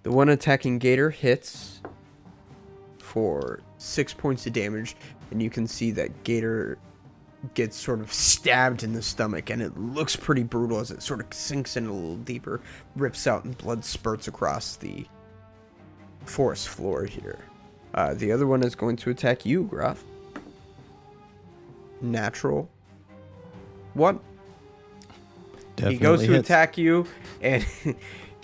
The 0.01 0.11
one 0.11 0.29
attacking 0.29 0.79
Gator 0.79 1.11
hits 1.11 1.81
for 2.97 3.59
six 3.87 4.13
points 4.13 4.45
of 4.45 4.53
damage, 4.53 4.95
and 5.31 5.41
you 5.41 5.49
can 5.49 5.67
see 5.67 5.91
that 5.91 6.23
Gator 6.23 6.77
gets 7.53 7.77
sort 7.77 7.99
of 7.99 8.11
stabbed 8.11 8.83
in 8.83 8.93
the 8.93 9.01
stomach, 9.01 9.49
and 9.49 9.61
it 9.61 9.77
looks 9.77 10.15
pretty 10.15 10.43
brutal 10.43 10.79
as 10.79 10.91
it 10.91 11.01
sort 11.01 11.19
of 11.19 11.33
sinks 11.33 11.77
in 11.77 11.85
a 11.85 11.93
little 11.93 12.17
deeper, 12.17 12.59
rips 12.95 13.27
out, 13.27 13.45
and 13.45 13.57
blood 13.57 13.83
spurts 13.83 14.27
across 14.27 14.75
the 14.75 15.05
forest 16.25 16.67
floor 16.69 17.05
here. 17.05 17.39
Uh, 17.93 18.13
the 18.13 18.31
other 18.31 18.47
one 18.47 18.63
is 18.63 18.75
going 18.75 18.95
to 18.97 19.09
attack 19.09 19.45
you, 19.45 19.63
Groth. 19.63 20.03
Natural. 22.01 22.69
One. 23.93 24.19
Definitely 25.75 25.95
he 25.95 26.01
goes 26.01 26.19
to 26.21 26.31
hits. 26.33 26.47
attack 26.49 26.77
you, 26.77 27.07
and 27.41 27.65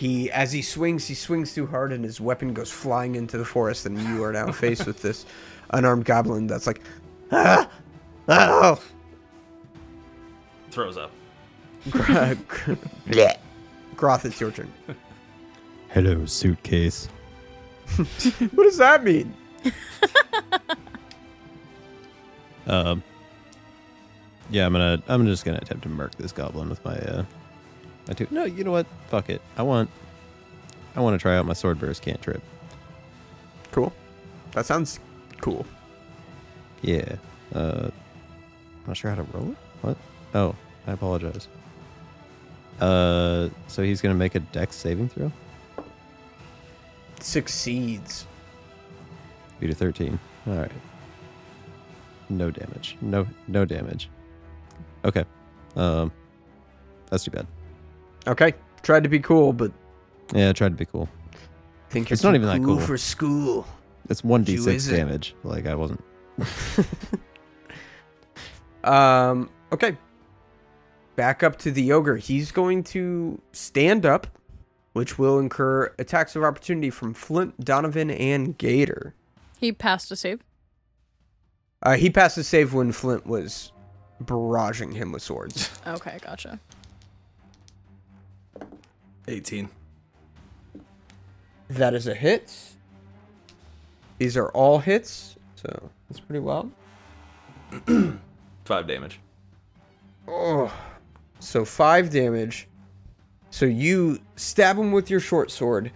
he, 0.04 0.30
as 0.32 0.52
he 0.52 0.62
swings, 0.62 1.08
he 1.08 1.14
swings 1.14 1.56
too 1.56 1.66
hard, 1.66 1.94
and 1.94 2.04
his 2.04 2.20
weapon 2.20 2.54
goes 2.54 2.70
flying 2.70 3.16
into 3.16 3.38
the 3.38 3.46
forest, 3.46 3.86
and 3.86 3.98
you 4.02 4.22
are 4.22 4.34
now 4.34 4.52
faced 4.52 4.86
with 4.86 5.02
this 5.02 5.26
unarmed 5.70 6.04
goblin 6.04 6.46
that's 6.46 6.68
like, 6.68 6.82
ah, 7.32 7.70
oh, 8.28 8.84
Throws 10.72 10.98
up. 10.98 11.10
Gr- 11.90 12.02
Blech. 13.08 13.38
Groth, 13.96 14.26
it's 14.26 14.42
your 14.42 14.52
turn. 14.52 14.70
Hello, 15.88 16.26
suitcase. 16.26 17.08
What 18.52 18.64
does 18.64 18.78
that 18.78 19.06
mean? 19.06 19.34
Um. 22.68 23.02
Yeah, 24.50 24.66
I'm 24.66 24.74
gonna. 24.74 25.02
I'm 25.08 25.26
just 25.26 25.46
gonna 25.46 25.60
attempt 25.62 25.84
to 25.84 25.90
murk 25.90 26.16
this 26.16 26.34
goblin 26.34 26.70
with 26.70 26.84
my. 26.84 26.98
uh 26.98 27.24
My 28.08 28.14
two. 28.14 28.28
No, 28.32 28.44
you 28.44 28.64
know 28.64 28.72
what? 28.72 28.86
Fuck 29.10 29.30
it. 29.30 29.42
I 29.58 29.64
want. 29.64 29.90
I 30.96 31.02
want 31.02 31.16
to 31.16 31.22
try 31.22 31.38
out 31.38 31.46
my 31.46 31.54
sword 31.54 31.80
burst 31.80 32.02
cantrip. 32.02 32.42
Cool. 33.72 33.94
That 34.52 34.66
sounds 34.66 35.00
cool. 35.42 35.66
Yeah. 36.82 37.16
Uh. 37.54 37.90
I'm 37.90 38.88
not 38.88 38.98
sure 38.98 39.10
how 39.10 39.16
to 39.16 39.24
roll 39.32 39.52
it. 39.52 39.58
What? 39.82 39.98
Oh, 40.34 40.56
I 40.88 40.92
apologize. 40.92 41.48
Uh. 42.80 43.50
So 43.68 43.84
he's 43.84 44.02
gonna 44.02 44.16
make 44.16 44.36
a 44.36 44.40
dex 44.40 44.76
saving 44.76 45.10
throw. 45.10 45.32
Succeeds. 47.22 48.28
Beat 49.62 49.70
a 49.70 49.76
13. 49.76 50.20
All 50.46 50.54
right. 50.56 50.72
No 52.28 52.52
damage. 52.52 52.98
No. 53.02 53.26
No 53.48 53.64
damage. 53.64 54.10
Okay. 55.06 55.24
Um. 55.78 56.12
That's 57.10 57.24
too 57.24 57.32
bad. 57.32 57.48
Okay. 58.28 58.54
Tried 58.82 59.04
to 59.04 59.10
be 59.10 59.20
cool, 59.20 59.54
but 59.54 59.72
Yeah, 60.34 60.50
I 60.50 60.54
tried 60.54 60.70
to 60.70 60.76
be 60.78 60.86
cool. 60.86 61.08
think 61.90 62.10
you're 62.10 62.16
It's 62.16 62.24
not 62.24 62.32
too 62.32 62.36
even 62.38 62.48
that 62.48 62.64
cool. 62.66 62.80
for 62.80 62.98
school. 62.98 63.68
It's 64.10 64.24
one 64.24 64.44
d 64.44 64.58
six 64.58 64.88
damage. 64.88 65.36
Like 65.44 65.66
I 65.68 65.76
wasn't. 65.76 66.04
Um. 68.84 69.50
Okay. 69.72 69.98
Back 71.16 71.44
up 71.44 71.58
to 71.60 71.72
the 71.72 71.94
ogre. 71.94 72.18
He's 72.18 72.52
going 72.52 72.84
to 72.86 73.40
stand 73.54 74.06
up, 74.06 74.28
which 74.94 75.18
will 75.18 75.40
incur 75.40 75.94
attacks 76.00 76.36
of 76.36 76.44
opportunity 76.44 76.90
from 76.90 77.14
Flint, 77.14 77.58
Donovan, 77.64 78.10
and 78.12 78.58
Gator. 78.58 79.14
He 79.60 79.72
passed 79.72 80.12
a 80.12 80.16
save. 80.16 80.42
Uh, 81.84 81.96
he 81.96 82.10
passed 82.10 82.38
a 82.38 82.44
save 82.44 82.74
when 82.74 82.92
Flint 82.92 83.26
was 83.26 83.72
barraging 84.24 84.94
him 84.94 85.12
with 85.12 85.22
swords. 85.22 85.70
Okay, 85.86 86.18
gotcha. 86.22 86.60
18. 89.28 89.70
That 91.70 91.94
is 91.94 92.08
a 92.08 92.14
hit. 92.14 92.54
These 94.18 94.38
are 94.38 94.50
all 94.50 94.80
hits, 94.80 95.36
so 95.56 95.90
that's 96.10 96.20
pretty 96.20 96.40
wild. 96.40 96.72
Five 98.66 98.88
damage. 98.88 99.20
Oh, 100.28 100.74
so 101.40 101.66
five 101.66 102.10
damage. 102.10 102.68
So 103.50 103.66
you 103.66 104.20
stab 104.36 104.78
him 104.78 104.92
with 104.92 105.10
your 105.10 105.20
short 105.20 105.52
sword. 105.52 105.92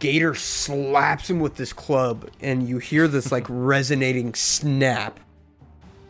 Gator 0.00 0.34
slaps 0.34 1.30
him 1.30 1.38
with 1.38 1.54
this 1.54 1.72
club, 1.72 2.28
and 2.40 2.68
you 2.68 2.78
hear 2.78 3.06
this 3.06 3.30
like 3.30 3.46
resonating 3.48 4.34
snap. 4.34 5.20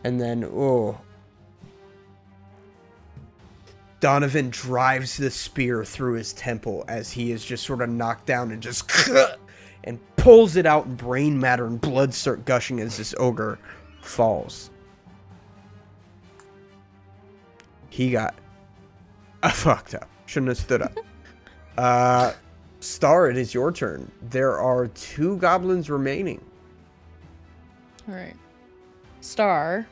And 0.03 0.19
then, 0.19 0.43
oh. 0.43 0.99
Donovan 4.01 4.49
drives 4.49 5.15
the 5.15 5.29
spear 5.29 5.85
through 5.85 6.15
his 6.15 6.33
temple 6.33 6.83
as 6.87 7.11
he 7.11 7.31
is 7.31 7.45
just 7.45 7.63
sort 7.63 7.81
of 7.81 7.89
knocked 7.89 8.25
down 8.25 8.51
and 8.51 8.61
just 8.61 8.91
and 9.85 9.99
pulls 10.17 10.55
it 10.55 10.65
out, 10.65 10.87
and 10.87 10.97
brain 10.97 11.39
matter 11.39 11.67
and 11.67 11.79
blood 11.79 12.13
start 12.13 12.43
gushing 12.43 12.81
as 12.81 12.97
this 12.97 13.15
ogre 13.17 13.59
falls. 14.01 14.71
He 17.89 18.11
got 18.11 18.35
uh, 19.43 19.49
fucked 19.51 19.93
up. 19.93 20.09
Shouldn't 20.25 20.49
have 20.49 20.57
stood 20.57 20.81
up. 20.81 20.97
uh, 21.77 22.33
Star, 22.79 23.29
it 23.29 23.37
is 23.37 23.53
your 23.53 23.71
turn. 23.71 24.11
There 24.31 24.59
are 24.59 24.87
two 24.87 25.37
goblins 25.37 25.91
remaining. 25.91 26.43
All 28.09 28.15
right. 28.15 28.35
Star 29.19 29.85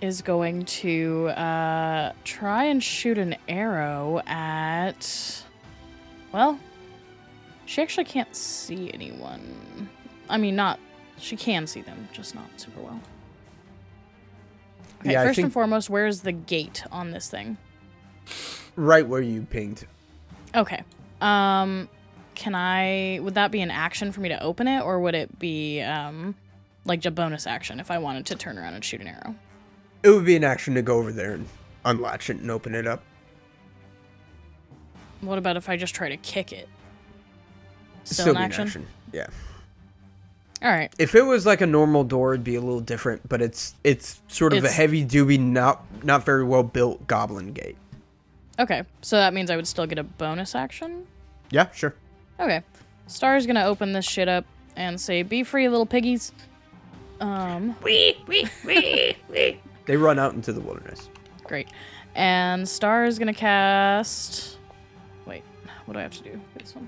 is 0.00 0.22
going 0.22 0.64
to 0.64 1.28
uh, 1.28 2.12
try 2.24 2.64
and 2.64 2.82
shoot 2.82 3.18
an 3.18 3.36
arrow 3.48 4.20
at. 4.26 5.42
Well, 6.32 6.58
she 7.66 7.82
actually 7.82 8.04
can't 8.04 8.34
see 8.34 8.90
anyone. 8.92 9.88
I 10.28 10.36
mean, 10.38 10.56
not. 10.56 10.78
She 11.18 11.36
can 11.36 11.66
see 11.66 11.80
them, 11.82 12.08
just 12.12 12.34
not 12.34 12.48
super 12.56 12.80
well. 12.80 13.00
Okay, 15.00 15.12
Yeah, 15.12 15.24
first 15.24 15.36
think- 15.36 15.46
and 15.46 15.52
foremost, 15.52 15.90
where's 15.90 16.20
the 16.20 16.32
gate 16.32 16.84
on 16.92 17.10
this 17.10 17.28
thing? 17.28 17.56
Right 18.76 19.06
where 19.06 19.20
you 19.22 19.42
pinged. 19.42 19.86
Okay. 20.54 20.82
Um, 21.20 21.88
can 22.36 22.54
I? 22.54 23.18
Would 23.22 23.34
that 23.34 23.50
be 23.50 23.60
an 23.60 23.70
action 23.72 24.12
for 24.12 24.20
me 24.20 24.28
to 24.28 24.40
open 24.42 24.68
it, 24.68 24.82
or 24.82 25.00
would 25.00 25.14
it 25.16 25.38
be 25.38 25.80
um, 25.82 26.36
like 26.84 27.04
a 27.04 27.10
bonus 27.10 27.46
action 27.46 27.80
if 27.80 27.90
I 27.90 27.98
wanted 27.98 28.26
to 28.26 28.36
turn 28.36 28.58
around 28.58 28.74
and 28.74 28.84
shoot 28.84 29.00
an 29.00 29.08
arrow? 29.08 29.34
It 30.02 30.10
would 30.10 30.24
be 30.24 30.36
an 30.36 30.44
action 30.44 30.74
to 30.74 30.82
go 30.82 30.98
over 30.98 31.12
there 31.12 31.34
and 31.34 31.46
unlatch 31.84 32.30
it 32.30 32.38
and 32.38 32.50
open 32.50 32.74
it 32.74 32.86
up. 32.86 33.02
What 35.20 35.38
about 35.38 35.56
if 35.56 35.68
I 35.68 35.76
just 35.76 35.94
try 35.94 36.08
to 36.08 36.16
kick 36.18 36.52
it? 36.52 36.68
Still, 38.04 38.24
Still 38.24 38.36
an 38.36 38.48
be 38.48 38.54
action? 38.54 38.86
Yeah. 39.12 39.26
All 40.62 40.70
right. 40.70 40.92
If 40.98 41.14
it 41.14 41.22
was 41.22 41.46
like 41.46 41.60
a 41.60 41.66
normal 41.66 42.04
door, 42.04 42.34
it'd 42.34 42.44
be 42.44 42.56
a 42.56 42.60
little 42.60 42.80
different, 42.80 43.28
but 43.28 43.40
it's 43.40 43.74
it's 43.84 44.20
sort 44.28 44.52
of 44.52 44.64
a 44.64 44.68
heavy 44.68 45.04
duty, 45.04 45.38
not 45.38 45.84
not 46.04 46.24
very 46.24 46.44
well 46.44 46.62
built 46.62 47.06
goblin 47.06 47.52
gate. 47.52 47.76
Okay. 48.58 48.82
So 49.02 49.16
that 49.16 49.34
means 49.34 49.50
I 49.50 49.56
would 49.56 49.68
still 49.68 49.86
get 49.86 49.98
a 49.98 50.02
bonus 50.02 50.54
action. 50.54 51.06
Yeah, 51.50 51.70
sure. 51.72 51.94
Okay. 52.40 52.62
Star's 53.06 53.46
gonna 53.46 53.64
open 53.64 53.92
this 53.92 54.04
shit 54.04 54.28
up 54.28 54.44
and 54.76 55.00
say, 55.00 55.22
"Be 55.22 55.44
free, 55.44 55.68
little 55.68 55.86
piggies." 55.86 56.32
Um, 57.20 57.76
They 59.88 59.96
run 59.96 60.18
out 60.18 60.34
into 60.34 60.52
the 60.52 60.60
wilderness. 60.60 61.08
great. 61.44 61.68
And 62.14 62.68
Star 62.68 63.06
is 63.06 63.18
gonna 63.18 63.32
cast. 63.32 64.58
Wait, 65.24 65.42
what 65.86 65.94
do 65.94 65.98
I 65.98 66.02
have 66.02 66.12
to 66.18 66.22
do? 66.22 66.38
for 66.52 66.58
This 66.58 66.74
one. 66.74 66.86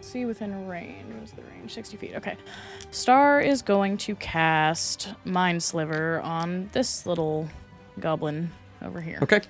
See 0.00 0.24
within 0.24 0.66
range. 0.66 1.14
What's 1.18 1.32
the 1.32 1.42
range? 1.42 1.74
60 1.74 1.98
feet. 1.98 2.14
Okay. 2.16 2.38
Star 2.90 3.42
is 3.42 3.60
going 3.60 3.98
to 3.98 4.14
cast 4.14 5.12
Mind 5.26 5.62
Sliver 5.62 6.22
on 6.22 6.70
this 6.72 7.04
little 7.04 7.46
goblin 8.00 8.50
over 8.80 9.02
here. 9.02 9.18
Okay. 9.22 9.42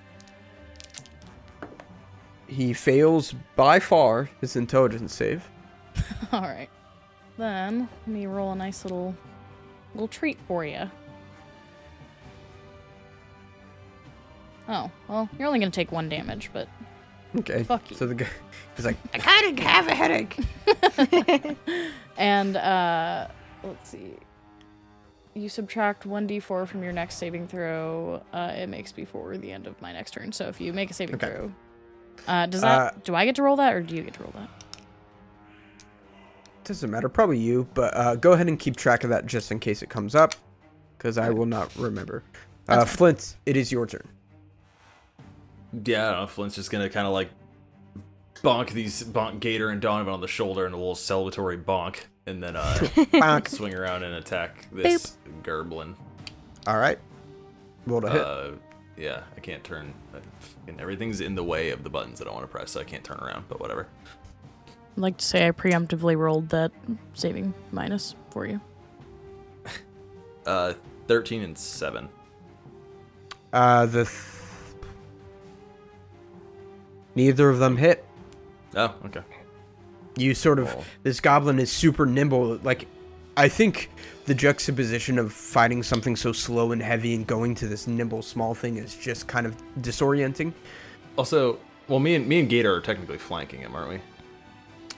He 2.49 2.73
fails 2.73 3.33
by 3.55 3.79
far 3.79 4.29
his 4.41 4.57
intelligence 4.57 5.14
save. 5.14 5.49
All 6.33 6.41
right. 6.41 6.71
Then 7.37 7.89
let 8.01 8.09
me 8.09 8.27
roll 8.27 8.51
a 8.51 8.57
nice 8.57 8.85
little 8.85 9.14
little 9.95 10.09
treat 10.09 10.39
for 10.49 10.64
you. 10.64 10.91
Oh 14.69 14.91
well, 15.09 15.29
you're 15.39 15.47
only 15.47 15.59
gonna 15.59 15.71
take 15.71 15.93
one 15.93 16.09
damage, 16.09 16.51
but 16.53 16.69
Okay. 17.37 17.62
Fuck 17.62 17.91
you. 17.91 17.97
So 17.97 18.07
the 18.07 18.14
guy 18.14 18.27
he's 18.77 18.85
like, 18.87 18.97
I 19.12 19.19
kind 19.19 19.59
of 19.59 19.64
have 19.64 19.87
a 19.89 19.95
headache. 19.95 20.39
and 22.16 22.57
uh, 22.57 23.29
let's 23.62 23.89
see. 23.91 24.14
You 25.35 25.49
subtract 25.49 26.05
one 26.07 26.27
d4 26.27 26.66
from 26.66 26.83
your 26.83 26.93
next 26.93 27.16
saving 27.16 27.47
throw. 27.47 28.23
Uh, 28.33 28.53
it 28.57 28.69
makes 28.69 28.93
before 28.93 29.37
the 29.37 29.53
end 29.53 29.66
of 29.66 29.81
my 29.81 29.93
next 29.93 30.12
turn. 30.12 30.33
So 30.33 30.49
if 30.49 30.61
you 30.61 30.73
make 30.73 30.91
a 30.91 30.95
saving 30.95 31.16
Okay. 31.16 31.29
throw, 31.29 31.53
uh, 32.27 32.47
does 32.47 32.62
that 32.62 32.81
Uh, 32.81 32.91
do 33.05 33.14
I 33.14 33.25
get 33.25 33.37
to 33.37 33.43
roll 33.43 33.57
that 33.57 33.73
or 33.75 33.83
do 33.83 33.95
you 33.95 34.03
get 34.03 34.14
to 34.14 34.23
roll 34.23 34.33
that? 34.37 34.49
Doesn't 36.64 36.91
matter, 36.91 37.09
probably 37.09 37.39
you, 37.39 37.66
but 37.73 37.97
uh, 37.97 38.16
go 38.16 38.33
ahead 38.33 38.49
and 38.49 38.59
keep 38.59 38.77
track 38.77 39.03
of 39.05 39.11
that 39.11 39.25
just 39.27 39.51
in 39.51 39.59
case 39.59 39.81
it 39.83 39.89
comes 39.89 40.14
up, 40.14 40.35
because 40.99 41.16
I 41.16 41.31
will 41.31 41.47
not 41.47 41.75
remember. 41.77 42.23
Uh, 42.69 42.85
Flint, 42.85 43.37
it 43.47 43.57
is 43.57 43.73
your 43.73 43.87
turn. 43.87 44.07
Yeah, 45.73 46.09
I 46.09 46.11
don't 46.12 46.21
know. 46.21 46.27
Flint's 46.27 46.55
just 46.55 46.71
gonna 46.71 46.89
kind 46.91 47.07
of 47.07 47.12
like 47.12 47.31
bonk 48.43 48.71
these 48.71 49.03
bonk 49.03 49.41
Gator 49.41 49.69
and 49.71 49.81
Donovan 49.81 50.12
on 50.14 50.21
the 50.21 50.29
shoulder 50.29 50.66
in 50.66 50.73
a 50.73 50.77
little 50.77 50.95
celebratory 50.95 51.62
bonk, 51.62 52.05
and 52.27 52.43
then 52.43 52.57
uh, 52.57 52.75
Bonk. 52.81 53.49
swing 53.49 53.75
around 53.75 54.03
and 54.05 54.14
attack 54.14 54.66
this 54.73 55.16
Gerblin. 55.43 55.95
All 56.66 56.79
right. 56.79 56.99
Roll 57.87 58.01
to 58.01 58.11
hit. 58.11 58.21
Uh, 58.21 58.51
yeah, 58.97 59.23
I 59.37 59.41
can't 59.41 59.62
turn. 59.64 59.93
uh, 60.14 60.19
And 60.66 60.81
everything's 60.81 61.21
in 61.21 61.35
the 61.35 61.45
way 61.45 61.71
of 61.71 61.85
the 61.85 61.91
buttons 61.91 62.19
that 62.19 62.29
I 62.29 62.33
want 62.33 62.43
to 62.45 62.49
press, 62.49 62.71
so 62.73 62.81
I 62.81 62.85
can't 62.85 63.05
turn 63.05 63.19
around. 63.19 63.45
But 63.49 63.61
whatever. 63.61 63.87
I'd 64.66 65.01
like 65.03 65.16
to 65.19 65.25
say 65.25 65.47
I 65.47 65.53
preemptively 65.53 66.16
rolled 66.16 66.49
that 66.51 66.73
saving 67.14 67.55
minus 67.73 68.14
for 68.31 68.47
you. 68.47 68.61
Uh, 70.47 70.73
thirteen 71.07 71.43
and 71.43 71.59
seven. 71.59 72.09
Uh, 73.53 73.85
the 73.85 74.05
th- 74.05 74.14
neither 77.19 77.51
of 77.51 77.59
them 77.59 77.77
hit. 77.77 78.05
Oh, 78.77 78.95
okay. 79.07 79.23
You 80.16 80.35
sort 80.35 80.59
of 80.61 80.69
Cool. 80.73 80.85
this 81.03 81.21
goblin 81.21 81.59
is 81.59 81.71
super 81.71 82.07
nimble. 82.07 82.57
Like, 82.62 82.87
I 83.37 83.49
think 83.49 83.91
the 84.27 84.35
juxtaposition 84.35 85.19
of 85.19 85.33
fighting 85.33 85.83
something 85.83 86.14
so 86.16 86.33
slow 86.33 86.71
and 86.73 86.81
heavy 86.83 87.14
and 87.14 87.27
going 87.27 87.55
to 87.57 87.66
this 87.66 87.87
nimble 87.89 88.23
small 88.23 88.55
thing 88.55 88.77
is 88.77 88.95
just 88.97 89.27
kind 89.27 89.47
of 89.47 89.57
disorienting. 89.81 90.53
Also, 91.16 91.59
well, 91.89 91.99
me 91.99 92.14
and 92.14 92.27
me 92.27 92.39
and 92.39 92.49
Gator 92.49 92.73
are 92.75 92.81
technically 92.81 93.19
flanking 93.19 93.61
him, 93.61 93.75
aren't 93.75 93.91
we? 93.91 94.01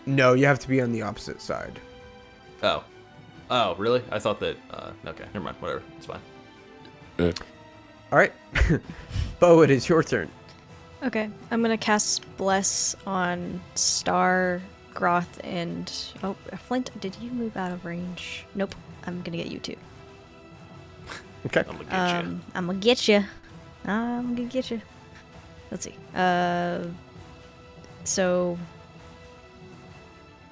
No, 0.07 0.35
you 0.35 0.45
have 0.47 0.59
to 0.61 0.69
be 0.69 0.81
on 0.81 0.93
the 0.93 1.03
opposite 1.03 1.41
side. 1.41 1.79
Oh, 2.63 2.85
oh, 3.51 3.75
really? 3.77 4.03
I 4.11 4.19
thought 4.19 4.41
that. 4.41 4.57
Uh, 4.71 4.91
okay, 5.07 5.25
never 5.33 5.45
mind. 5.45 5.57
Whatever, 5.61 5.83
it's 5.97 6.07
fine. 6.07 6.21
All 7.19 8.19
right, 8.19 8.33
Bo, 9.39 9.63
it 9.63 9.71
is 9.71 9.89
your 9.89 10.03
turn. 10.03 10.29
Okay, 11.03 11.31
I'm 11.51 11.63
gonna 11.63 11.79
cast 11.79 12.25
Bless 12.37 12.95
on 13.07 13.61
Star, 13.75 14.61
Groth, 14.93 15.41
and 15.43 15.91
oh, 16.23 16.35
Flint. 16.59 16.91
Did 17.01 17.17
you 17.21 17.31
move 17.31 17.57
out 17.57 17.73
of 17.73 17.85
range? 17.85 18.45
Nope. 18.55 18.75
I'm 19.07 19.23
gonna 19.23 19.39
get 19.39 19.49
you 19.49 19.59
too. 19.59 19.77
Okay. 21.47 21.61
I'm 21.61 21.79
gonna 21.79 21.85
get 21.85 22.13
you. 22.13 22.29
Um, 22.29 22.43
I'm 22.55 22.67
gonna 22.67 22.79
get 22.79 23.09
you. 23.09 23.25
I'm 23.87 24.35
gonna 24.35 24.49
get 24.49 24.71
you. 24.71 24.83
Let's 25.71 25.85
see. 25.85 25.95
Uh, 26.15 26.85
so, 28.05 28.59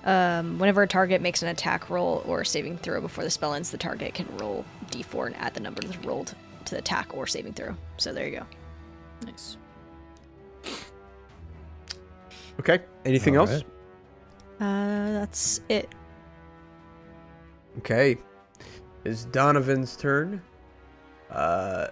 um, 0.04 0.58
whenever 0.58 0.82
a 0.82 0.88
target 0.88 1.20
makes 1.20 1.42
an 1.42 1.48
attack 1.48 1.90
roll 1.90 2.22
or 2.26 2.42
saving 2.42 2.78
throw 2.78 3.02
before 3.02 3.22
the 3.22 3.28
spell 3.28 3.52
ends, 3.52 3.70
the 3.70 3.76
target 3.76 4.14
can 4.14 4.26
roll 4.38 4.64
d4 4.90 5.26
and 5.26 5.36
add 5.36 5.52
the 5.52 5.60
number 5.60 5.82
that's 5.82 5.98
rolled 5.98 6.34
to 6.64 6.70
the 6.70 6.78
attack 6.78 7.14
or 7.14 7.26
saving 7.26 7.52
throw. 7.52 7.74
So 7.98 8.14
there 8.14 8.26
you 8.26 8.38
go. 8.38 8.46
Nice. 9.26 9.58
Okay. 12.60 12.80
Anything 13.04 13.36
All 13.36 13.46
else? 13.48 13.62
right. 13.62 13.66
Uh, 14.60 15.12
that's 15.12 15.60
it. 15.68 15.88
Okay. 17.78 18.16
It's 19.04 19.24
Donovan's 19.26 19.96
turn. 19.96 20.42
Uh 21.30 21.88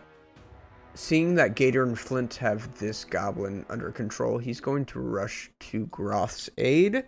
seeing 0.94 1.34
that 1.34 1.54
Gator 1.54 1.82
and 1.82 1.98
Flint 1.98 2.34
have 2.36 2.78
this 2.78 3.04
goblin 3.04 3.66
under 3.68 3.92
control, 3.92 4.38
he's 4.38 4.60
going 4.60 4.86
to 4.86 4.98
rush 4.98 5.50
to 5.60 5.84
Groth's 5.86 6.48
aid 6.56 7.04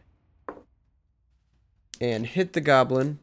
and 1.99 2.27
hit 2.27 2.53
the 2.53 2.61
goblin. 2.61 3.19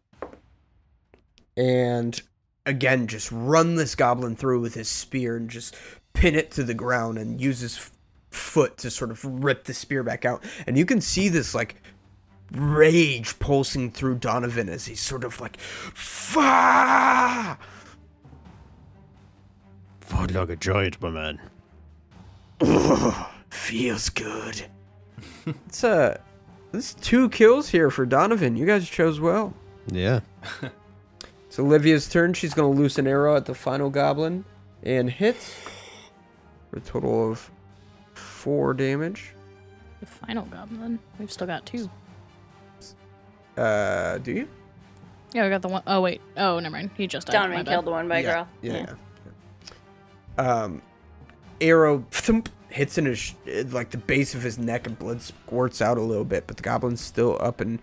And 1.55 2.19
again 2.65 3.07
just 3.07 3.31
run 3.31 3.75
this 3.75 3.95
goblin 3.95 4.35
through 4.35 4.59
with 4.59 4.73
his 4.73 4.89
spear 4.89 5.37
and 5.37 5.49
just 5.49 5.75
pin 6.13 6.35
it 6.35 6.51
to 6.51 6.63
the 6.63 6.73
ground 6.73 7.17
and 7.19 7.39
use 7.39 7.59
his 7.59 7.77
f- 7.77 7.91
foot 8.35 8.77
to 8.77 8.91
sort 8.91 9.11
of 9.11 9.23
rip 9.25 9.63
the 9.65 9.73
spear 9.73 10.03
back 10.03 10.25
out. 10.25 10.43
And 10.67 10.77
you 10.77 10.85
can 10.85 11.01
see 11.01 11.29
this 11.29 11.55
like 11.55 11.81
rage 12.51 13.37
pulsing 13.39 13.91
through 13.91 14.15
Donovan 14.15 14.69
as 14.69 14.85
he's 14.85 14.99
sort 14.99 15.23
of 15.23 15.39
like, 15.39 15.59
Fah! 15.59 17.57
Fought 20.01 20.31
like 20.31 20.49
a 20.49 20.55
giant, 20.55 21.01
my 21.01 21.09
man. 21.09 21.39
Ugh, 22.61 23.25
feels 23.49 24.09
good. 24.09 24.65
it's 25.45 25.83
uh, 25.83 26.17
this 26.71 26.93
two 26.95 27.29
kills 27.29 27.69
here 27.69 27.89
for 27.89 28.05
Donovan. 28.05 28.55
You 28.55 28.65
guys 28.65 28.87
chose 28.87 29.19
well. 29.19 29.53
Yeah. 29.87 30.19
It's 31.55 31.59
Olivia's 31.61 32.09
turn. 32.09 32.33
She's 32.33 32.53
gonna 32.53 32.69
loose 32.69 32.97
an 32.97 33.07
arrow 33.07 33.37
at 33.37 33.45
the 33.45 33.55
final 33.55 33.89
goblin 33.89 34.43
and 34.83 35.09
hit 35.09 35.37
for 36.69 36.79
a 36.79 36.81
total 36.81 37.31
of 37.31 37.49
four 38.45 38.75
damage. 38.75 39.33
The 40.01 40.05
final 40.05 40.45
goblin. 40.45 40.99
We've 41.17 41.31
still 41.31 41.47
got 41.47 41.65
two. 41.65 41.89
Uh, 43.57 44.19
do 44.19 44.33
you? 44.33 44.47
Yeah, 45.33 45.45
we 45.45 45.49
got 45.49 45.63
the 45.63 45.67
one 45.67 45.81
oh 45.87 45.99
wait. 46.01 46.21
Oh, 46.37 46.59
never 46.59 46.73
mind. 46.73 46.91
He 46.95 47.07
just 47.07 47.25
died. 47.25 47.33
My 47.33 47.39
Donovan 47.39 47.65
bad. 47.65 47.71
killed 47.71 47.85
the 47.85 47.91
one 47.91 48.07
by 48.07 48.19
yeah, 48.19 48.33
girl. 48.33 48.47
Yeah, 48.61 48.85
yeah. 50.37 50.53
Um, 50.63 50.81
arrow 51.59 52.05
thump, 52.11 52.49
hits 52.69 52.99
in 52.99 53.05
his 53.05 53.33
like 53.71 53.89
the 53.89 53.97
base 53.97 54.35
of 54.35 54.43
his 54.43 54.59
neck, 54.59 54.85
and 54.85 54.97
blood 54.99 55.23
squirts 55.23 55.81
out 55.81 55.97
a 55.97 56.01
little 56.01 56.23
bit. 56.23 56.45
But 56.45 56.57
the 56.57 56.63
goblin's 56.63 57.01
still 57.01 57.39
up 57.41 57.61
and 57.61 57.79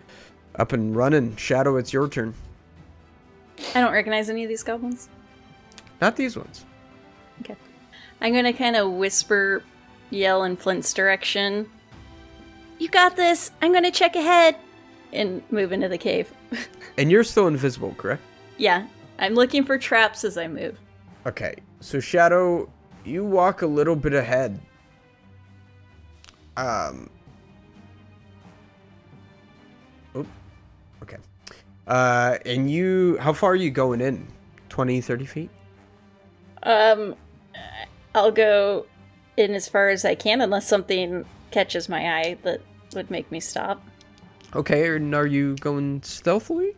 up 0.55 0.73
and 0.73 0.95
running. 0.95 1.35
Shadow, 1.35 1.77
it's 1.77 1.93
your 1.93 2.09
turn. 2.09 2.35
I 3.75 3.81
don't 3.81 3.93
recognize 3.93 4.31
any 4.31 4.45
of 4.45 4.49
these 4.49 4.63
goblins. 4.63 5.09
Not 6.01 6.15
these 6.15 6.37
ones. 6.37 6.65
Okay. 7.41 7.57
I'm 8.21 8.33
gonna 8.33 8.53
kind 8.53 8.77
of 8.77 8.93
whisper, 8.93 9.65
yell 10.13 10.45
in 10.45 10.57
Flint's 10.57 10.93
direction. 10.93 11.69
You 12.79 12.89
got 12.89 13.17
this. 13.17 13.51
I'm 13.61 13.73
gonna 13.73 13.91
check 13.91 14.17
ahead, 14.17 14.57
and 15.13 15.43
move 15.51 15.73
into 15.73 15.89
the 15.89 15.99
cave. 15.99 16.33
And 16.99 17.11
you're 17.11 17.25
still 17.25 17.47
invisible, 17.47 17.95
correct? 17.97 18.21
yeah, 18.59 18.87
I'm 19.19 19.33
looking 19.33 19.65
for 19.65 19.79
traps 19.79 20.25
as 20.25 20.37
I 20.37 20.47
move. 20.47 20.79
Okay. 21.25 21.55
So 21.81 22.01
Shadow, 22.01 22.69
you 23.03 23.25
walk 23.25 23.63
a 23.63 23.67
little 23.67 23.97
bit 23.97 24.13
ahead. 24.13 24.61
Um. 26.59 27.09
Oop. 30.15 30.27
Okay. 31.03 31.17
Uh, 31.87 32.37
and 32.45 32.71
you, 32.71 33.17
how 33.21 33.33
far 33.33 33.53
are 33.53 33.57
you 33.57 33.71
going 33.71 34.03
in? 34.03 34.27
20, 34.69 35.01
30 35.01 35.25
feet? 35.25 35.51
Um, 36.63 37.17
I'll 38.15 38.31
go 38.31 38.85
in 39.37 39.55
as 39.55 39.69
far 39.69 39.89
as 39.89 40.05
I 40.05 40.15
can, 40.15 40.41
unless 40.41 40.67
something 40.69 41.25
catches 41.51 41.89
my 41.89 42.19
eye 42.19 42.37
that 42.43 42.61
would 42.95 43.11
make 43.11 43.31
me 43.31 43.41
stop. 43.41 43.83
Okay, 44.55 44.95
and 44.95 45.15
are 45.15 45.27
you 45.27 45.57
going 45.57 46.03
stealthily? 46.03 46.77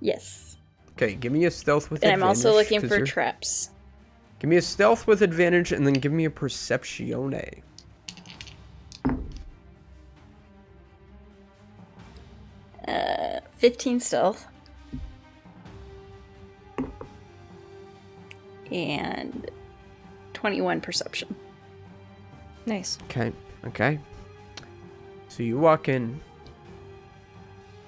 Yes, 0.00 0.56
Okay, 0.92 1.14
give 1.14 1.30
me 1.30 1.44
a 1.44 1.50
stealth 1.50 1.90
with 1.90 1.98
advantage. 2.00 2.14
and 2.14 2.22
I'm 2.22 2.28
also 2.28 2.54
looking 2.54 2.80
for 2.80 2.96
you're- 2.96 3.06
traps. 3.06 3.68
Give 4.38 4.48
me 4.48 4.56
a 4.56 4.62
stealth 4.62 5.06
with 5.06 5.20
advantage, 5.22 5.72
and 5.72 5.86
then 5.86 5.94
give 5.94 6.12
me 6.12 6.24
a 6.24 6.30
perceptione. 6.30 7.62
Uh, 12.86 13.40
15 13.56 14.00
stealth. 14.00 14.46
And 18.70 19.50
21 20.34 20.80
perception. 20.80 21.34
Nice. 22.66 22.98
Okay. 23.04 23.32
Okay. 23.64 23.98
So 25.28 25.42
you 25.42 25.58
walk 25.58 25.88
in, 25.88 26.20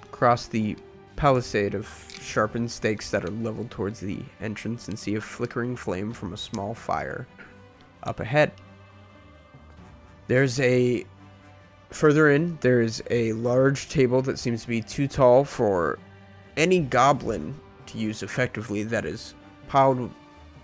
across 0.03 0.47
the 0.47 0.75
palisade 1.15 1.73
of 1.75 1.87
sharpened 2.21 2.71
stakes 2.71 3.11
that 3.11 3.25
are 3.25 3.31
leveled 3.31 3.71
towards 3.71 3.99
the 3.99 4.19
entrance, 4.41 4.87
and 4.87 4.97
see 4.97 5.15
a 5.15 5.21
flickering 5.21 5.75
flame 5.75 6.13
from 6.13 6.33
a 6.33 6.37
small 6.37 6.73
fire 6.73 7.27
up 8.03 8.19
ahead. 8.19 8.51
There's 10.27 10.59
a. 10.59 11.05
Further 11.91 12.29
in, 12.29 12.55
there's 12.61 13.01
a 13.09 13.33
large 13.33 13.89
table 13.89 14.21
that 14.21 14.37
seems 14.37 14.61
to 14.61 14.67
be 14.67 14.79
too 14.79 15.07
tall 15.07 15.43
for 15.43 15.97
any 16.55 16.81
goblin 16.81 17.59
to 17.87 17.97
use 17.97 18.21
effectively 18.21 18.83
that 18.83 19.05
is 19.05 19.33
piled 19.67 20.11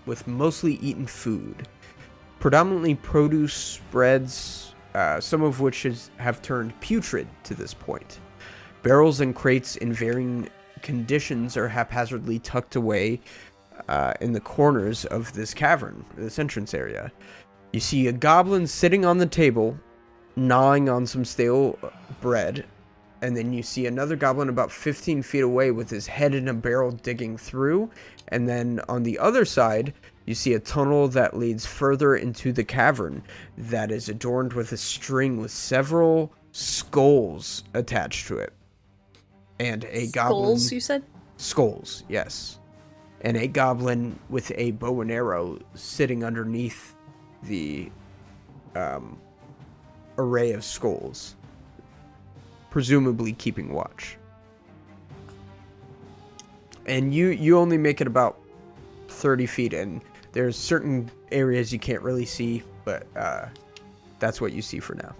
with 0.06 0.24
mostly 0.28 0.74
eaten 0.74 1.04
food 1.04 1.66
predominantly 2.38 2.94
produce 2.94 3.54
spreads, 3.54 4.74
uh, 4.94 5.20
some 5.20 5.42
of 5.42 5.60
which 5.60 5.86
have 6.16 6.42
turned 6.42 6.78
putrid 6.80 7.28
to 7.44 7.54
this 7.54 7.74
point. 7.74 8.20
Barrels 8.82 9.20
and 9.20 9.34
crates 9.34 9.76
in 9.76 9.92
varying 9.92 10.48
conditions 10.82 11.56
are 11.56 11.68
haphazardly 11.68 12.38
tucked 12.38 12.76
away 12.76 13.20
uh, 13.88 14.14
in 14.20 14.32
the 14.32 14.40
corners 14.40 15.04
of 15.06 15.32
this 15.32 15.52
cavern, 15.52 16.04
this 16.16 16.38
entrance 16.38 16.74
area. 16.74 17.10
You 17.72 17.80
see 17.80 18.06
a 18.06 18.12
goblin 18.12 18.66
sitting 18.66 19.04
on 19.04 19.18
the 19.18 19.26
table, 19.26 19.78
gnawing 20.36 20.88
on 20.88 21.06
some 21.06 21.24
stale 21.24 21.78
bread, 22.20 22.64
and 23.22 23.36
then 23.36 23.52
you 23.52 23.62
see 23.62 23.86
another 23.86 24.16
goblin 24.16 24.48
about 24.48 24.70
15 24.70 25.22
feet 25.22 25.40
away 25.40 25.70
with 25.70 25.90
his 25.90 26.06
head 26.06 26.34
in 26.34 26.48
a 26.48 26.54
barrel 26.54 26.92
digging 26.92 27.36
through. 27.36 27.90
And 28.28 28.48
then 28.48 28.80
on 28.88 29.02
the 29.02 29.18
other 29.18 29.44
side, 29.44 29.94
you 30.26 30.34
see 30.34 30.54
a 30.54 30.60
tunnel 30.60 31.08
that 31.08 31.36
leads 31.36 31.64
further 31.64 32.16
into 32.16 32.52
the 32.52 32.64
cavern 32.64 33.22
that 33.56 33.92
is 33.92 34.08
adorned 34.08 34.52
with 34.52 34.72
a 34.72 34.76
string 34.76 35.40
with 35.40 35.52
several 35.52 36.32
skulls 36.50 37.62
attached 37.74 38.26
to 38.26 38.38
it. 38.38 38.52
And 39.60 39.84
a 39.84 40.08
goblin. 40.08 40.58
Skulls, 40.58 40.72
you 40.72 40.80
said? 40.80 41.02
Skulls, 41.36 42.02
yes. 42.08 42.58
And 43.20 43.36
a 43.36 43.46
goblin 43.46 44.18
with 44.28 44.52
a 44.56 44.72
bow 44.72 45.00
and 45.00 45.10
arrow 45.10 45.58
sitting 45.74 46.24
underneath 46.24 46.94
the 47.44 47.90
um, 48.74 49.18
array 50.18 50.52
of 50.52 50.64
skulls, 50.64 51.36
presumably 52.70 53.32
keeping 53.32 53.72
watch. 53.72 54.18
And 56.86 57.14
you 57.14 57.28
you 57.28 57.58
only 57.58 57.78
make 57.78 58.00
it 58.00 58.06
about 58.06 58.38
30 59.08 59.46
feet 59.46 59.72
in. 59.72 60.00
There's 60.36 60.58
certain 60.58 61.10
areas 61.32 61.72
you 61.72 61.78
can't 61.78 62.02
really 62.02 62.26
see, 62.26 62.62
but 62.84 63.06
uh, 63.16 63.46
that's 64.18 64.38
what 64.38 64.52
you 64.52 64.60
see 64.60 64.80
for 64.80 64.94
now. 64.94 65.14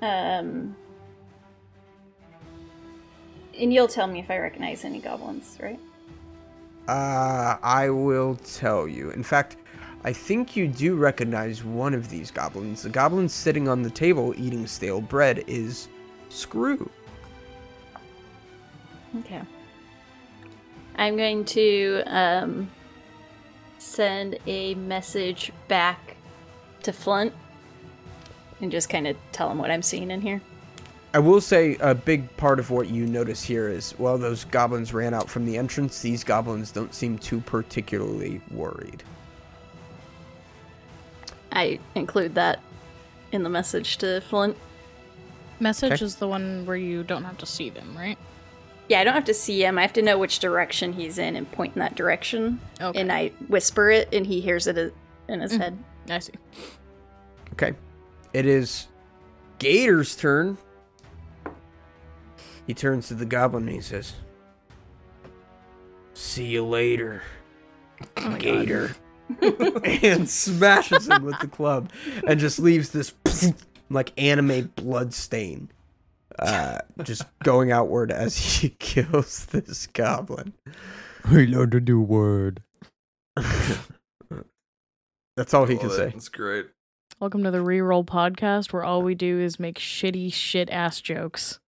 Um, 0.00 0.76
and 3.58 3.74
you'll 3.74 3.88
tell 3.88 4.06
me 4.06 4.20
if 4.20 4.30
I 4.30 4.38
recognize 4.38 4.84
any 4.84 5.00
goblins, 5.00 5.58
right? 5.60 5.80
Uh, 6.86 7.56
I 7.60 7.90
will 7.90 8.36
tell 8.36 8.86
you. 8.86 9.10
In 9.10 9.24
fact, 9.24 9.56
I 10.04 10.12
think 10.12 10.54
you 10.54 10.68
do 10.68 10.94
recognize 10.94 11.64
one 11.64 11.94
of 11.94 12.08
these 12.08 12.30
goblins. 12.30 12.82
The 12.82 12.88
goblin 12.88 13.28
sitting 13.28 13.66
on 13.66 13.82
the 13.82 13.90
table 13.90 14.32
eating 14.38 14.64
stale 14.64 15.00
bread 15.00 15.42
is 15.48 15.88
Screw. 16.28 16.88
Okay. 19.18 19.42
I'm 20.94 21.16
going 21.16 21.44
to 21.46 22.02
um, 22.06 22.70
send 23.82 24.38
a 24.46 24.74
message 24.76 25.52
back 25.68 26.16
to 26.82 26.92
Flint 26.92 27.32
and 28.60 28.70
just 28.70 28.88
kind 28.88 29.06
of 29.06 29.16
tell 29.32 29.50
him 29.50 29.58
what 29.58 29.70
I'm 29.70 29.82
seeing 29.82 30.10
in 30.10 30.20
here. 30.20 30.40
I 31.14 31.18
will 31.18 31.40
say 31.42 31.76
a 31.80 31.94
big 31.94 32.34
part 32.38 32.58
of 32.58 32.70
what 32.70 32.88
you 32.88 33.06
notice 33.06 33.42
here 33.42 33.68
is 33.68 33.92
while 33.92 34.16
those 34.16 34.44
goblins 34.44 34.94
ran 34.94 35.12
out 35.12 35.28
from 35.28 35.44
the 35.44 35.58
entrance, 35.58 36.00
these 36.00 36.24
goblins 36.24 36.70
don't 36.72 36.94
seem 36.94 37.18
too 37.18 37.40
particularly 37.40 38.40
worried. 38.50 39.02
I 41.52 41.80
include 41.94 42.34
that 42.36 42.60
in 43.30 43.42
the 43.42 43.50
message 43.50 43.98
to 43.98 44.22
Flint. 44.22 44.56
Message 45.60 45.92
Okay. 45.92 46.04
is 46.04 46.16
the 46.16 46.26
one 46.28 46.64
where 46.64 46.76
you 46.76 47.02
don't 47.02 47.24
have 47.24 47.36
to 47.38 47.46
see 47.46 47.68
them, 47.68 47.94
right? 47.96 48.16
Yeah, 48.92 49.00
I 49.00 49.04
don't 49.04 49.14
have 49.14 49.24
to 49.24 49.32
see 49.32 49.64
him. 49.64 49.78
I 49.78 49.80
have 49.80 49.94
to 49.94 50.02
know 50.02 50.18
which 50.18 50.38
direction 50.38 50.92
he's 50.92 51.16
in 51.16 51.34
and 51.34 51.50
point 51.50 51.74
in 51.74 51.80
that 51.80 51.94
direction. 51.94 52.60
Okay. 52.78 53.00
And 53.00 53.10
I 53.10 53.28
whisper 53.48 53.88
it, 53.88 54.06
and 54.12 54.26
he 54.26 54.42
hears 54.42 54.66
it 54.66 54.92
in 55.28 55.40
his 55.40 55.52
mm-hmm. 55.52 55.62
head. 55.62 55.78
I 56.10 56.18
see. 56.18 56.34
Okay. 57.54 57.72
It 58.34 58.44
is 58.44 58.88
Gator's 59.58 60.14
turn. 60.14 60.58
He 62.66 62.74
turns 62.74 63.08
to 63.08 63.14
the 63.14 63.24
goblin 63.24 63.66
and 63.66 63.76
he 63.76 63.80
says, 63.80 64.12
See 66.12 66.48
you 66.48 66.62
later, 66.62 67.22
oh 68.18 68.36
Gator. 68.36 68.94
and 69.40 70.28
smashes 70.28 71.08
him 71.08 71.24
with 71.24 71.40
the 71.40 71.48
club 71.48 71.90
and 72.26 72.38
just 72.38 72.58
leaves 72.58 72.90
this 72.90 73.14
like 73.88 74.12
anime 74.18 74.70
blood 74.76 75.14
stain 75.14 75.70
uh, 76.38 76.78
just 77.02 77.24
going 77.44 77.72
outward 77.72 78.10
as 78.12 78.36
he 78.36 78.68
kills 78.78 79.46
this 79.46 79.86
goblin. 79.88 80.52
We 81.30 81.46
learned 81.46 81.74
a 81.74 81.80
new 81.80 82.00
word. 82.00 82.62
That's 85.36 85.54
all 85.54 85.66
he 85.66 85.76
can 85.76 85.88
Love 85.88 85.96
say. 85.96 86.06
it. 86.08 86.12
That's 86.12 86.28
great. 86.28 86.66
Welcome 87.20 87.42
to 87.44 87.50
the 87.50 87.58
Reroll 87.58 88.04
podcast, 88.04 88.72
where 88.72 88.84
all 88.84 89.02
we 89.02 89.14
do 89.14 89.40
is 89.40 89.58
make 89.60 89.78
shitty 89.78 90.32
shit 90.32 90.68
ass 90.70 91.00
jokes. 91.00 91.60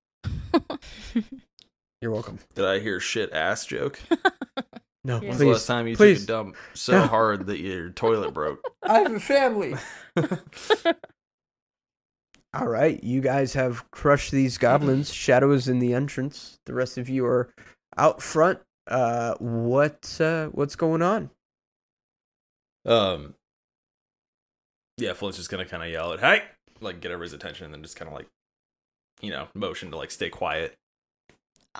You're 2.02 2.10
welcome. 2.10 2.38
Did 2.54 2.64
I 2.66 2.80
hear 2.80 3.00
shit 3.00 3.32
ass 3.32 3.66
joke? 3.66 4.00
No, 5.06 5.16
Yeah. 5.20 5.28
When's 5.28 5.38
the 5.38 5.44
please. 5.44 5.52
last 5.52 5.66
time 5.66 5.86
you 5.86 5.96
please. 5.98 6.20
took 6.20 6.24
a 6.24 6.32
dump 6.44 6.56
so 6.72 7.02
hard 7.02 7.44
that 7.48 7.60
your 7.60 7.90
toilet 7.90 8.32
broke? 8.32 8.62
I 8.82 9.00
have 9.00 9.12
a 9.12 9.20
family. 9.20 9.74
All 12.54 12.68
right, 12.68 13.02
you 13.02 13.20
guys 13.20 13.52
have 13.54 13.90
crushed 13.90 14.30
these 14.30 14.58
goblins. 14.58 15.12
Shadow 15.12 15.50
is 15.52 15.66
in 15.68 15.80
the 15.80 15.92
entrance. 15.92 16.58
The 16.66 16.74
rest 16.74 16.98
of 16.98 17.08
you 17.08 17.26
are 17.26 17.52
out 17.96 18.22
front. 18.22 18.60
Uh, 18.86 19.34
what 19.38 20.20
uh, 20.20 20.46
what's 20.48 20.76
going 20.76 21.02
on? 21.02 21.30
Um. 22.86 23.34
Yeah, 24.98 25.14
Flint's 25.14 25.38
just 25.38 25.50
gonna 25.50 25.64
kind 25.64 25.82
of 25.82 25.88
yell 25.90 26.12
at, 26.12 26.20
"Hey!" 26.20 26.42
Like 26.80 27.00
get 27.00 27.10
everybody's 27.10 27.32
attention, 27.32 27.64
and 27.64 27.74
then 27.74 27.82
just 27.82 27.96
kind 27.96 28.08
of 28.08 28.14
like, 28.14 28.28
you 29.20 29.30
know, 29.30 29.48
motion 29.54 29.90
to 29.90 29.96
like 29.96 30.10
stay 30.12 30.28
quiet 30.28 30.76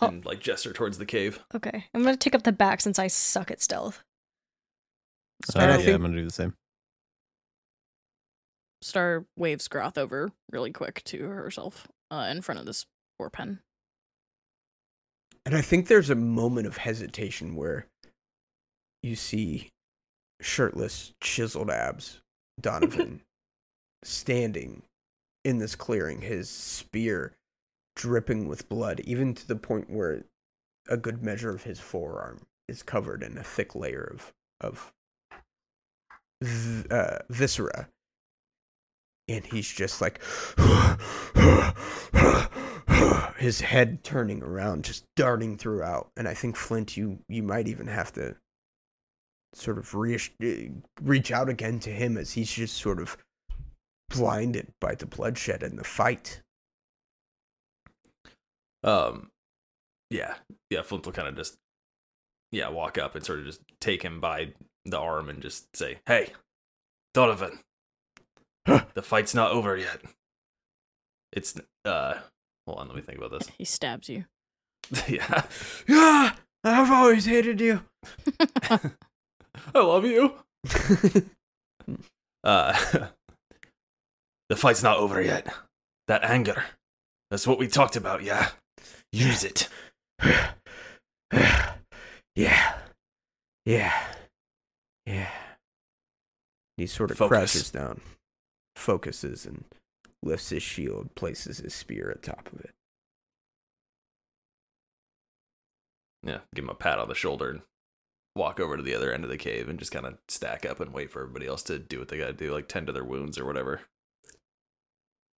Oh. 0.00 0.08
and 0.08 0.24
like 0.24 0.40
gesture 0.40 0.72
towards 0.72 0.98
the 0.98 1.06
cave. 1.06 1.38
Okay, 1.54 1.84
I'm 1.94 2.02
gonna 2.02 2.16
take 2.16 2.34
up 2.34 2.42
the 2.42 2.52
back 2.52 2.80
since 2.80 2.98
I 2.98 3.06
suck 3.06 3.50
at 3.52 3.62
stealth. 3.62 4.02
Uh, 5.54 5.60
yeah, 5.60 5.76
think- 5.76 5.88
I'm 5.94 6.02
gonna 6.02 6.16
do 6.16 6.24
the 6.24 6.30
same. 6.32 6.54
Star 8.84 9.24
waves 9.34 9.66
Groth 9.66 9.96
over 9.96 10.30
really 10.52 10.70
quick 10.70 11.02
to 11.04 11.24
herself 11.24 11.88
uh, 12.10 12.28
in 12.30 12.42
front 12.42 12.60
of 12.60 12.66
this 12.66 12.84
war 13.18 13.30
pen. 13.30 13.60
And 15.46 15.56
I 15.56 15.62
think 15.62 15.88
there's 15.88 16.10
a 16.10 16.14
moment 16.14 16.66
of 16.66 16.76
hesitation 16.76 17.56
where 17.56 17.86
you 19.02 19.16
see 19.16 19.70
shirtless, 20.42 21.14
chiseled 21.22 21.70
abs 21.70 22.20
Donovan 22.60 23.22
standing 24.02 24.82
in 25.46 25.58
this 25.58 25.74
clearing, 25.74 26.20
his 26.20 26.50
spear 26.50 27.36
dripping 27.96 28.48
with 28.48 28.68
blood, 28.68 29.00
even 29.00 29.32
to 29.32 29.48
the 29.48 29.56
point 29.56 29.88
where 29.88 30.24
a 30.88 30.98
good 30.98 31.22
measure 31.22 31.50
of 31.54 31.62
his 31.62 31.80
forearm 31.80 32.42
is 32.68 32.82
covered 32.82 33.22
in 33.22 33.38
a 33.38 33.42
thick 33.42 33.74
layer 33.74 34.12
of 34.12 34.34
of 34.60 34.92
uh, 36.90 37.18
viscera. 37.30 37.88
And 39.28 39.44
he's 39.44 39.70
just 39.70 40.00
like 40.00 40.20
his 43.38 43.60
head 43.60 44.04
turning 44.04 44.42
around, 44.42 44.84
just 44.84 45.04
darting 45.16 45.56
throughout. 45.56 46.10
And 46.16 46.28
I 46.28 46.34
think 46.34 46.56
Flint, 46.56 46.96
you 46.96 47.18
you 47.28 47.42
might 47.42 47.68
even 47.68 47.86
have 47.86 48.12
to 48.14 48.36
sort 49.54 49.78
of 49.78 49.94
reach 49.94 50.32
reach 51.02 51.30
out 51.30 51.48
again 51.48 51.78
to 51.80 51.90
him 51.90 52.16
as 52.16 52.32
he's 52.32 52.50
just 52.52 52.76
sort 52.76 53.00
of 53.00 53.16
blinded 54.10 54.72
by 54.80 54.94
the 54.94 55.06
bloodshed 55.06 55.62
and 55.62 55.78
the 55.78 55.84
fight. 55.84 56.42
Um, 58.82 59.30
yeah, 60.10 60.34
yeah. 60.70 60.82
Flint 60.82 61.06
will 61.06 61.12
kind 61.12 61.28
of 61.28 61.36
just, 61.36 61.56
yeah, 62.52 62.68
walk 62.68 62.98
up 62.98 63.14
and 63.14 63.24
sort 63.24 63.40
of 63.40 63.46
just 63.46 63.60
take 63.80 64.02
him 64.02 64.20
by 64.20 64.52
the 64.84 64.98
arm 64.98 65.30
and 65.30 65.40
just 65.40 65.74
say, 65.74 65.98
"Hey, 66.06 66.32
Donovan. 67.14 67.60
The 68.66 69.02
fight's 69.02 69.34
not 69.34 69.50
over 69.52 69.76
yet. 69.76 70.00
It's 71.32 71.54
uh, 71.84 72.14
hold 72.66 72.78
on, 72.78 72.86
let 72.88 72.96
me 72.96 73.02
think 73.02 73.18
about 73.18 73.32
this. 73.38 73.50
He 73.58 73.64
stabs 73.64 74.08
you. 74.08 74.24
yeah. 75.08 75.44
Yeah, 75.88 76.34
I've 76.62 76.90
always 76.90 77.24
hated 77.24 77.60
you. 77.60 77.82
I 78.70 78.80
love 79.74 80.04
you. 80.04 80.34
Uh, 82.42 82.78
the 84.50 84.56
fight's 84.56 84.82
not 84.82 84.98
over 84.98 85.20
yet. 85.22 85.46
That 86.08 86.22
anger. 86.24 86.64
That's 87.30 87.46
what 87.46 87.58
we 87.58 87.66
talked 87.68 87.96
about, 87.96 88.22
yeah? 88.22 88.50
Use 89.12 89.42
it. 89.44 89.68
yeah. 91.32 92.74
Yeah. 93.64 93.94
Yeah. 95.06 95.30
He 96.76 96.86
sort 96.86 97.10
of 97.10 97.16
Focus. 97.18 97.28
crouches 97.30 97.70
down, 97.70 98.00
focuses, 98.74 99.46
and 99.46 99.64
lifts 100.22 100.50
his 100.50 100.62
shield, 100.62 101.14
places 101.14 101.58
his 101.58 101.74
spear 101.74 102.10
atop 102.10 102.50
of 102.52 102.60
it. 102.60 102.74
Yeah, 106.22 106.38
give 106.54 106.64
him 106.64 106.70
a 106.70 106.74
pat 106.74 106.98
on 106.98 107.08
the 107.08 107.14
shoulder 107.14 107.50
and 107.50 107.60
walk 108.34 108.58
over 108.58 108.76
to 108.76 108.82
the 108.82 108.94
other 108.94 109.12
end 109.12 109.24
of 109.24 109.30
the 109.30 109.36
cave 109.36 109.68
and 109.68 109.78
just 109.78 109.92
kind 109.92 110.06
of 110.06 110.18
stack 110.28 110.64
up 110.64 110.80
and 110.80 110.92
wait 110.92 111.10
for 111.10 111.20
everybody 111.20 111.46
else 111.46 111.62
to 111.64 111.78
do 111.78 111.98
what 111.98 112.08
they 112.08 112.18
gotta 112.18 112.32
do, 112.32 112.52
like 112.52 112.68
tend 112.68 112.86
to 112.86 112.92
their 112.92 113.04
wounds 113.04 113.38
or 113.38 113.44
whatever. 113.44 113.82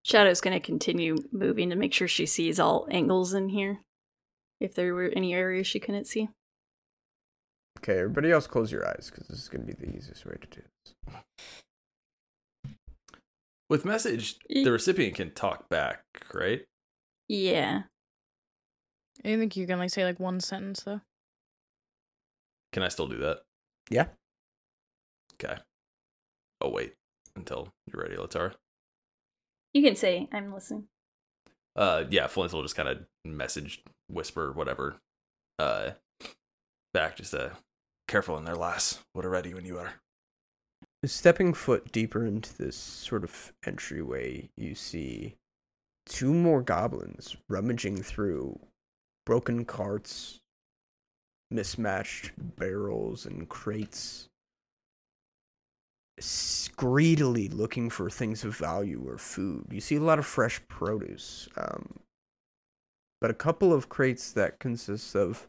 Shadow's 0.07 0.39
going 0.39 0.57
to 0.57 0.65
continue 0.65 1.17
moving 1.33 1.69
to 1.69 1.75
make 1.75 1.93
sure 1.93 2.07
she 2.07 2.25
sees 2.25 2.61
all 2.61 2.87
angles 2.89 3.33
in 3.33 3.49
here. 3.49 3.79
If 4.61 4.73
there 4.73 4.93
were 4.93 5.11
any 5.13 5.33
areas 5.33 5.67
she 5.67 5.81
couldn't 5.81 6.07
see. 6.07 6.29
Okay, 7.79 7.97
everybody 7.97 8.31
else 8.31 8.47
close 8.47 8.71
your 8.71 8.87
eyes 8.87 9.11
because 9.11 9.27
this 9.27 9.37
is 9.37 9.49
going 9.49 9.67
to 9.67 9.75
be 9.75 9.85
the 9.85 9.93
easiest 9.93 10.25
way 10.25 10.37
to 10.39 10.47
do 10.47 10.61
this. 10.85 11.13
With 13.69 13.85
message, 13.85 14.37
the 14.49 14.71
recipient 14.71 15.15
can 15.15 15.33
talk 15.33 15.67
back, 15.69 16.03
right? 16.33 16.61
Yeah. 17.27 17.83
I 19.25 19.35
think 19.35 19.57
you 19.57 19.67
can 19.67 19.79
like 19.79 19.89
say 19.89 20.05
like 20.05 20.19
one 20.19 20.39
sentence 20.39 20.83
though. 20.83 21.01
Can 22.71 22.83
I 22.83 22.87
still 22.87 23.07
do 23.07 23.17
that? 23.17 23.41
Yeah. 23.89 24.07
Okay. 25.33 25.57
Oh 26.61 26.69
wait 26.69 26.93
until 27.35 27.73
you're 27.91 28.01
ready, 28.01 28.15
Latara. 28.15 28.53
You 29.73 29.83
can 29.83 29.95
say, 29.95 30.27
I'm 30.31 30.51
listening. 30.51 30.85
Uh, 31.75 32.05
yeah, 32.09 32.27
Flint 32.27 32.53
will 32.53 32.63
just 32.63 32.75
kind 32.75 32.89
of 32.89 33.05
message, 33.23 33.83
whisper, 34.09 34.51
whatever, 34.51 34.95
uh, 35.59 35.91
back. 36.93 37.17
Just 37.17 37.35
uh, 37.35 37.49
careful 38.07 38.37
in 38.37 38.45
there, 38.45 38.55
lass. 38.55 38.99
What 39.13 39.25
are 39.25 39.29
ready 39.29 39.53
when 39.53 39.65
you 39.65 39.77
are. 39.77 39.93
Stepping 41.05 41.53
foot 41.53 41.91
deeper 41.91 42.25
into 42.25 42.57
this 42.57 42.75
sort 42.75 43.23
of 43.23 43.53
entryway, 43.65 44.49
you 44.57 44.73
see 44.73 45.35
two 46.07 46.33
more 46.33 46.61
goblins 46.63 47.37
rummaging 47.47 48.01
through 48.01 48.59
broken 49.25 49.63
carts, 49.63 50.39
mismatched 51.51 52.31
barrels, 52.37 53.27
and 53.27 53.47
crates, 53.47 54.27
greedily 56.75 57.47
looking 57.47 57.91
for 57.91 58.09
things 58.09 58.43
of 58.43 58.57
value 58.57 59.03
or 59.07 59.19
food. 59.19 59.67
You 59.69 59.81
see 59.81 59.97
a 59.97 60.01
lot 60.01 60.17
of 60.17 60.25
fresh 60.25 60.59
produce, 60.67 61.47
um, 61.57 61.99
but 63.21 63.29
a 63.29 63.35
couple 63.35 63.71
of 63.71 63.87
crates 63.87 64.31
that 64.31 64.59
consist 64.59 65.15
of 65.15 65.47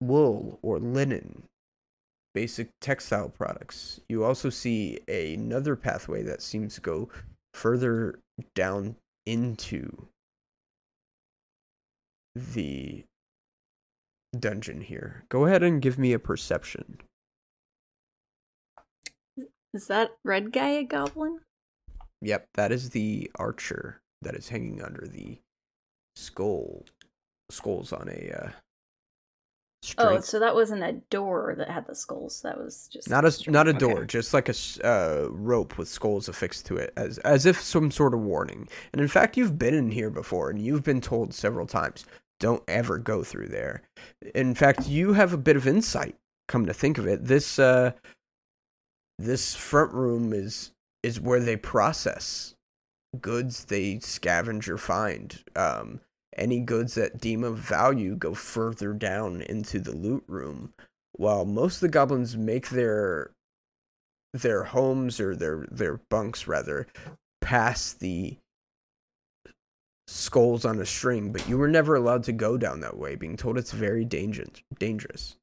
wool 0.00 0.58
or 0.60 0.80
linen 0.80 1.44
basic 2.34 2.68
textile 2.80 3.28
products. 3.28 4.00
You 4.08 4.24
also 4.24 4.50
see 4.50 4.98
another 5.08 5.76
pathway 5.76 6.22
that 6.24 6.42
seems 6.42 6.74
to 6.74 6.80
go 6.80 7.08
further 7.54 8.18
down 8.54 8.96
into 9.24 10.08
the 12.34 13.04
dungeon 14.38 14.80
here. 14.80 15.24
Go 15.28 15.46
ahead 15.46 15.62
and 15.62 15.80
give 15.80 15.98
me 15.98 16.12
a 16.12 16.18
perception. 16.18 16.98
Is 19.72 19.86
that 19.86 20.16
red 20.24 20.52
guy 20.52 20.70
a 20.70 20.84
goblin? 20.84 21.40
Yep, 22.20 22.48
that 22.54 22.72
is 22.72 22.90
the 22.90 23.30
archer 23.36 24.00
that 24.22 24.34
is 24.34 24.48
hanging 24.48 24.82
under 24.82 25.06
the 25.06 25.38
skull 26.16 26.84
skulls 27.50 27.92
on 27.92 28.08
a 28.08 28.32
uh 28.32 28.50
Oh, 29.98 30.20
so 30.20 30.38
that 30.38 30.54
wasn't 30.54 30.82
a 30.82 30.92
door 31.10 31.54
that 31.58 31.68
had 31.68 31.86
the 31.86 31.94
skulls. 31.94 32.42
That 32.42 32.58
was 32.58 32.88
just 32.92 33.10
not 33.10 33.24
a 33.24 33.30
straight- 33.30 33.52
not 33.52 33.66
a 33.66 33.70
okay. 33.70 33.78
door, 33.78 34.04
just 34.04 34.32
like 34.32 34.48
a 34.48 34.54
uh, 34.84 35.28
rope 35.30 35.76
with 35.78 35.88
skulls 35.88 36.28
affixed 36.28 36.66
to 36.66 36.76
it, 36.76 36.92
as 36.96 37.18
as 37.18 37.46
if 37.46 37.60
some 37.60 37.90
sort 37.90 38.14
of 38.14 38.20
warning. 38.20 38.68
And 38.92 39.00
in 39.00 39.08
fact, 39.08 39.36
you've 39.36 39.58
been 39.58 39.74
in 39.74 39.90
here 39.90 40.10
before, 40.10 40.50
and 40.50 40.60
you've 40.60 40.84
been 40.84 41.00
told 41.00 41.34
several 41.34 41.66
times, 41.66 42.04
don't 42.40 42.62
ever 42.68 42.98
go 42.98 43.22
through 43.22 43.48
there. 43.48 43.82
In 44.34 44.54
fact, 44.54 44.88
you 44.88 45.12
have 45.12 45.32
a 45.32 45.38
bit 45.38 45.56
of 45.56 45.66
insight. 45.66 46.16
Come 46.48 46.66
to 46.66 46.74
think 46.74 46.98
of 46.98 47.06
it, 47.06 47.24
this 47.24 47.58
uh, 47.58 47.92
this 49.18 49.54
front 49.54 49.92
room 49.92 50.32
is 50.32 50.72
is 51.02 51.20
where 51.20 51.40
they 51.40 51.56
process 51.56 52.54
goods 53.20 53.66
they 53.66 53.96
scavenge 53.96 54.68
or 54.68 54.78
find. 54.78 55.42
Um, 55.54 56.00
any 56.36 56.60
goods 56.60 56.94
that 56.94 57.20
deem 57.20 57.44
of 57.44 57.58
value 57.58 58.16
go 58.16 58.34
further 58.34 58.92
down 58.92 59.40
into 59.42 59.78
the 59.78 59.92
loot 59.92 60.24
room 60.26 60.72
while 61.12 61.44
most 61.44 61.76
of 61.76 61.80
the 61.82 61.88
goblins 61.88 62.36
make 62.36 62.68
their 62.70 63.30
their 64.32 64.64
homes 64.64 65.20
or 65.20 65.36
their 65.36 65.66
their 65.70 66.00
bunks 66.10 66.46
rather 66.46 66.86
past 67.40 68.00
the 68.00 68.36
skulls 70.06 70.64
on 70.64 70.78
a 70.80 70.86
string 70.86 71.32
but 71.32 71.48
you 71.48 71.56
were 71.56 71.68
never 71.68 71.94
allowed 71.94 72.22
to 72.22 72.32
go 72.32 72.58
down 72.58 72.80
that 72.80 72.96
way 72.96 73.14
being 73.14 73.36
told 73.36 73.56
it's 73.56 73.72
very 73.72 74.04
dangerous 74.04 74.62
dangerous 74.78 75.36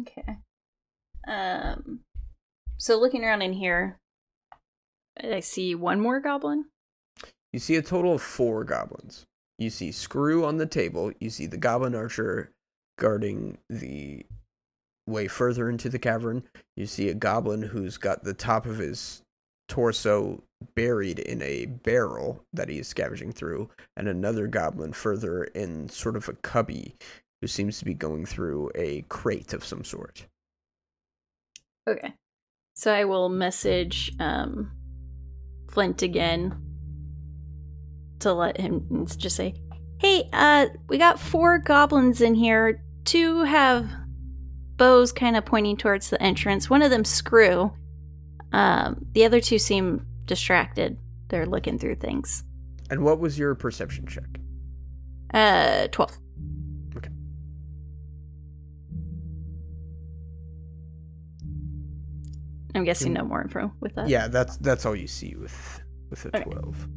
Okay. 0.00 0.38
Um. 1.26 2.00
So 2.76 2.98
looking 2.98 3.24
around 3.24 3.42
in 3.42 3.52
here, 3.52 3.98
I 5.22 5.40
see 5.40 5.74
one 5.74 6.00
more 6.00 6.20
goblin. 6.20 6.66
You 7.54 7.60
see 7.60 7.76
a 7.76 7.82
total 7.82 8.14
of 8.14 8.20
four 8.20 8.64
goblins. 8.64 9.26
You 9.60 9.70
see 9.70 9.92
screw 9.92 10.44
on 10.44 10.56
the 10.56 10.66
table. 10.66 11.12
You 11.20 11.30
see 11.30 11.46
the 11.46 11.56
goblin 11.56 11.94
archer 11.94 12.50
guarding 12.98 13.58
the 13.70 14.26
way 15.06 15.28
further 15.28 15.70
into 15.70 15.88
the 15.88 16.00
cavern. 16.00 16.42
You 16.76 16.86
see 16.86 17.08
a 17.08 17.14
goblin 17.14 17.62
who's 17.62 17.96
got 17.96 18.24
the 18.24 18.34
top 18.34 18.66
of 18.66 18.78
his 18.78 19.22
torso 19.68 20.42
buried 20.74 21.20
in 21.20 21.42
a 21.42 21.66
barrel 21.66 22.44
that 22.52 22.68
he 22.68 22.80
is 22.80 22.88
scavenging 22.88 23.30
through 23.30 23.70
and 23.96 24.08
another 24.08 24.48
goblin 24.48 24.92
further 24.92 25.44
in 25.44 25.88
sort 25.88 26.16
of 26.16 26.28
a 26.28 26.32
cubby 26.32 26.96
who 27.40 27.46
seems 27.46 27.78
to 27.78 27.84
be 27.84 27.94
going 27.94 28.26
through 28.26 28.68
a 28.74 29.02
crate 29.02 29.52
of 29.52 29.64
some 29.64 29.84
sort. 29.84 30.26
Okay. 31.88 32.14
So 32.74 32.92
I 32.92 33.04
will 33.04 33.28
message 33.28 34.12
um 34.18 34.72
Flint 35.68 36.02
again 36.02 36.73
to 38.20 38.32
let 38.32 38.58
him 38.60 39.06
just 39.18 39.36
say, 39.36 39.54
"Hey, 39.98 40.28
uh 40.32 40.66
we 40.88 40.98
got 40.98 41.18
four 41.20 41.58
goblins 41.58 42.20
in 42.20 42.34
here. 42.34 42.82
Two 43.04 43.44
have 43.44 43.88
bows 44.76 45.12
kind 45.12 45.36
of 45.36 45.44
pointing 45.44 45.76
towards 45.76 46.10
the 46.10 46.20
entrance. 46.22 46.68
One 46.70 46.82
of 46.82 46.90
them 46.90 47.04
screw. 47.04 47.72
Um 48.52 49.06
the 49.12 49.24
other 49.24 49.40
two 49.40 49.58
seem 49.58 50.06
distracted. 50.26 50.96
They're 51.28 51.46
looking 51.46 51.78
through 51.78 51.96
things. 51.96 52.44
and 52.90 53.02
what 53.02 53.18
was 53.18 53.38
your 53.38 53.54
perception 53.54 54.06
check 54.06 54.28
Uh 55.32 55.88
12. 55.88 56.18
Okay. 56.96 57.08
I'm 62.74 62.84
guessing 62.84 63.12
no 63.12 63.24
more 63.24 63.42
info 63.42 63.72
with 63.80 63.94
that. 63.94 64.08
yeah 64.08 64.26
that's 64.28 64.56
that's 64.58 64.84
all 64.84 64.96
you 64.96 65.06
see 65.06 65.34
with 65.36 65.80
with 66.10 66.24
a 66.26 66.28
Okay. 66.36 66.42
12 66.44 66.88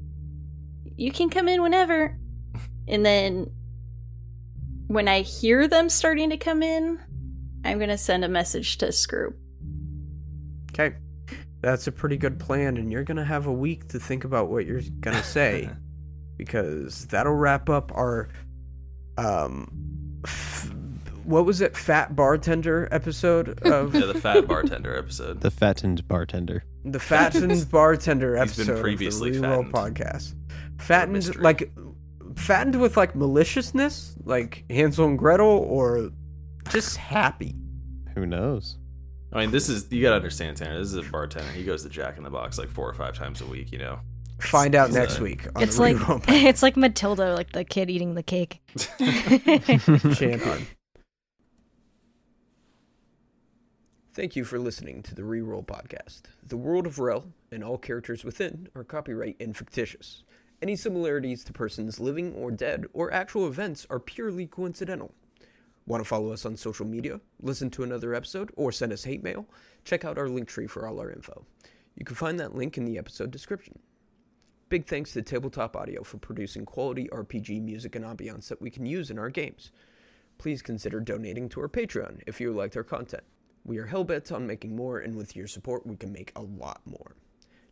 you 0.97 1.11
can 1.11 1.29
come 1.29 1.47
in 1.47 1.61
whenever. 1.61 2.17
And 2.87 3.05
then 3.05 3.51
when 4.87 5.07
I 5.07 5.21
hear 5.21 5.67
them 5.67 5.89
starting 5.89 6.29
to 6.31 6.37
come 6.37 6.63
in, 6.63 6.99
I'm 7.63 7.77
going 7.77 7.89
to 7.89 7.97
send 7.97 8.23
a 8.25 8.29
message 8.29 8.77
to 8.79 8.91
Screw. 8.91 9.33
Okay. 10.71 10.95
That's 11.61 11.87
a 11.87 11.91
pretty 11.91 12.17
good 12.17 12.39
plan, 12.39 12.77
and 12.77 12.91
you're 12.91 13.03
going 13.03 13.17
to 13.17 13.25
have 13.25 13.47
a 13.47 13.51
week 13.51 13.87
to 13.89 13.99
think 13.99 14.23
about 14.23 14.47
what 14.49 14.65
you're 14.65 14.81
going 15.01 15.17
to 15.17 15.23
say 15.23 15.69
because 16.37 17.05
that'll 17.07 17.33
wrap 17.33 17.69
up 17.69 17.91
our. 17.95 18.29
Um, 19.17 20.21
f- 20.23 20.71
what 21.23 21.45
was 21.45 21.59
it? 21.59 21.75
Fat 21.75 22.15
bartender 22.15 22.87
episode 22.91 23.59
of 23.67 23.93
yeah, 23.95 24.05
the 24.05 24.13
fat 24.13 24.47
bartender 24.47 24.95
episode. 24.95 25.41
The 25.41 25.49
fattened 25.51 26.07
bartender. 26.07 26.63
the 26.85 26.99
fattened 26.99 27.69
bartender 27.71 28.37
He's 28.41 28.55
been 28.55 28.67
episode 28.69 28.81
previously 28.81 29.29
of 29.35 29.41
the 29.41 29.47
Reroll 29.47 29.71
fattened. 29.71 29.97
podcast. 29.97 30.33
Fattened, 30.79 31.35
like 31.41 31.71
fattened 32.35 32.79
with 32.79 32.97
like 32.97 33.15
maliciousness, 33.15 34.15
like 34.23 34.63
Hansel 34.69 35.05
and 35.07 35.17
Gretel, 35.17 35.47
or 35.47 36.09
just 36.69 36.97
happy. 36.97 37.55
Who 38.15 38.25
knows? 38.25 38.77
I 39.33 39.41
mean, 39.41 39.51
this 39.51 39.69
is 39.69 39.91
you 39.91 40.01
gotta 40.01 40.15
understand, 40.15 40.57
Tanner. 40.57 40.77
This 40.79 40.87
is 40.87 40.95
a 40.95 41.03
bartender. 41.03 41.51
He 41.51 41.63
goes 41.63 41.83
to 41.83 41.89
Jack 41.89 42.17
in 42.17 42.23
the 42.23 42.29
Box 42.29 42.57
like 42.57 42.69
four 42.69 42.89
or 42.89 42.93
five 42.93 43.15
times 43.15 43.41
a 43.41 43.45
week. 43.45 43.71
You 43.71 43.79
know. 43.79 43.99
Find 44.39 44.75
out 44.75 44.91
So- 44.91 44.99
next 44.99 45.19
week. 45.19 45.47
On 45.55 45.63
It's 45.63 45.77
the 45.77 45.81
like 45.81 45.95
Reroll 45.97 46.23
it's 46.27 46.61
like 46.61 46.77
Matilda, 46.77 47.33
like 47.33 47.51
the 47.53 47.63
kid 47.63 47.89
eating 47.89 48.13
the 48.13 48.21
cake. 48.23 48.61
champion. 50.15 50.67
Thank 54.13 54.35
you 54.35 54.45
for 54.45 54.57
listening 54.57 55.03
to 55.03 55.13
the 55.15 55.21
Reroll 55.21 55.65
podcast. 55.65 56.21
The 56.45 56.57
world 56.57 56.87
of 56.87 56.97
Rel 56.97 57.25
and 57.51 57.63
all 57.63 57.77
characters 57.77 58.23
within 58.23 58.67
are 58.75 58.83
copyright 58.83 59.35
and 59.39 59.55
fictitious. 59.55 60.23
Any 60.59 60.75
similarities 60.75 61.43
to 61.43 61.53
persons 61.53 61.99
living 61.99 62.33
or 62.33 62.49
dead 62.49 62.85
or 62.91 63.13
actual 63.13 63.45
events 63.45 63.85
are 63.91 63.99
purely 63.99 64.47
coincidental. 64.47 65.13
Want 65.85 66.03
to 66.03 66.07
follow 66.07 66.33
us 66.33 66.47
on 66.47 66.57
social 66.57 66.85
media, 66.85 67.21
listen 67.39 67.69
to 67.71 67.83
another 67.83 68.15
episode, 68.15 68.51
or 68.55 68.71
send 68.71 68.91
us 68.91 69.03
hate 69.03 69.21
mail? 69.21 69.45
Check 69.83 70.03
out 70.03 70.17
our 70.17 70.27
link 70.27 70.47
tree 70.47 70.65
for 70.65 70.87
all 70.87 70.99
our 70.99 71.11
info. 71.11 71.45
You 71.95 72.05
can 72.05 72.15
find 72.15 72.39
that 72.39 72.55
link 72.55 72.75
in 72.75 72.85
the 72.85 72.97
episode 72.97 73.29
description. 73.29 73.77
Big 74.69 74.87
thanks 74.87 75.13
to 75.13 75.21
Tabletop 75.21 75.75
Audio 75.75 76.03
for 76.03 76.17
producing 76.17 76.65
quality 76.65 77.07
RPG 77.09 77.61
music 77.61 77.95
and 77.95 78.03
ambiance 78.03 78.47
that 78.47 78.61
we 78.61 78.71
can 78.71 78.85
use 78.85 79.11
in 79.11 79.19
our 79.19 79.29
games. 79.29 79.71
Please 80.39 80.63
consider 80.63 80.99
donating 80.99 81.49
to 81.49 81.61
our 81.61 81.69
Patreon 81.69 82.21
if 82.25 82.41
you 82.41 82.51
liked 82.51 82.75
our 82.75 82.83
content. 82.83 83.23
We 83.63 83.77
are 83.77 83.87
hellbent 83.87 84.31
on 84.31 84.47
making 84.47 84.75
more, 84.75 84.97
and 84.97 85.15
with 85.15 85.35
your 85.35 85.47
support, 85.47 85.85
we 85.85 85.95
can 85.95 86.11
make 86.11 86.31
a 86.35 86.41
lot 86.41 86.81
more. 86.85 87.15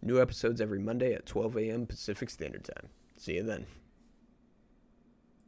New 0.06 0.22
episodes 0.22 0.62
every 0.62 0.78
Monday 0.78 1.14
at 1.14 1.26
12 1.26 1.58
a.m. 1.58 1.88
Pacific 1.88 2.30
Standard 2.30 2.64
Time. 2.64 2.90
See 3.18 3.34
you 3.34 3.44
then. 3.44 3.66